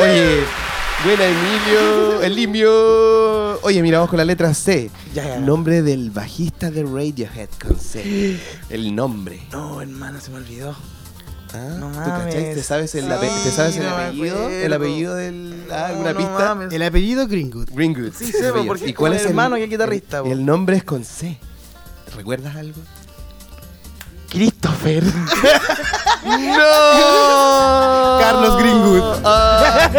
Oye, 0.00 0.40
buena 1.04 1.24
Emilio, 1.24 2.22
el 2.22 2.34
limpio. 2.34 3.60
Oye, 3.62 3.80
mira, 3.80 3.98
vamos 3.98 4.10
con 4.10 4.16
la 4.18 4.24
letra 4.24 4.52
C. 4.54 4.90
Ya, 5.14 5.24
ya. 5.24 5.38
Nombre 5.38 5.82
del 5.82 6.10
bajista 6.10 6.72
de 6.72 6.82
Radiohead 6.82 7.48
con 7.60 7.78
C. 7.78 8.40
El 8.70 8.94
nombre. 8.96 9.40
No, 9.52 9.80
hermano, 9.80 10.20
se 10.20 10.30
me 10.32 10.38
olvidó. 10.38 10.74
Ah, 11.54 11.58
No 11.78 11.88
¿Tú 11.90 11.94
mames. 11.96 12.34
cachai? 12.34 12.54
¿Te 12.54 12.62
sabes 12.62 12.94
el, 12.94 13.04
Sí, 13.04 13.10
ape- 13.10 13.42
¿te 13.44 13.50
sabes 13.50 13.76
el 13.76 13.84
no 13.84 13.90
apellido? 13.96 14.48
¿El 14.48 14.72
apellido 14.72 15.14
del. 15.14 15.66
ah, 15.70 15.86
¿Alguna 15.86 16.12
No, 16.12 16.18
pista? 16.18 16.54
mames. 16.54 16.72
El 16.72 16.82
apellido 16.82 17.26
Greenwood. 17.28 17.68
Greenwood. 17.72 18.12
Sí, 18.16 18.32
sé, 18.32 18.52
porque 18.66 18.88
¿Y 18.88 18.94
cuál 18.94 19.12
es 19.14 19.22
el 19.22 19.28
hermano 19.28 19.56
y 19.58 19.62
el 19.62 19.68
guitarrista, 19.70 20.18
El, 20.20 20.32
el 20.32 20.46
nombre 20.46 20.76
es 20.76 20.84
con 20.84 21.04
C. 21.04 21.38
¿Recuerdas 22.16 22.56
algo? 22.56 22.80
Christopher. 24.30 25.04
¡No! 26.24 28.18
Carlos 28.20 28.56
Greenwood. 28.58 29.02
Ah, 29.24 29.90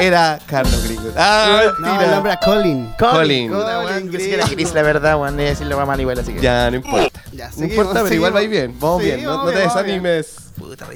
era 0.00 0.38
Carlos 0.46 0.84
Greenwood. 0.84 1.12
Ah, 1.16 1.62
No, 1.80 2.00
el 2.00 2.10
nombre 2.10 2.32
era 2.32 2.40
Colin. 2.40 2.94
Colin. 2.98 3.52
Weón, 3.52 4.08
pensé 4.10 4.28
que 4.28 4.34
era 4.34 4.46
Chris, 4.46 4.72
la 4.74 4.82
verdad, 4.82 5.20
weón. 5.20 5.36
Debe 5.36 5.50
decirlo 5.50 5.84
mal 5.86 6.00
igual, 6.00 6.18
así 6.18 6.32
que. 6.32 6.40
Ya, 6.40 6.70
no 6.70 6.76
importa. 6.76 7.20
Ya, 7.32 7.46
No 7.48 7.52
seguimos, 7.52 7.70
importa, 7.78 8.02
pero 8.04 8.14
igual 8.14 8.34
va 8.34 8.40
bien. 8.40 8.74
Vamos 8.80 9.02
Sí, 9.02 9.06
bien, 9.06 9.24
no, 9.24 9.44
te 9.46 9.58
desanimes. 9.58 10.36
Puta. 10.56 10.86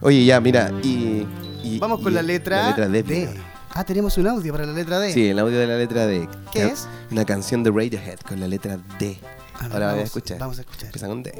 Oye, 0.00 0.24
ya, 0.24 0.40
mira, 0.40 0.70
y. 0.82 1.26
y- 1.62 1.78
Vamos 1.78 2.00
con 2.00 2.12
y 2.12 2.14
la 2.16 2.22
letra, 2.22 2.62
La 2.62 2.88
letra 2.88 2.88
D. 2.88 3.02
D. 3.02 3.40
Ah, 3.72 3.84
tenemos 3.84 4.16
un 4.18 4.26
audio 4.28 4.52
para 4.52 4.66
la 4.66 4.72
letra 4.72 4.98
D. 5.00 5.12
Sí, 5.12 5.28
el 5.28 5.38
audio 5.38 5.58
de 5.58 5.66
la 5.66 5.76
letra 5.76 6.06
D. 6.06 6.28
¿Qué 6.52 6.66
es? 6.66 6.86
Una 7.10 7.24
canción 7.24 7.62
de 7.64 7.70
Radiohead 7.70 8.18
con 8.20 8.38
la 8.40 8.46
letra 8.48 8.78
D. 8.98 9.18
A 9.54 9.62
ver, 9.64 9.72
Ahora 9.72 9.72
voy 9.72 9.82
a 9.82 9.86
vamos- 9.88 10.04
escuchar. 10.04 10.38
Vamos 10.38 10.58
a 10.58 10.60
escuchar. 10.60 10.86
Empieza 10.86 11.06
con 11.08 11.22
D. 11.22 11.32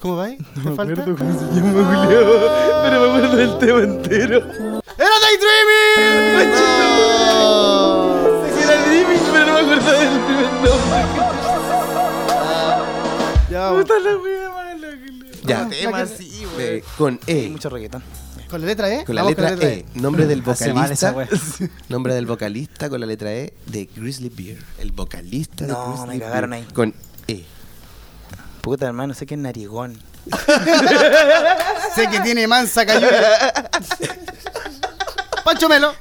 ¿Cómo 0.00 0.16
va? 0.16 0.28
¿Te 0.70 0.76
falta? 0.76 1.04
cómo 1.04 1.16
se 1.16 1.46
llama, 1.54 2.04
Julio. 2.04 2.20
Pero 2.82 3.00
me 3.00 3.06
acuerdo 3.08 3.36
del 3.36 3.58
tema 3.58 3.80
entero. 3.82 4.38
¡Era 4.98 5.14
Daydreaming! 5.22 6.52
Era 8.62 8.76
Dreaming, 8.86 9.22
pero 9.32 9.46
no 9.46 9.52
me 9.52 9.60
acuerdo 9.60 9.90
del 9.92 10.20
primer 10.20 10.52
nombre. 10.52 11.00
Ya, 13.50 13.70
Puta 13.70 13.98
la 13.98 14.16
wea 14.18 14.50
mala, 14.50 14.88
Julio. 14.98 15.32
Ya. 15.44 15.62
No, 15.64 15.70
tema 15.70 16.06
sí, 16.06 16.44
Eh, 16.58 16.82
weón. 16.98 17.18
con 17.18 17.20
E. 17.26 17.48
Mucho 17.48 17.68
reggaetón. 17.68 18.02
¿Con 18.50 18.60
la 18.60 18.66
letra 18.68 18.92
E? 18.94 19.04
Con 19.04 19.14
la 19.16 19.22
letra, 19.24 19.50
con 19.56 19.62
E. 19.62 19.84
Nombre 19.94 20.26
del 20.26 20.42
vocalista. 20.44 21.14
nombre 21.88 22.14
del 22.14 22.26
vocalista 22.26 22.88
con 22.88 23.00
la 23.00 23.06
letra 23.06 23.32
E 23.32 23.52
de 23.66 23.88
Grizzly 23.94 24.28
Bear. 24.30 24.58
El 24.78 24.92
vocalista 24.92 25.64
de 25.66 25.72
No, 25.72 25.88
Grizzly 25.92 26.08
me 26.08 26.20
cagaron 26.20 26.52
ahí. 26.52 26.66
Con 26.74 26.94
E. 27.28 27.44
Puta, 28.62 28.86
hermano, 28.86 29.14
sé 29.14 29.26
que 29.26 29.34
es 29.34 29.40
narigón. 29.40 29.96
Sé 31.94 32.08
que 32.08 32.20
tiene 32.20 32.46
mansa 32.46 32.84
cayuya. 32.84 33.70
Pancho 35.44 35.68
Melo. 35.68 35.94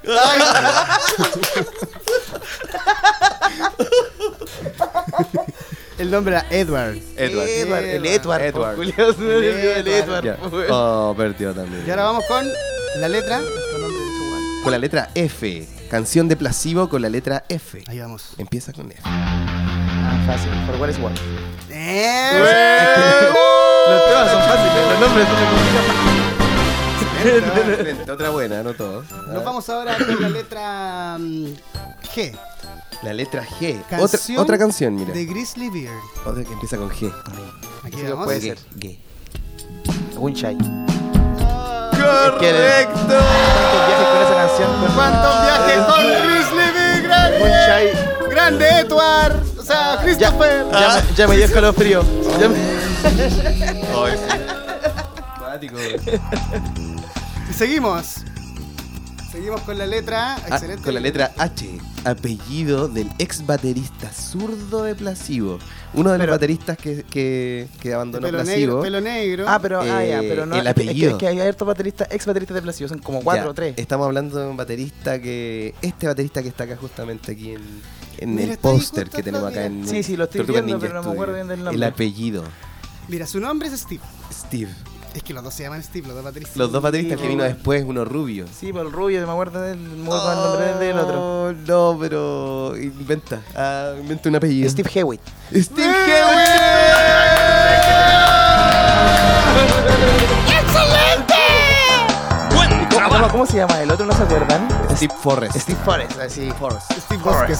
El 5.97 6.11
nombre 6.11 6.35
era 6.35 6.45
Edward. 6.49 6.97
Edward. 7.15 7.47
Edward, 7.47 7.83
el 7.83 8.05
Edward. 8.05 8.41
Edward. 8.41 8.75
po, 8.75 8.81
Julio, 8.83 9.13
se 9.13 9.21
me 9.21 9.35
olvidó 9.35 9.75
el 9.75 9.87
Edward. 9.87 10.25
Ya. 10.25 10.33
Edward. 10.33 10.53
weón. 10.53 10.67
Oh, 10.71 11.13
perdió 11.15 11.53
también. 11.53 11.83
Y 11.85 11.89
ahora 11.89 12.03
vamos 12.03 12.25
con 12.25 12.45
la 12.99 13.07
letra. 13.07 13.39
Con 14.63 14.71
la 14.71 14.77
letra 14.77 15.09
F. 15.13 15.67
Canción 15.89 16.27
de 16.27 16.35
Placebo 16.35 16.89
con 16.89 17.01
la 17.01 17.09
letra 17.09 17.45
F. 17.47 17.83
Ahí 17.87 17.99
vamos. 17.99 18.33
Empieza 18.37 18.73
con 18.73 18.91
F. 18.91 19.01
Ah, 19.05 20.23
fácil. 20.27 20.51
For 20.65 20.75
what 20.81 20.89
is 20.89 20.97
what. 20.97 21.13
Eh, 21.69 23.61
Los 23.87 24.05
temas 24.05 24.31
son 24.31 24.41
fáciles, 24.41 24.89
los 24.89 24.99
nombres 24.99 25.27
son 25.27 25.37
complicados. 25.45 26.25
Excelente, 27.25 28.11
Otra 28.11 28.29
buena, 28.29 28.61
no 28.63 28.73
todo. 28.73 29.03
Nos 29.33 29.43
vamos 29.43 29.67
ahora 29.69 29.97
con 29.97 30.21
la 30.21 30.29
letra 30.29 31.17
mm, 31.19 31.45
G. 32.15 32.37
La 33.03 33.13
letra 33.13 33.43
G. 33.59 33.79
Otra, 33.99 34.07
Canción 34.17 34.39
otra 34.39 34.57
canción, 34.57 34.95
mira. 34.95 35.13
De 35.13 35.25
Grizzly 35.25 35.69
Bear. 35.69 35.93
Otra 36.25 36.43
que 36.43 36.53
empieza 36.53 36.77
con 36.77 36.89
G. 36.89 37.11
Aquí 37.83 37.97
Sí, 37.97 38.03
vamos. 38.09 38.25
puede 38.25 38.41
ser. 38.41 38.57
G. 38.79 38.97
Winchai. 40.17 40.57
¡Correcto! 42.37 42.95
¿Cuántos 42.95 43.87
viajes 43.87 44.07
con 44.07 44.21
esa 44.21 44.35
canción? 44.35 44.69
Con... 44.79 44.91
¿Cuántos 44.95 45.41
viajes 45.41 45.79
con 45.85 46.03
Grizzly 46.27 46.71
Bear? 46.73 47.01
¡Grande! 47.03 47.93
¡Grande 48.29 48.65
Edward! 48.79 49.35
O 49.59 49.63
sea, 49.63 49.99
Christopher. 50.03 50.65
Ya, 50.71 51.01
me- 51.09 51.15
ya 51.15 51.27
me 51.27 51.35
dio 51.37 51.45
escalofrío. 51.45 52.03
Ya 52.39 52.47
me- 52.49 52.74
Cuático. 55.39 55.77
Y 57.49 57.53
seguimos. 57.53 58.23
Seguimos 59.31 59.61
con 59.61 59.77
la 59.77 59.85
letra. 59.85 60.35
Ah, 60.35 60.41
Excelente. 60.47 60.81
con 60.83 60.93
la 60.93 60.99
letra 61.01 61.31
H, 61.37 61.67
apellido 62.05 62.87
del 62.87 63.09
ex 63.19 63.45
baterista 63.45 64.09
zurdo 64.11 64.83
de 64.83 64.95
Plasivo. 64.95 65.59
Uno 65.93 66.11
de 66.13 66.17
los 66.19 66.27
bateristas 66.29 66.77
que, 66.77 67.03
que, 67.03 67.67
que 67.81 67.93
abandonó 67.93 68.27
Pelo 68.27 68.37
Plasivo. 68.43 68.57
negro, 68.77 68.81
pelo 68.81 69.01
negro. 69.01 69.45
Ah, 69.47 69.59
pero, 69.61 69.81
ah, 69.81 69.85
ya, 70.05 70.21
Eh, 70.21 70.25
pero 70.29 70.45
no. 70.45 70.55
el 70.55 70.65
es 70.67 70.73
que- 70.73 70.81
apellido. 70.83 71.11
Es 71.11 71.17
que, 71.17 71.27
hay 71.27 71.39
hartos 71.41 71.67
bateristas, 71.67 72.07
ex 72.11 72.25
bateristas 72.25 72.55
de 72.55 72.61
Placido, 72.61 72.87
son 72.87 72.99
como 72.99 73.21
cuatro 73.21 73.43
Ya, 73.45 73.49
o 73.49 73.53
tres. 73.53 73.73
Estamos 73.77 74.05
hablando 74.05 74.39
de 74.39 74.47
un 74.47 74.55
baterista 74.57 75.21
que. 75.21 75.75
Este 75.81 76.07
baterista 76.07 76.41
que 76.41 76.47
está 76.49 76.63
acá 76.63 76.77
justamente 76.77 77.33
aquí 77.33 77.51
en, 77.51 77.61
en 78.19 78.29
Mira, 78.35 78.43
el 78.45 78.51
está 78.51 78.69
ahí 78.69 78.75
póster 78.77 79.03
justo 79.05 79.17
que 79.17 79.23
tenemos 79.23 79.49
acá 79.51 79.65
en. 79.65 79.85
Sí, 79.85 80.01
sí, 80.01 80.15
lo 80.15 80.23
estoy 80.25 80.39
Tortugas 80.39 80.63
viendo, 80.63 80.77
Ninja 80.81 80.87
pero 80.93 81.01
no 81.01 81.09
me 81.09 81.13
acuerdo 81.13 81.33
bien 81.35 81.47
del 81.49 81.59
El 81.59 81.65
nombre. 81.65 81.85
apellido. 81.87 82.43
Mira, 83.07 83.27
su 83.27 83.39
nombre 83.39 83.67
es 83.69 83.79
Steve. 83.79 84.01
Steve. 84.31 84.71
Es 85.13 85.23
que 85.23 85.33
los 85.33 85.43
dos 85.43 85.53
se 85.53 85.63
llaman 85.63 85.81
Steve, 85.81 86.07
los 86.07 86.15
dos 86.17 86.25
bateristas. 86.25 86.57
Los 86.57 86.71
dos 86.73 86.81
bateristas 86.81 87.17
Sí, 87.17 87.21
que 87.23 87.29
vino 87.29 87.41
bueno. 87.43 87.55
después, 87.55 87.83
uno 87.87 88.03
rubio. 88.03 88.45
Sí, 88.59 88.73
por 88.73 88.85
el 88.85 88.91
rubio, 88.91 89.25
me 89.25 89.31
acuerdo 89.31 89.61
del, 89.61 89.77
me 89.77 90.03
acuerdo 90.07 90.31
el 90.33 90.37
nombre 90.49 90.65
del- 90.67 90.79
del 90.79 90.97
otro. 90.99 91.21
Oh, 91.47 91.53
No, 91.53 91.97
pero. 91.99 92.73
Inventa. 92.75 93.41
Ah, 93.55 93.93
inventa 93.97 94.27
un 94.27 94.35
apellido. 94.35 94.69
Steve 94.69 94.89
Hewitt. 94.93 95.21
Steve 95.53 95.93
¿Y 97.91 97.94
¿Cómo, 103.31 103.45
se 103.45 103.57
llama 103.57 103.81
el 103.81 103.89
otro? 103.89 104.05
¿No 104.05 104.13
se 104.13 104.23
acuerdan? 104.23 104.67
Steve 104.95 105.13
Forrest. 105.21 105.57
Steve 105.57 105.79
Forrest, 105.83 106.19
así, 106.19 106.51
Forrest. 106.59 106.91
Steve 106.91 107.21
Bosques. 107.23 107.59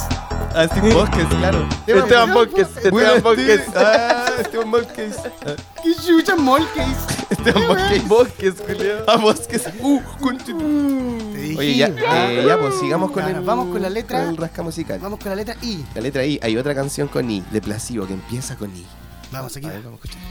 Ah, 0.54 0.68
Steve 0.68 0.94
Bosques, 0.94 1.26
claro. 1.26 1.68
Esteban 1.88 2.34
Bosques, 2.34 2.68
Esteban 2.78 3.24
Bosques. 3.24 3.62
Ah, 3.76 4.26
Esteban 4.40 4.72
Bosques. 4.72 5.16
¡Qué 5.84 5.96
chucha 5.96 6.36
Molcase! 6.36 6.94
Esteban 7.30 7.68
Bosques. 7.68 8.08
Bosques, 8.08 8.54
Julio. 8.68 8.94
Ah, 9.08 9.18
Bosques. 9.18 9.64
Uh. 9.82 10.02
Oye, 11.58 11.76
ya, 11.78 11.88
eh, 11.88 12.46
ya, 12.48 12.58
pues 12.60 12.80
sigamos 12.80 13.12
con 13.12 13.24
el. 13.24 13.42
vamos 13.42 13.70
con 13.70 13.82
la 13.82 13.90
letra. 13.90 14.20
con 14.20 14.30
el 14.30 14.38
rasca 14.38 14.62
musical. 14.62 15.00
Vamos 15.00 15.20
con 15.20 15.30
la 15.30 15.36
letra 15.36 15.56
I. 15.62 15.86
La 15.96 16.02
letra 16.02 16.26
I. 16.26 16.40
Hay 16.44 16.58
otra 16.58 16.76
canción 16.76 17.08
con 17.08 17.30
I, 17.30 17.44
de 17.52 17.62
Plasivo, 17.62 18.06
que 18.06 18.14
empieza 18.14 18.56
con 18.56 18.76
I. 18.76 18.86
Vamos 19.32 19.56
aquí. 19.58 19.66
A 19.66 19.72
ver, 19.72 19.82
vamos 19.84 20.00
a 20.04 20.08
escuchar. 20.08 20.22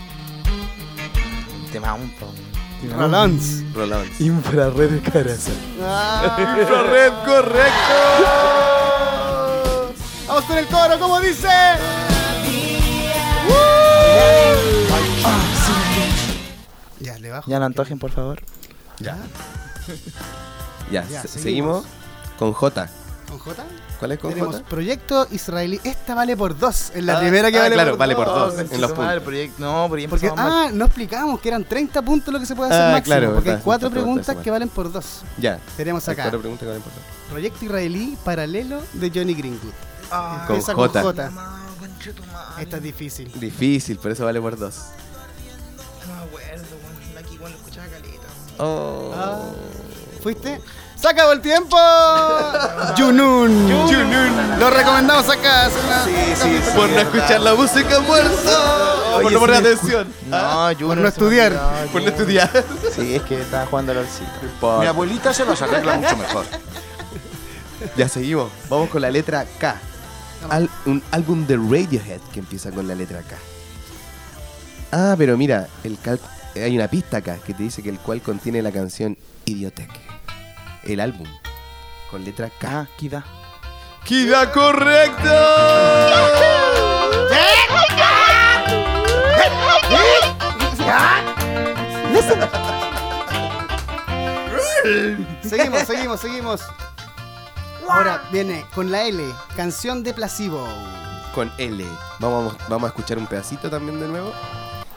Te 1.72 1.80
mounto. 2.84 2.96
Rolands. 3.02 3.62
Roland. 3.74 4.10
Infrared 4.20 5.02
Caraza. 5.02 5.50
Infrared, 6.38 7.12
correcto. 7.24 7.94
Vamos 10.28 10.44
con 10.44 10.58
el 10.58 10.66
coro, 10.66 10.98
¿cómo 10.98 11.20
dice? 11.20 11.48
Ya, 17.00 17.18
le 17.18 17.30
bajo. 17.30 17.50
Ya 17.50 17.58
no 17.58 17.66
antojen, 17.66 17.98
por 17.98 18.10
favor. 18.10 18.40
Ya. 18.98 19.16
Ya, 20.90 21.04
Ya, 21.08 21.22
se- 21.22 21.28
seguimos. 21.28 21.42
seguimos 21.42 21.84
con 22.38 22.52
J. 22.52 22.88
¿Con 23.28 23.38
J? 23.38 23.64
¿Cuál 24.04 24.12
es 24.12 24.18
con 24.18 24.30
Tenemos 24.34 24.56
J? 24.56 24.68
proyecto 24.68 25.26
israelí. 25.30 25.80
Esta 25.82 26.14
vale 26.14 26.36
por 26.36 26.58
dos. 26.58 26.90
Es 26.94 27.02
la 27.02 27.16
Ah, 27.16 27.20
primera 27.20 27.50
que 27.50 27.56
ah, 27.56 27.62
vale 27.62 27.74
claro, 27.74 27.90
por 27.92 27.98
vale 28.00 28.14
dos. 28.14 28.24
por 28.24 28.34
dos. 28.34 28.58
en 28.70 28.80
los 28.82 28.92
puntos. 28.92 29.22
proyecto- 29.22 29.54
No, 29.60 29.86
Porque, 29.88 30.30
mal. 30.30 30.52
ah, 30.52 30.70
no 30.74 30.84
explicamos 30.84 31.40
que 31.40 31.48
eran 31.48 31.64
30 31.64 32.02
puntos 32.02 32.34
lo 32.34 32.38
que 32.38 32.44
se 32.44 32.54
puede 32.54 32.70
hacer 32.70 32.82
Ah, 32.82 32.92
máximo. 32.92 33.04
claro, 33.16 33.32
porque 33.32 33.48
hay 33.48 33.52
verdad, 33.54 33.64
cuatro 33.64 33.88
justo 33.88 33.94
pregunta 34.02 34.22
preguntas 34.26 34.44
que 34.44 34.50
valen 34.50 34.68
por 34.68 34.92
dos. 34.92 35.22
Ya. 35.38 35.58
Tenemos 35.78 36.06
Hay 36.06 36.12
acá. 36.12 36.24
cuatro 36.24 36.40
preguntas 36.40 36.60
que 36.60 36.66
van 36.66 36.74
a 36.74 36.76
importar. 36.76 37.02
Proyecto 37.30 37.64
israelí 37.64 38.18
paralelo 38.26 38.82
de 38.92 39.08
Johnny 39.10 39.32
Greenwood. 39.32 39.72
Ah, 40.10 40.44
Con 40.46 40.60
J. 40.60 41.00
J. 41.02 41.30
Esta 42.60 42.76
es 42.76 42.82
difícil. 42.82 43.32
Difícil, 43.40 43.96
por 43.96 44.10
eso 44.10 44.26
vale 44.26 44.38
por 44.38 44.58
dos. 44.58 44.80
No 46.06 46.14
me 46.14 46.20
acuerdo. 46.24 46.64
Aquí 47.18 47.34
igual 47.36 47.52
lo 47.52 47.56
escuchaba 47.58 47.86
caleta. 47.86 48.26
Oh. 48.58 49.12
Ah. 49.16 49.40
¿Fuiste? 50.22 50.60
¡Se 51.04 51.10
acabó 51.10 51.32
el 51.32 51.42
tiempo! 51.42 51.76
Junun. 52.96 53.68
Junun. 53.70 54.58
Lo 54.58 54.70
recomendamos 54.70 55.28
acá. 55.28 55.66
es 55.66 55.72
una- 55.84 56.74
Por 56.74 56.88
no 56.88 56.98
escuchar 56.98 57.40
la 57.42 57.54
música 57.54 58.00
muerta. 58.00 59.20
por 59.20 59.30
no 59.30 59.38
poner 59.38 59.56
atención. 59.56 60.10
No, 60.28 60.38
Junior. 60.68 60.86
Por 60.88 60.96
no 60.96 61.08
estudiar. 61.08 61.52
olvidó, 61.52 61.92
Por 61.92 62.02
no 62.04 62.08
estudiar. 62.08 62.64
Sí, 62.96 63.16
es 63.16 63.22
que 63.24 63.38
estaba 63.38 63.66
jugando 63.66 63.92
al 63.92 63.98
LOLcito. 63.98 64.80
Mi 64.80 64.86
abuelita 64.86 65.34
se 65.34 65.44
las 65.44 65.60
arregla 65.60 65.96
mucho 65.98 66.16
mejor. 66.16 66.46
Ya 67.98 68.08
seguimos. 68.08 68.50
Vamos 68.70 68.88
con 68.88 69.02
la 69.02 69.10
letra 69.10 69.44
K. 69.58 69.76
Al- 70.48 70.70
un 70.86 71.02
álbum 71.10 71.46
de 71.46 71.56
Radiohead 71.58 72.20
que 72.32 72.38
empieza 72.40 72.70
con 72.70 72.88
la 72.88 72.94
letra 72.94 73.20
K. 73.20 73.36
Ah, 74.90 75.14
pero 75.18 75.36
mira, 75.36 75.68
el 75.82 75.98
cal- 75.98 76.18
hay 76.54 76.74
una 76.74 76.88
pista 76.88 77.18
acá 77.18 77.36
que 77.44 77.52
te 77.52 77.62
dice 77.62 77.82
que 77.82 77.90
el 77.90 77.98
cual 77.98 78.22
contiene 78.22 78.62
la 78.62 78.72
canción 78.72 79.18
Idiotech. 79.44 79.90
El 80.86 81.00
álbum. 81.00 81.28
Con 82.10 82.24
letra 82.24 82.50
K. 82.50 82.86
Kida. 82.96 83.24
¡Kida 84.04 84.52
correcto! 84.52 85.30
Seguimos, 95.42 95.82
seguimos, 95.82 96.20
seguimos. 96.20 96.60
Ahora 97.88 98.22
viene 98.30 98.64
con 98.74 98.90
la 98.90 99.04
L, 99.04 99.22
canción 99.56 100.02
de 100.02 100.12
Placebo. 100.12 100.66
Con 101.34 101.50
L. 101.58 101.84
Vamos, 102.18 102.56
vamos 102.68 102.84
a 102.84 102.88
escuchar 102.88 103.18
un 103.18 103.26
pedacito 103.26 103.70
también 103.70 104.00
de 104.00 104.08
nuevo. 104.08 104.32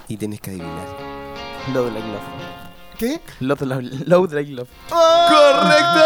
Y 0.07 0.17
tienes 0.17 0.41
que 0.41 0.51
adivinar. 0.51 0.87
Load 1.73 1.91
Like 1.91 2.07
Love. 2.07 2.66
¿Qué? 2.97 3.21
Load, 3.41 3.61
Like- 3.61 4.05
Load 4.05 4.33
Like 4.33 4.51
Love. 4.51 4.69
¡Correcto! 4.89 6.03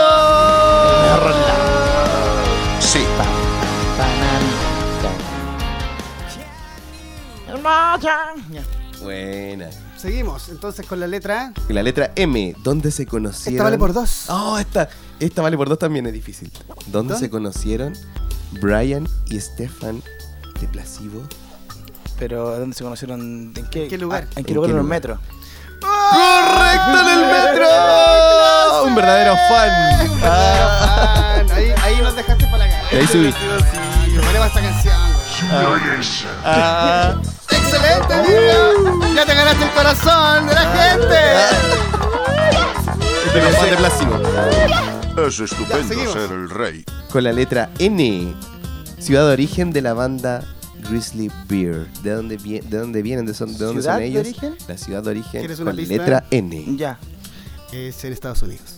Sí. 2.79 3.05
Ya. 8.01 8.63
Buena. 9.01 9.69
Seguimos, 9.97 10.49
entonces 10.49 10.85
con 10.85 10.99
la 10.99 11.07
letra. 11.07 11.53
La 11.69 11.83
letra 11.83 12.11
M, 12.15 12.55
¿dónde 12.63 12.89
se 12.91 13.05
conocieron? 13.05 13.53
Esta 13.55 13.63
vale 13.63 13.77
por 13.77 13.93
dos. 13.93 14.25
Oh, 14.29 14.57
esta, 14.57 14.89
esta 15.19 15.41
vale 15.41 15.57
por 15.57 15.69
dos 15.69 15.77
también 15.77 16.05
es 16.07 16.13
difícil. 16.13 16.51
¿Dónde, 16.67 16.91
¿Dónde? 16.91 17.17
se 17.17 17.29
conocieron 17.29 17.93
Brian 18.61 19.07
y 19.27 19.39
Stefan 19.39 20.01
de 20.59 20.67
Plasivo? 20.67 21.21
Pero, 22.17 22.57
¿dónde 22.57 22.75
se 22.75 22.83
conocieron? 22.83 23.53
¿En 23.55 23.67
qué, 23.69 23.83
¿En 23.83 23.89
qué 23.89 23.97
lugar? 23.97 24.27
ah, 24.29 24.39
¿En 24.39 24.45
qué 24.45 24.51
¿En 24.51 24.55
lugar? 24.55 24.71
En 24.71 24.77
el 24.77 24.83
metro. 24.83 25.19
¡Correcto 26.11 26.99
en 27.01 27.07
el 27.07 27.25
metro! 27.27 28.83
Un 28.85 28.95
verdadero 28.95 29.35
fan. 29.49 29.69
Ah, 30.23 31.43
ahí, 31.53 31.73
ahí 31.83 32.01
nos 32.01 32.15
dejaste 32.15 32.45
para 32.45 32.57
la 32.57 32.69
cara. 32.69 32.83
Ahí 32.91 33.07
subí. 33.07 33.33
Ponemos 34.21 34.47
esta 34.47 34.61
canción. 34.61 34.95
Ah, 36.43 37.15
¡Excelente, 37.49 38.13
amigo! 38.13 39.13
Ya 39.15 39.25
te 39.25 39.33
ganaste 39.33 39.63
el 39.63 39.71
corazón 39.71 40.47
de 40.47 40.53
la 40.53 40.61
gente. 40.61 41.17
este 43.25 43.39
es 43.39 43.45
el 43.45 43.53
fan 43.55 43.69
de 43.69 43.77
Plasivo. 43.77 44.19
Es 45.27 45.39
estupendo 45.39 45.87
seguimos. 45.87 46.13
ser 46.13 46.31
el 46.31 46.49
rey. 46.49 46.85
Con 47.11 47.23
la 47.23 47.31
letra 47.33 47.69
N, 47.79 48.33
ciudad 48.99 49.25
de 49.27 49.33
origen 49.33 49.71
de 49.73 49.81
la 49.81 49.93
banda 49.93 50.43
Grizzly 50.89 51.31
Bear. 51.47 51.85
¿De 52.03 52.11
dónde, 52.11 52.37
vie- 52.37 52.61
de 52.63 52.77
dónde 52.77 53.01
vienen? 53.01 53.25
¿De, 53.25 53.33
son- 53.33 53.51
de 53.57 53.63
dónde 53.65 53.81
¿Ciudad 53.81 53.95
son 53.95 54.01
de 54.01 54.07
ellos? 54.07 54.21
origen? 54.21 54.55
La 54.67 54.77
ciudad 54.77 55.03
de 55.03 55.09
origen 55.11 55.39
¿Quieres 55.41 55.59
una 55.59 55.71
con 55.71 55.77
pista? 55.77 55.93
letra 55.95 56.23
N. 56.31 56.75
Ya. 56.77 56.99
Es 57.71 58.03
en 58.03 58.13
Estados 58.13 58.41
Unidos. 58.41 58.75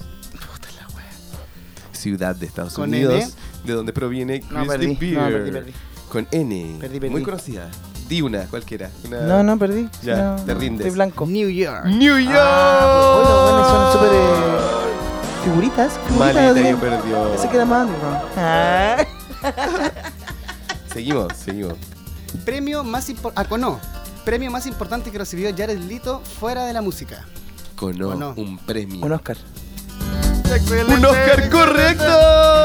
Ciudad 1.93 2.36
de 2.36 2.45
Estados 2.47 2.74
Con 2.74 2.89
Unidos, 2.89 3.14
N. 3.14 3.32
de 3.64 3.74
donde 3.74 3.93
proviene 3.93 4.41
No, 4.49 4.66
Grizzly 4.66 4.95
perdí. 4.95 5.12
No, 5.14 5.20
Bear. 5.22 5.32
perdí, 5.32 5.51
perdí. 5.51 5.74
Con 6.10 6.28
N. 6.32 6.78
Perdí, 6.82 6.99
perdí. 6.99 7.12
Muy 7.14 7.24
conocida. 7.24 7.70
Di 8.10 8.22
una, 8.22 8.41
cualquiera. 8.47 8.89
Una- 9.08 9.22
No, 9.22 9.41
no, 9.43 9.58
perdí. 9.58 9.88
Ya, 10.04 10.18
No, 10.18 10.36
te 10.43 10.54
rindes. 10.54 10.82
Estoy 10.86 10.95
blanco. 10.95 11.26
New 11.26 11.47
York. 11.49 11.86
New 11.86 12.18
York. 12.20 12.36
Ah, 12.38 13.22
pues, 13.24 13.30
bueno, 13.30 13.43
bueno, 13.43 13.70
son 13.70 13.93
súper. 13.93 14.12
eh, 14.14 15.43
figuritas. 15.45 15.93
Figuritas. 15.93 16.20
Maleta 16.20 16.54
de- 16.54 16.72
yo 16.72 16.78
perdió. 16.80 17.30
Pensé 17.32 17.49
que 17.49 17.56
era 17.56 17.66
más. 17.66 17.88
digo. 17.88 18.22
Ah. 18.36 18.97
Seguimos, 20.93 21.33
seguimos. 21.43 21.73
Premio 22.45 22.83
más 22.83 23.09
importante. 23.09 23.41
Ah, 23.45 23.49
con 23.49 23.61
no. 23.61 23.79
premio 24.25 24.49
más 24.51 24.65
importante 24.67 25.11
que 25.11 25.17
recibió 25.17 25.49
Jared 25.55 25.79
Leto 25.79 26.21
fuera 26.39 26.65
de 26.65 26.73
la 26.73 26.81
música. 26.81 27.25
Con 27.75 28.01
¿O 28.01 28.15
no? 28.15 28.33
un 28.37 28.57
premio. 28.59 29.03
Un 29.05 29.11
Oscar. 29.11 29.37
¡Un 30.87 31.05
Oscar 31.05 31.49
correcto! 31.49 32.03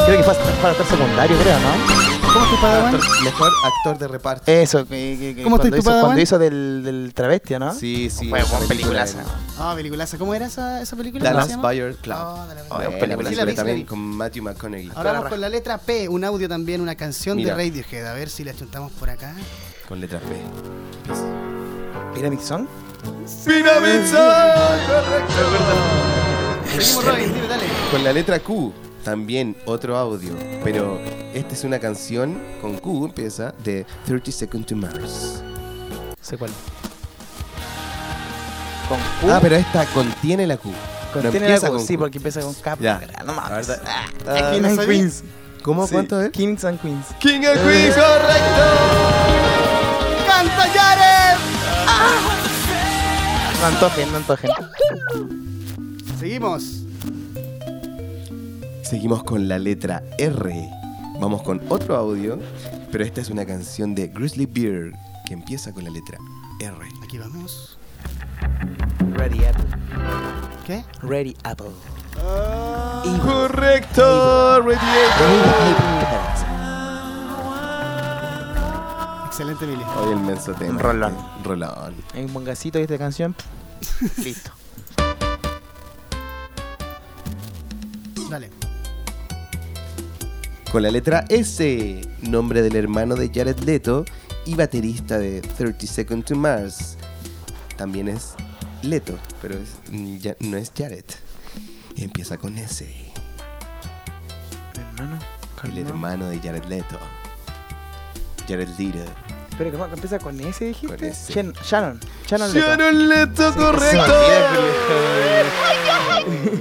Creo 0.07 0.19
que 0.19 0.23
fue 0.25 0.35
para 0.61 0.71
actor 0.73 0.87
secundario, 0.87 1.37
creo, 1.39 1.59
¿no? 1.61 2.08
¿Cómo 2.39 2.51
te 2.57 2.63
Padawan? 2.63 2.95
Actor- 2.95 3.23
mejor 3.25 3.53
actor 3.65 3.99
de 3.99 4.09
reparto. 4.09 4.51
Eso, 4.53 4.87
que, 4.87 5.17
que- 5.19 5.35
que 5.35 5.43
¿Cómo 5.43 5.57
cuando, 5.57 5.65
estoy 5.65 5.71
tu 5.71 5.77
hizo, 5.79 5.85
Padawan? 5.91 6.07
cuando 6.07 6.23
hizo 6.23 6.39
del, 6.39 6.83
del 6.85 7.13
travesti, 7.15 7.59
¿no? 7.59 7.75
Sí, 7.75 8.11
sí. 8.11 8.29
Fue 8.29 8.39
esa 8.41 8.51
buena 8.53 8.69
película 8.69 9.05
peliculaza. 9.05 9.39
Ah, 9.59 9.73
peliculaza. 9.77 10.19
¿Cómo 10.19 10.35
era 10.35 10.47
esa, 10.47 10.81
esa 10.81 10.97
película? 10.97 11.25
Dallas 11.25 11.45
¿Cómo 11.45 11.49
se 11.49 11.57
llama? 11.57 11.69
Buyer 11.69 11.97
Club. 11.97 12.17
Oh, 12.19 12.47
Oh, 12.71 12.99
película 12.99 13.31
Sí, 13.51 13.55
también 13.57 13.85
con 13.87 13.99
Matthew 13.99 14.43
McConaughey. 14.45 14.91
Ahora 14.95 15.13
vamos 15.13 15.29
con 15.31 15.41
la 15.41 15.49
letra 15.49 15.79
P, 15.79 16.09
un 16.09 16.23
audio 16.25 16.49
también, 16.49 16.81
una 16.81 16.95
canción 16.95 17.37
Mira. 17.39 17.57
de 17.57 17.65
Radiohead. 17.65 18.07
A 18.07 18.15
ver 18.15 18.29
si 18.29 18.45
la 18.45 18.55
chuntamos 18.55 18.93
por 18.93 19.11
acá. 19.11 19.35
Con 19.89 20.01
letra 20.01 20.21
P. 20.21 20.27
Pyramid 22.15 22.41
Song. 22.41 22.67
Pyramid 23.45 24.05
Seguimos, 26.79 27.05
Robin, 27.05 27.35
dime, 27.35 27.47
dale. 27.49 27.65
Con 27.91 28.05
la 28.05 28.13
letra 28.13 28.39
Q, 28.41 28.73
también 29.05 29.57
otro 29.67 29.97
audio. 29.97 30.33
Pero 30.65 31.01
esta 31.35 31.55
es 31.55 31.65
una 31.65 31.79
canción 31.79 32.39
con 32.61 32.79
Q, 32.79 33.07
empieza, 33.07 33.53
de 33.65 33.87
30 34.07 34.31
Seconds 34.33 34.67
to 34.67 34.77
Mars. 34.77 35.43
Sé 36.21 36.37
cuál. 36.37 36.51
Con 38.89 38.99
Q. 39.21 39.31
Ah, 39.35 39.39
pero 39.41 39.57
esta 39.57 39.85
contiene 39.87 40.47
la 40.47 40.57
Q. 40.57 40.69
No 40.71 40.75
Contiene 41.23 41.47
empieza 41.47 41.67
la 41.67 41.71
Q, 41.71 41.77
con 41.79 41.87
sí, 41.87 41.95
Q. 41.95 42.01
porque 42.01 42.19
empieza 42.19 42.41
con 42.41 42.55
K. 42.55 42.77
Ya. 42.81 43.01
No 43.25 43.33
mames. 43.35 43.71
Ah, 43.71 44.05
Ah, 44.27 44.51
King 44.53 44.63
¿no 44.63 44.69
and? 44.69 44.87
Queens. 44.87 45.23
¿Cómo? 45.63 45.87
Sí, 45.87 45.93
¿Cuánto 45.93 46.21
es? 46.23 46.31
Kings 46.31 46.65
and 46.65 46.81
Queens. 46.81 47.07
King 47.19 47.41
and 47.45 47.63
Queens, 47.67 47.95
correcto. 47.95 48.63
¡Canta 50.27 50.69
Jared! 50.75 51.39
No 53.61 53.67
antojen, 53.67 54.11
no 54.13 54.17
antojen. 54.19 54.51
Seguimos. 56.21 56.63
Seguimos 58.89 59.23
con 59.23 59.49
la 59.49 59.59
letra 59.59 60.03
R. 60.17 60.71
Vamos 61.21 61.43
con 61.43 61.61
otro 61.69 61.95
audio, 61.95 62.39
pero 62.91 63.05
esta 63.05 63.21
es 63.21 63.29
una 63.29 63.45
canción 63.45 63.95
de 63.95 64.09
Grizzly 64.09 64.47
Bear 64.47 64.93
que 65.27 65.35
empieza 65.35 65.75
con 65.75 65.85
la 65.85 65.91
letra 65.91 66.17
R. 66.59 66.89
Aquí 67.05 67.19
vamos. 67.19 67.77
Ready 69.13 69.45
Apple. 69.45 69.67
¿Qué? 70.67 70.85
Ready 71.03 71.37
Apple. 71.45 71.73
Correcto, 73.23 74.63
Ready 74.63 74.79
Excelente, 79.27 79.67
Emilio. 79.67 79.87
Hoy 79.99 80.13
el 80.15 80.21
menso 80.21 80.55
tema. 80.55 80.71
Un 80.71 80.79
rolón. 80.79 81.15
Rolón. 81.45 81.95
Hay 82.15 82.25
un 82.25 82.33
bongacito 82.33 82.79
de 82.79 82.85
esta 82.85 82.97
canción. 82.97 83.37
Listo. 84.25 84.51
Dale. 88.31 88.58
Con 90.73 90.83
la 90.83 90.91
letra 90.91 91.25
S, 91.31 92.01
nombre 92.23 92.61
del 92.63 92.77
hermano 92.77 93.15
de 93.17 93.31
Jared 93.33 93.59
Leto 93.61 94.05
y 94.45 94.55
baterista 94.55 95.19
de 95.19 95.41
30 95.41 95.87
Seconds 95.87 96.27
to 96.27 96.35
Mars. 96.37 96.97
También 97.77 98.09
es 98.09 98.35
Leto, 98.83 99.19
pero 99.41 99.55
es- 99.57 100.21
ya- 100.23 100.37
no 100.41 100.57
es 100.59 100.71
Jared. 100.77 101.05
Empieza 101.97 102.37
con 102.37 102.59
S. 102.59 102.87
Hermano. 104.77 105.19
El 105.65 105.79
hermano 105.79 106.29
de 106.29 106.39
Jared 106.39 106.65
Leto. 106.65 106.99
Jared 108.47 108.69
Leto. 108.79 108.99
Pero 109.57 109.71
que 109.73 109.77
empieza 109.95 110.19
con 110.19 110.39
S, 110.39 110.65
dijiste. 110.65 110.97
Con 110.97 111.05
S. 111.05 111.33
Shan- 111.33 111.53
Shannon. 111.65 111.99
Shannon 112.29 112.53
Leto. 112.55 112.67
Shannon 112.69 113.09
Leto, 113.09 113.53
Sí, 113.53 113.59
correcto. 113.59 114.15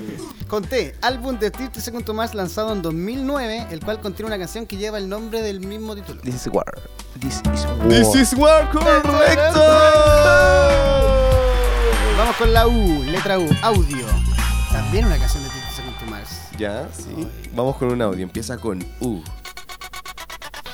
se 0.47 0.53
me 0.53 0.57
olvida, 0.57 0.57
Con 0.57 0.63
T, 0.63 0.95
álbum 1.01 1.39
de 1.39 1.51
30 1.51 1.81
Seconds 1.81 2.05
to 2.05 2.13
Mars 2.13 2.33
lanzado 2.33 2.73
en 2.73 2.81
2009, 2.81 3.67
el 3.71 3.79
cual 3.83 3.99
contiene 3.99 4.27
una 4.27 4.37
canción 4.37 4.65
que 4.65 4.77
lleva 4.77 4.97
el 4.97 5.09
nombre 5.09 5.41
del 5.41 5.59
mismo 5.59 5.95
título. 5.95 6.21
This 6.21 6.35
is 6.35 6.47
war. 6.47 6.81
This 7.19 7.41
is 7.53 7.65
war. 7.65 7.87
This 7.89 8.15
is 8.15 8.33
war, 8.33 8.69
correcto. 8.71 9.59
Vamos 12.17 12.35
con 12.37 12.53
la 12.53 12.67
U, 12.67 13.03
letra 13.03 13.39
U, 13.39 13.47
audio. 13.61 14.05
También 14.71 15.05
una 15.05 15.17
canción 15.17 15.43
de 15.43 15.49
30 15.49 15.71
Seconds 15.71 15.99
to 15.99 16.05
Mars. 16.05 16.29
Ya, 16.57 16.89
sí. 16.91 17.27
Vamos 17.53 17.77
con 17.77 17.91
un 17.91 18.01
audio. 18.01 18.23
Empieza 18.23 18.57
con 18.57 18.83
U. 18.99 19.21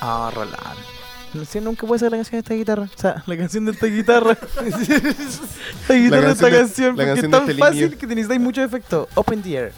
Ah, 0.01 0.31
Roland. 0.33 1.02
No 1.33 1.45
sé, 1.45 1.59
nunca 1.61 1.87
puede 1.87 1.99
ser 1.99 2.11
la 2.11 2.17
canción 2.17 2.37
de 2.37 2.39
esta 2.41 2.53
guitarra. 2.53 2.83
O 2.95 2.99
sea, 3.01 3.23
la 3.25 3.37
canción 3.37 3.65
de 3.65 3.71
esta 3.71 3.85
guitarra. 3.87 4.37
la 5.89 5.95
guitarra 5.95 6.27
de 6.27 6.31
esta 6.33 6.51
canción 6.51 6.51
de- 6.51 6.51
canción. 6.51 6.95
la 6.97 7.05
Porque 7.05 7.05
canción 7.05 7.15
es 7.15 7.21
de 7.21 7.29
tan 7.29 7.49
este 7.49 7.53
fácil 7.59 7.79
linear. 7.81 7.97
que 7.97 8.07
necesitáis 8.07 8.41
mucho 8.41 8.63
efecto. 8.63 9.09
Open 9.15 9.41
the 9.41 9.55
air. 9.57 9.71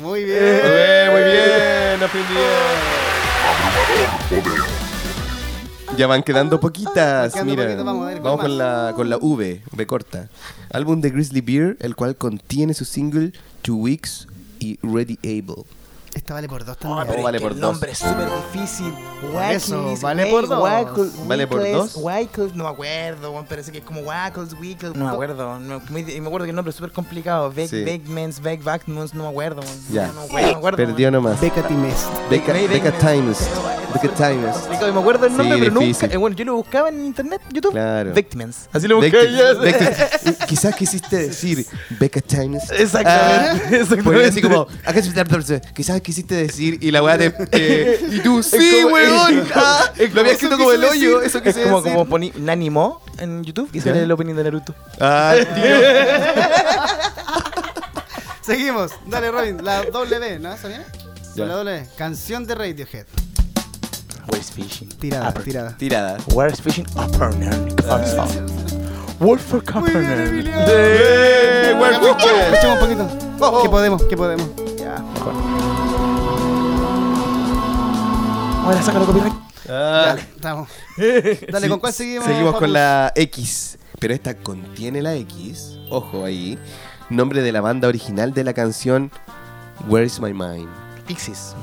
Muy 0.00 0.20
Muy 0.20 0.24
bien, 0.24 1.10
muy 1.10 1.20
bien, 1.22 2.02
aprendí. 2.02 2.34
Ya 5.96 6.06
van 6.06 6.22
quedando 6.22 6.60
poquitas. 6.60 7.32
Van 7.34 7.46
quedando 7.46 7.50
Mira, 7.50 7.64
poquitas, 7.64 7.84
vamos 7.84 8.04
a 8.04 8.08
ver, 8.08 8.20
vamos 8.20 8.38
¿cuál 8.40 8.48
con 8.50 8.58
la, 8.58 8.92
con 8.94 9.10
la 9.10 9.16
V, 9.16 9.62
V 9.72 9.86
corta. 9.86 10.28
Álbum 10.72 11.00
de 11.00 11.10
Grizzly 11.10 11.40
Bear, 11.40 11.76
el 11.80 11.96
cual 11.96 12.16
contiene 12.16 12.72
su 12.74 12.84
single 12.84 13.32
Two 13.62 13.74
Weeks 13.76 14.28
y 14.60 14.78
Ready 14.82 15.18
Able. 15.24 15.64
Esta 16.14 16.34
vale 16.34 16.48
por 16.48 16.64
dos 16.64 16.76
Oh, 16.84 16.96
también. 16.96 17.22
vale 17.22 17.38
que 17.38 17.42
por 17.42 17.52
el 17.52 17.60
dos. 17.60 17.72
nombre 17.72 17.92
es 17.92 17.98
súper 17.98 18.28
difícil. 18.52 18.92
eso, 19.50 19.76
Wackles, 19.76 20.00
vale 20.02 20.26
por 20.26 20.48
dos. 20.48 20.62
Wackles, 20.62 21.26
¿Vale 21.28 21.46
por 21.46 21.70
dos? 21.72 21.96
Wackles, 21.96 22.54
no 22.54 22.64
me 22.64 22.70
acuerdo, 22.70 23.44
parece 23.48 23.70
que 23.72 23.78
es 23.78 23.84
como 23.84 24.00
Wackles, 24.00 24.54
Wickles. 24.60 24.96
No 24.96 25.04
me 25.06 25.10
acuerdo. 25.12 25.58
No, 25.60 25.80
me, 25.90 26.00
y 26.00 26.20
me 26.20 26.26
acuerdo 26.26 26.44
que 26.46 26.50
el 26.50 26.56
nombre 26.56 26.70
es 26.70 26.76
súper 26.76 26.92
complicado. 26.92 27.52
Beck, 27.52 27.70
Sí. 27.70 27.84
Beckmans, 27.84 28.40
Beck, 28.40 28.62
Backmans, 28.64 29.14
no 29.14 29.22
me 29.24 29.28
acuerdo. 29.30 29.62
Ya. 29.92 30.08
No, 30.08 30.12
no, 30.14 30.20
me 30.20 30.26
acuerdo, 30.26 30.46
no 30.46 30.52
me 30.52 30.58
acuerdo. 30.58 30.76
Perdió 30.76 31.10
nomás. 31.10 31.40
Becca 31.40 31.62
Timest. 31.66 32.06
Becca, 32.28 32.52
Beck- 32.52 32.68
Becca. 32.68 32.92
Times. 32.98 33.38
Becca 33.94 34.14
Times. 34.14 34.56
Complicado, 34.56 34.92
me 34.92 35.00
acuerdo 35.00 35.26
el 35.26 35.36
nombre, 35.36 35.56
Sí, 35.58 35.62
pero 35.64 35.80
difícil. 35.80 36.02
nunca. 36.02 36.14
eh, 36.14 36.18
bueno, 36.18 36.36
yo 36.36 36.44
lo 36.44 36.54
buscaba 36.56 36.88
en 36.88 37.04
internet, 37.06 37.40
YouTube. 37.52 37.72
Claro. 37.72 38.12
Beckmans. 38.14 38.68
Así 38.72 38.88
lo. 38.88 39.00
Becca- 39.00 39.18
quizás 40.46 40.74
quisiste 40.74 41.16
decir 41.28 41.66
Becca 41.98 42.20
Times. 42.20 42.70
Exactamente, 42.70 43.64
Ah, 43.66 43.70
exactamente. 43.76 44.26
así 44.28 44.42
como, 44.42 44.66
acá 44.84 45.02
se- 45.02 45.60
quizás 45.74 45.99
quisiste 46.02 46.34
decir 46.34 46.78
y 46.80 46.90
la 46.90 47.02
weá 47.02 47.18
te. 47.18 47.34
eh, 47.52 48.00
y 48.10 48.20
tú, 48.20 48.42
sí, 48.42 48.84
weón. 48.84 49.44
Ah, 49.54 49.92
lo 50.12 50.20
había 50.20 50.32
escrito 50.32 50.56
como 50.56 50.72
el 50.72 50.84
hoyo. 50.84 51.20
Eso 51.22 51.42
quise 51.42 51.62
Es 51.62 51.68
como, 51.68 51.82
como 51.82 52.06
poní 52.06 52.32
Nanimo 52.36 53.02
en 53.18 53.44
YouTube 53.44 53.68
y 53.72 53.78
¿Ya? 53.78 53.84
sale 53.84 54.02
el 54.02 54.12
opening 54.12 54.34
de 54.34 54.44
Naruto. 54.44 54.74
Ah, 55.00 55.34
Seguimos. 58.42 58.92
Dale, 59.06 59.30
Robin. 59.30 59.64
La 59.64 59.82
W, 59.82 60.38
¿no? 60.38 60.56
¿Sabía? 60.56 60.84
Ya. 61.34 61.46
La 61.46 61.54
W. 61.56 61.86
Canción 61.96 62.46
de 62.46 62.54
Radiohead. 62.54 63.06
Where's 64.30 64.50
fishing? 64.50 64.88
Tirada, 64.88 65.30
Upper. 65.30 65.42
tirada. 65.42 65.76
Tirada. 65.76 66.16
Where's 66.34 66.60
fishing? 66.60 66.86
Upper 66.96 67.30
Wolf 69.20 69.42
for 69.42 69.62
Kaepernick. 69.62 70.46
Eh, 70.46 71.74
witches. 71.78 72.30
Escuchemos 72.52 72.74
un 72.74 72.78
poquito. 72.80 73.62
¿Qué 73.62 73.68
podemos? 73.68 74.02
¿Qué 74.04 74.16
podemos? 74.16 74.48
Ya, 74.78 74.98
mejor. 75.14 75.59
Ahora 78.62 78.82
sácalo 78.82 79.06
copyright. 79.06 79.32
Ah. 79.68 80.02
Dale, 80.06 80.20
estamos. 80.34 80.68
Dale, 80.96 81.60
Sí, 81.60 81.68
¿con 81.68 81.80
cuál 81.80 81.92
seguimos? 81.92 82.24
Seguimos 82.26 82.56
con 82.56 82.72
la 82.72 83.12
X. 83.14 83.78
Pero 83.98 84.14
esta 84.14 84.34
contiene 84.34 85.02
la 85.02 85.14
X. 85.14 85.78
Ojo 85.90 86.24
ahí. 86.24 86.58
Nombre 87.08 87.42
de 87.42 87.52
la 87.52 87.60
banda 87.60 87.88
original 87.88 88.32
de 88.32 88.44
la 88.44 88.52
canción 88.54 89.10
Where 89.88 90.06
is 90.06 90.20
My 90.20 90.32
Mind. 90.32 90.68
Pixies. 91.06 91.54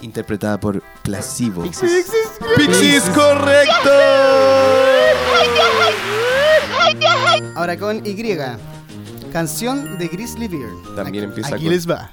Interpretada 0.00 0.58
por 0.58 0.82
Placebo. 1.02 1.62
Pixies. 1.62 2.06
Pixies, 2.56 3.02
correcto. 3.14 3.90
Ahora 7.56 7.76
con 7.78 8.04
Y. 8.04 8.36
Canción 9.32 9.98
de 9.98 10.08
Grizzly 10.08 10.48
Bear. 10.48 10.70
También 10.96 11.24
Aquí- 11.24 11.30
empieza 11.30 11.54
Aquí 11.54 11.64
con- 11.64 11.72
les 11.72 11.88
va. 11.90 12.10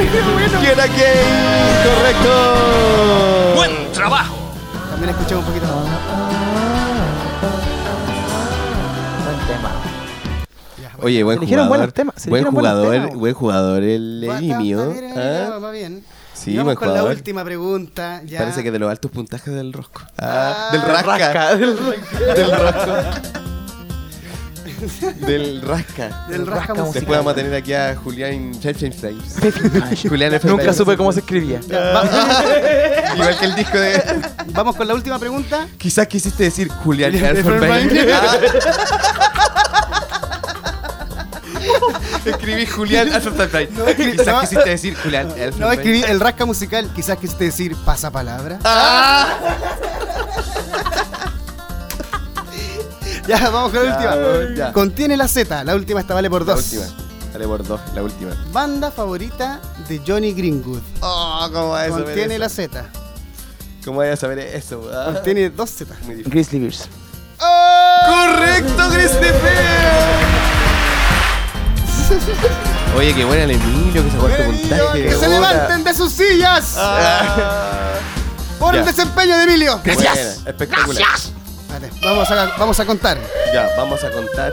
Get 0.00 0.78
again. 0.78 1.84
Correcto. 1.84 2.32
Buen 3.54 3.92
trabajo. 3.92 4.34
También 4.90 5.10
escuchemos 5.10 5.44
un 5.44 5.52
poquito. 5.52 5.66
Buen 9.24 9.46
tema. 9.46 9.72
Oye, 11.02 11.22
buen 11.22 11.38
jugador. 11.38 11.68
buenos 11.68 11.92
temas, 11.92 12.26
Buen 12.26 12.44
jugador, 12.46 12.92
temas. 12.92 13.14
buen 13.14 13.34
jugador 13.34 13.82
el 13.82 14.30
bien, 14.40 14.78
¿ah? 15.16 15.58
va 15.62 15.70
bien. 15.70 16.02
Sí, 16.32 16.56
vamos 16.56 16.76
buen 16.76 16.76
con 16.76 16.94
la 16.94 17.04
última 17.04 17.44
pregunta. 17.44 18.22
Ya. 18.24 18.38
Parece 18.38 18.62
que 18.62 18.70
de 18.70 18.78
los 18.78 18.90
altos 18.90 19.10
puntajes 19.10 19.52
del 19.52 19.70
rosco. 19.74 20.00
Ah, 20.16 20.70
del 20.72 20.80
rasca. 20.80 21.18
Rasca, 21.18 21.56
del 21.56 21.76
del 22.36 22.50
rasca. 22.50 23.22
del 25.26 25.62
rasca. 25.62 26.26
Del 26.28 26.46
rasca 26.46 26.60
rasca 26.66 26.74
musical. 26.74 26.92
Después 26.94 27.18
vamos 27.18 27.32
a 27.32 27.34
tener 27.34 27.54
aquí 27.54 27.72
a 27.72 27.96
Julián 27.96 28.52
Sheffield 28.52 28.94
Julián 30.08 30.34
F. 30.34 30.48
Nunca 30.48 30.72
supe 30.72 30.96
cómo 30.96 31.12
se 31.12 31.20
escribía. 31.20 31.60
Igual 33.14 33.38
que 33.38 33.44
el 33.44 33.54
disco 33.54 33.78
de. 33.78 34.02
Vamos 34.52 34.76
con 34.76 34.86
la 34.88 34.94
última 34.94 35.18
pregunta. 35.18 35.68
Quizás 35.78 36.06
quisiste 36.06 36.44
decir 36.44 36.68
Julián. 36.68 37.12
Escribí 42.24 42.66
Julián 42.66 43.08
Elfenbein. 43.12 43.68
No, 43.76 43.86
Quizás 43.86 44.26
no. 44.26 44.40
quisiste 44.40 44.70
decir 44.70 44.96
Julián 44.96 45.28
Elfenbein. 45.28 45.60
No 45.60 45.72
escribí 45.72 46.02
el 46.02 46.20
rasca 46.20 46.44
musical, 46.44 46.90
quizás 46.94 47.18
quisiste 47.18 47.44
decir 47.44 47.76
pasapalabra. 47.84 48.58
Ah. 48.64 49.34
Ya, 53.38 53.50
vamos 53.50 53.72
con 53.72 53.86
la 53.86 54.00
Ya, 54.02 54.16
última. 54.16 54.56
ya. 54.56 54.72
Contiene 54.72 55.16
la 55.16 55.28
Z, 55.28 55.64
la 55.64 55.74
última 55.74 56.00
esta 56.00 56.14
vale 56.14 56.28
por 56.30 56.46
La 56.46 56.54
dos. 56.54 56.64
última. 56.64 56.84
Dale 57.32 57.46
por 57.46 57.64
dos, 57.66 57.80
la 57.94 58.02
última. 58.02 58.32
Banda 58.52 58.90
favorita 58.90 59.60
de 59.88 60.00
Johnny 60.06 60.32
Greenwood. 60.32 60.80
Oh, 61.00 61.48
¿cómo 61.52 61.70
vas 61.70 61.86
a 61.86 61.88
saber 61.90 62.04
Contiene 62.04 62.34
eso? 62.34 62.40
la 62.42 62.48
Z. 62.48 62.84
¿Cómo 63.84 63.98
vas 64.00 64.08
a 64.08 64.16
saber 64.16 64.38
eso? 64.40 64.90
ah? 64.92 65.12
Contiene 65.14 65.48
dos 65.50 65.70
Z. 65.70 65.94
Grizzly 66.26 66.58
Bears. 66.58 66.88
¡Correcto, 67.38 68.90
Grizzly 68.90 69.28
Oye, 72.96 73.14
qué 73.14 73.24
buena 73.24 73.44
el 73.44 73.52
Emilio 73.52 74.02
que 74.02 74.10
se 74.10 74.16
cuarto 74.16 74.44
puntaje. 74.44 75.02
¡Que 75.04 75.14
se 75.14 75.28
levanten 75.28 75.84
de 75.84 75.94
sus 75.94 76.12
sillas! 76.12 76.74
Ah. 76.76 77.92
Por 78.58 78.74
el 78.74 78.80
Ya. 78.84 78.86
desempeño 78.90 79.36
de 79.38 79.44
Emilio. 79.44 79.78
Buena, 79.84 80.12
espectacular. 80.46 81.04
Espérate, 81.72 81.90
Vamos 82.04 82.30
a, 82.30 82.46
vamos 82.58 82.80
a 82.80 82.84
contar. 82.86 83.18
Ya, 83.54 83.68
vamos 83.76 84.02
a 84.04 84.10
contar. 84.10 84.52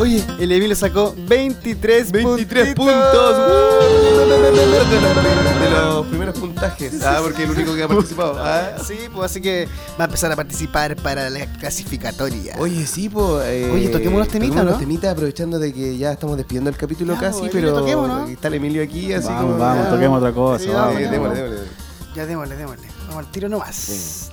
Oye, 0.00 0.22
el 0.38 0.52
Emilio 0.52 0.76
sacó 0.76 1.12
23, 1.16 2.12
23 2.12 2.74
puntitos. 2.74 2.94
puntos. 2.94 3.36
De 5.60 5.70
los 5.70 6.06
primeros 6.06 6.38
puntajes. 6.38 7.02
Ah, 7.02 7.18
porque 7.20 7.42
el 7.42 7.50
único 7.50 7.74
que 7.74 7.82
ha 7.82 7.88
participado. 7.88 8.36
Ah. 8.38 8.76
Sí, 8.86 8.96
pues 9.12 9.28
así 9.32 9.40
que 9.40 9.66
va 9.98 10.04
a 10.04 10.06
empezar 10.06 10.30
a 10.30 10.36
participar 10.36 10.94
para 10.96 11.28
la 11.30 11.46
clasificatoria. 11.54 12.54
Oye, 12.60 12.86
sí, 12.86 13.08
pues. 13.08 13.44
eh, 13.48 13.70
Oye, 13.74 13.88
toquemos 13.88 14.14
unos 14.14 14.28
temitas, 14.28 14.64
¿no? 14.64 14.78
temitas 14.78 15.12
aprovechando 15.12 15.58
de 15.58 15.72
que 15.74 15.98
ya 15.98 16.12
estamos 16.12 16.36
despidiendo 16.36 16.70
el 16.70 16.76
capítulo 16.76 17.14
Ya, 17.14 17.20
casi, 17.20 17.40
pues, 17.40 17.50
pero 17.52 17.74
toquemos, 17.74 18.06
¿no? 18.08 18.26
está 18.28 18.46
el 18.48 18.54
Emilio 18.54 18.84
aquí, 18.84 19.12
así 19.12 19.26
Vamos, 19.26 19.42
como. 19.42 19.58
vamos, 19.58 19.84
ya. 19.84 19.90
toquemos 19.90 20.18
otra 20.18 20.32
cosa. 20.32 20.64
Sí, 20.64 20.70
vamos. 20.70 20.94
démosle, 20.96 21.42
démosle. 21.42 21.66
Ya 22.14 22.26
démosle, 22.26 22.56
démosle. 22.56 22.86
Al 23.18 23.26
tiro 23.32 23.48
nomás. 23.48 24.27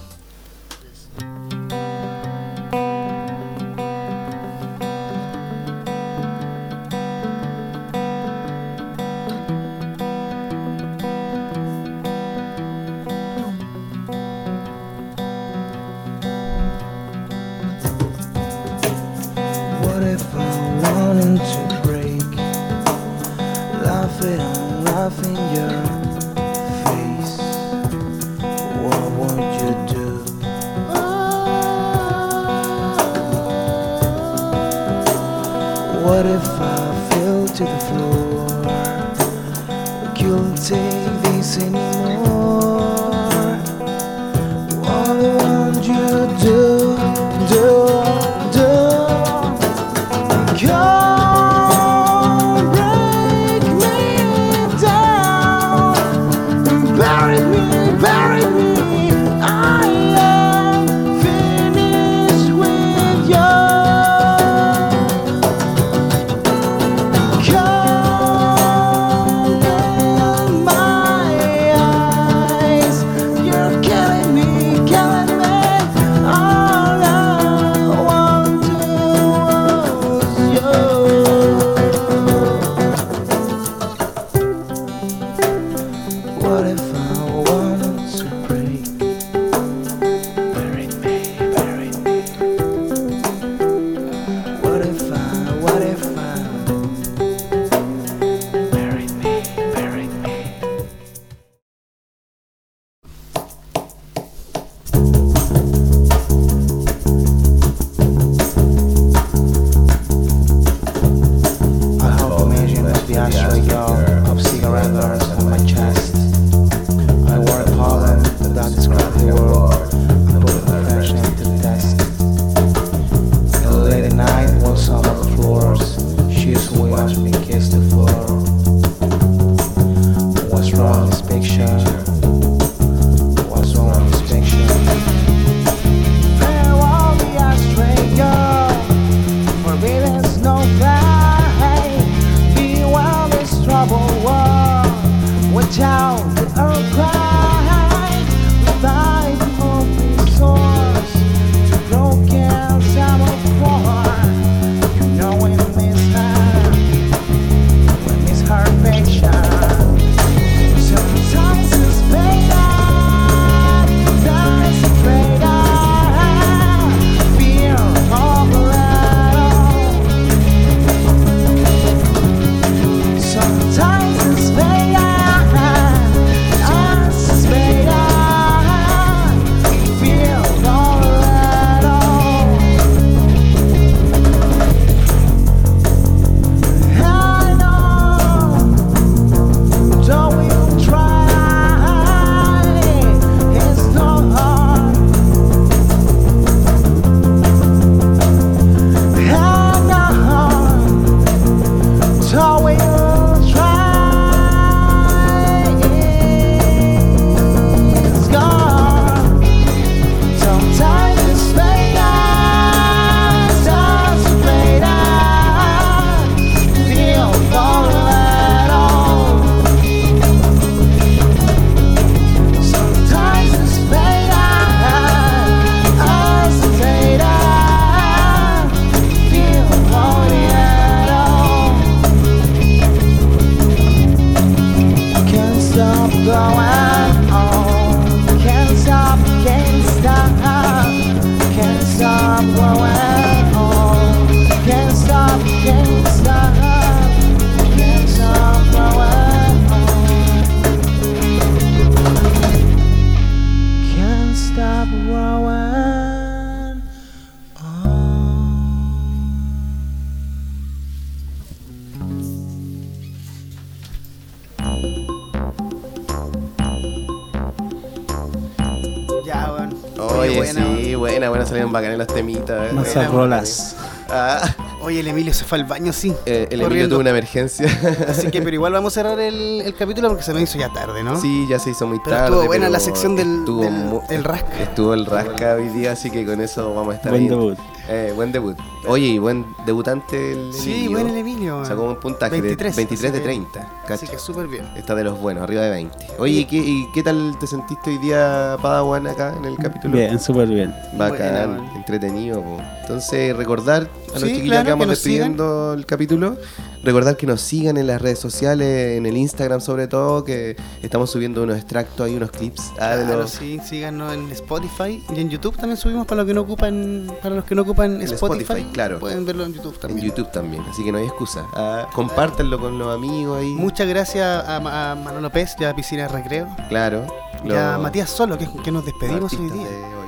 Oye, 274.96 275.02
el 275.02 275.08
Emilio 275.10 275.34
se 275.34 275.44
fue 275.44 275.58
al 275.58 275.66
baño, 275.66 275.92
sí. 275.92 276.14
eh, 276.26 276.48
el 276.50 276.62
Emilio 276.62 276.88
tuvo 276.88 277.00
una 277.00 277.10
emergencia. 277.10 277.68
Así 278.08 278.32
que, 278.32 278.42
pero 278.42 278.56
igual 278.56 278.72
vamos 278.72 278.94
a 278.94 279.02
cerrar 279.02 279.20
el, 279.20 279.60
el 279.62 279.76
capítulo 279.76 280.08
porque 280.08 280.24
se 280.24 280.34
me 280.34 280.42
hizo 280.42 280.58
ya 280.58 280.70
tarde, 280.72 281.04
¿no? 281.04 281.20
Sí, 281.20 281.46
ya 281.50 281.60
se 281.60 281.72
hizo 281.72 281.86
muy 281.86 282.00
Pero 282.02 282.16
tarde. 282.16 282.28
estuvo 282.30 282.46
buena 282.46 282.68
pero 282.68 282.72
la 282.72 282.80
sección 282.80 283.16
del- 283.18 283.40
estuvo 283.40 283.64
del- 283.64 283.74
mu- 283.74 284.02
el 284.10 284.24
rasca. 284.24 284.58
Estuvo 284.62 284.94
el 284.94 285.06
rasca 285.06 285.56
hoy 285.56 285.68
día, 285.68 285.92
así 285.92 286.10
que 286.10 286.26
con 286.26 286.40
eso 286.40 286.74
vamos 286.74 286.94
a 286.94 286.96
estar 286.96 287.12
Buen 287.12 287.24
ahí. 287.24 287.28
debut. 287.30 287.58
Eh, 287.88 288.12
buen 288.16 288.32
debut. 288.32 288.58
Oye, 288.88 289.06
y 289.08 289.18
buen 289.20 289.46
debutante 289.66 290.32
el 290.34 290.54
Sí, 290.54 290.72
Emilio. 290.74 290.92
buen 290.92 291.10
el 291.10 291.18
Emilio. 291.18 291.66
Sacó 291.66 291.84
un 291.84 292.00
puntaje 292.00 292.42
23, 292.42 292.76
de 292.76 292.80
23 292.80 293.02
de 293.02 293.08
así 293.08 293.18
que- 293.20 293.24
30. 293.24 293.72
Así 293.88 294.08
que 294.08 294.18
súper 294.20 294.48
bien. 294.48 294.66
Está 294.76 294.96
de 294.96 295.04
los 295.04 295.20
buenos, 295.20 295.44
arriba 295.44 295.62
de 295.62 295.70
20. 295.70 295.96
Oye, 296.18 296.34
¿y 296.42 296.46
qué, 296.46 296.58
y 296.58 296.88
qué 296.94 297.04
tal 297.04 297.36
te 297.40 297.46
sentiste 297.48 297.92
hoy 297.92 297.98
día, 298.00 298.58
Padawan, 298.62 299.06
acá 299.08 299.36
en 299.38 299.46
el 299.46 299.56
capítulo? 299.58 299.96
Bien, 299.98 300.20
súper 300.20 300.48
bien. 300.48 300.74
Bacán, 300.98 301.56
Buena, 301.58 301.76
entretenido. 301.76 302.42
po. 302.42 302.58
Entonces, 302.82 303.36
recordar 303.36 303.84
a 304.10 304.14
los 304.14 304.22
Sí, 304.22 304.28
chiquillos 304.28 304.48
claro, 304.50 304.66
que 304.66 304.72
vamos 304.72 304.88
despidiendo 304.88 305.74
el 305.74 305.86
capítulo, 305.86 306.38
recordar 306.84 307.18
que 307.18 307.28
nos 307.28 307.42
sigan 307.42 307.78
en 307.78 307.88
las 307.88 308.02
redes 308.02 308.18
sociales, 308.20 308.98
en 308.98 309.06
el 309.06 309.18
Instagram 309.18 309.62
sobre 309.62 309.88
todo, 309.88 310.24
que 310.24 310.56
estamos 310.82 311.10
subiendo 311.12 311.44
unos 311.44 311.58
extractos 311.58 312.06
ahí, 312.08 312.16
unos 312.16 312.32
clips. 312.32 312.72
ah, 312.80 312.96
de 312.96 313.06
Claro, 313.06 313.22
los- 313.22 313.32
sí, 313.32 313.60
síganos 313.64 314.14
en 314.14 314.32
Spotify 314.32 315.04
y 315.16 315.20
en 315.20 315.30
YouTube 315.30 315.56
también 315.58 315.78
subimos 315.78 316.06
para 316.08 316.18
los 316.22 316.28
que 316.28 316.34
no 316.34 316.42
ocupan, 316.42 317.12
para 317.22 317.36
los 317.36 317.46
que 317.46 317.54
no 317.56 317.62
ocupan 317.64 317.75
En 317.84 318.02
Spotify, 318.02 318.44
Spotify, 318.44 318.64
claro. 318.74 319.00
Pueden 319.00 319.26
verlo 319.26 319.46
en 319.46 319.54
YouTube 319.54 319.74
En 319.76 319.80
también. 319.82 320.08
YouTube 320.08 320.32
también, 320.32 320.64
así 320.70 320.84
que 320.84 320.92
no 320.92 320.98
hay 320.98 321.06
excusa. 321.06 321.46
Ah, 321.54 321.88
compártanlo 321.94 322.60
con 322.60 322.78
los 322.80 322.94
amigos 322.96 323.40
ahí. 323.40 323.54
Muchas 323.54 323.88
gracias 323.88 324.48
a, 324.48 324.60
Ma- 324.60 324.92
a 324.92 324.96
Manolo 324.96 325.30
Pérez 325.32 325.56
de 325.58 325.66
la 325.66 325.76
piscina 325.76 326.04
de 326.04 326.08
recreo 326.10 326.48
Claro. 326.70 327.06
y 327.44 327.54
a 327.54 327.78
Matías 327.78 328.10
Solo, 328.10 328.38
que, 328.38 328.48
que 328.64 328.72
nos 328.72 328.86
despedimos 328.86 329.34
hoy 329.34 329.50
día. 329.50 329.68
de 329.68 329.84
hoy. 329.96 330.08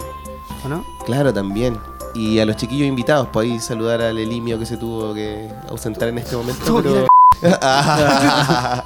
¿O 0.65 0.69
no? 0.69 0.85
Claro, 1.05 1.33
también. 1.33 1.77
Y 2.15 2.39
a 2.39 2.45
los 2.45 2.55
chiquillos 2.55 2.87
invitados, 2.87 3.27
por 3.27 3.43
ahí 3.43 3.59
saludar 3.59 4.01
al 4.01 4.17
Elimio 4.17 4.57
que 4.57 4.65
se 4.65 4.77
tuvo 4.77 5.13
que 5.13 5.51
ausentar 5.69 6.07
en 6.07 6.17
este 6.17 6.35
momento. 6.35 6.81
Pero- 6.81 7.07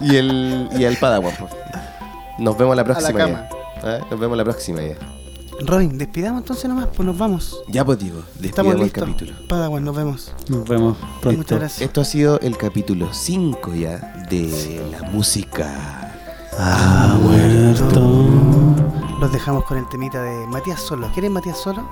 y, 0.00 0.16
el, 0.16 0.68
y 0.72 0.84
al 0.84 0.96
Padawan. 0.96 1.32
pues. 1.38 1.52
Nos 2.38 2.58
vemos 2.58 2.76
la 2.76 2.84
próxima. 2.84 3.18
cama. 3.18 3.48
ya. 3.82 3.96
¿Eh? 3.96 4.00
Nos 4.10 4.20
vemos 4.20 4.36
la 4.36 4.44
próxima 4.44 4.82
ya. 4.82 4.94
Robin, 5.66 5.98
despidamos 5.98 6.42
entonces 6.42 6.68
nomás, 6.68 6.86
pues 6.94 7.04
nos 7.06 7.18
vamos. 7.18 7.62
Ya 7.68 7.84
pues 7.84 7.98
digo, 7.98 8.18
Estamos 8.20 8.40
despidamos 8.42 8.74
el 8.74 8.80
listos. 8.82 9.04
capítulo. 9.04 9.32
Padawan, 9.48 9.84
nos 9.84 9.96
vemos. 9.96 10.32
Nos 10.48 10.68
vemos 10.68 10.96
pronto. 11.20 11.38
Muchas 11.38 11.58
gracias. 11.58 11.82
Esto 11.82 12.00
ha 12.00 12.04
sido 12.04 12.40
el 12.40 12.56
capítulo 12.56 13.12
5 13.12 13.74
ya 13.74 13.98
de 14.30 14.88
la 14.92 15.02
música. 15.10 16.14
Ha 16.58 17.18
muerto. 17.20 18.26
Los 19.20 19.32
dejamos 19.32 19.64
con 19.64 19.78
el 19.78 19.88
temita 19.88 20.22
de 20.22 20.46
Matías 20.46 20.80
Solo. 20.80 21.10
¿Quién 21.12 21.26
es 21.26 21.30
Matías 21.32 21.58
Solo? 21.58 21.88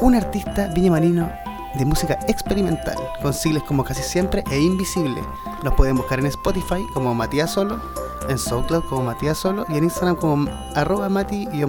Un 0.00 0.14
artista 0.14 0.68
viñamarino 0.68 1.30
de 1.74 1.84
música 1.84 2.18
experimental, 2.28 2.96
con 3.22 3.32
siglas 3.32 3.62
como 3.64 3.82
casi 3.84 4.02
siempre 4.02 4.44
e 4.50 4.60
invisible. 4.60 5.22
Los 5.64 5.74
pueden 5.74 5.96
buscar 5.96 6.20
en 6.20 6.26
Spotify 6.26 6.84
como 6.94 7.14
Matías 7.14 7.50
Solo, 7.52 7.80
en 8.28 8.38
SoundCloud 8.38 8.84
como 8.84 9.04
Matías 9.04 9.38
Solo 9.38 9.64
y 9.68 9.76
en 9.76 9.84
Instagram 9.84 10.16
como 10.16 10.50
arroba 10.74 11.08
mati-jpg. 11.08 11.62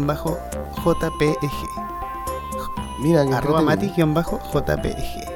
Mira, 2.99 3.21
Arroba 3.37 3.61
mati-jpg. 3.61 5.33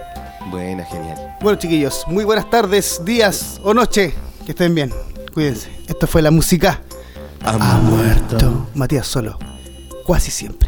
Buena, 0.49 0.85
genial. 0.85 1.35
Bueno 1.41 1.59
chiquillos, 1.59 2.05
muy 2.07 2.23
buenas 2.23 2.49
tardes, 2.49 3.01
días 3.03 3.59
o 3.63 3.73
noche. 3.73 4.13
Que 4.45 4.51
estén 4.51 4.73
bien. 4.73 4.93
Cuídense. 5.33 5.69
Esto 5.87 6.07
fue 6.07 6.21
la 6.21 6.31
música. 6.31 6.81
Ha 7.43 7.77
muerto. 7.79 8.67
Matías 8.75 9.07
Solo. 9.07 9.37
Casi 10.07 10.31
siempre. 10.31 10.66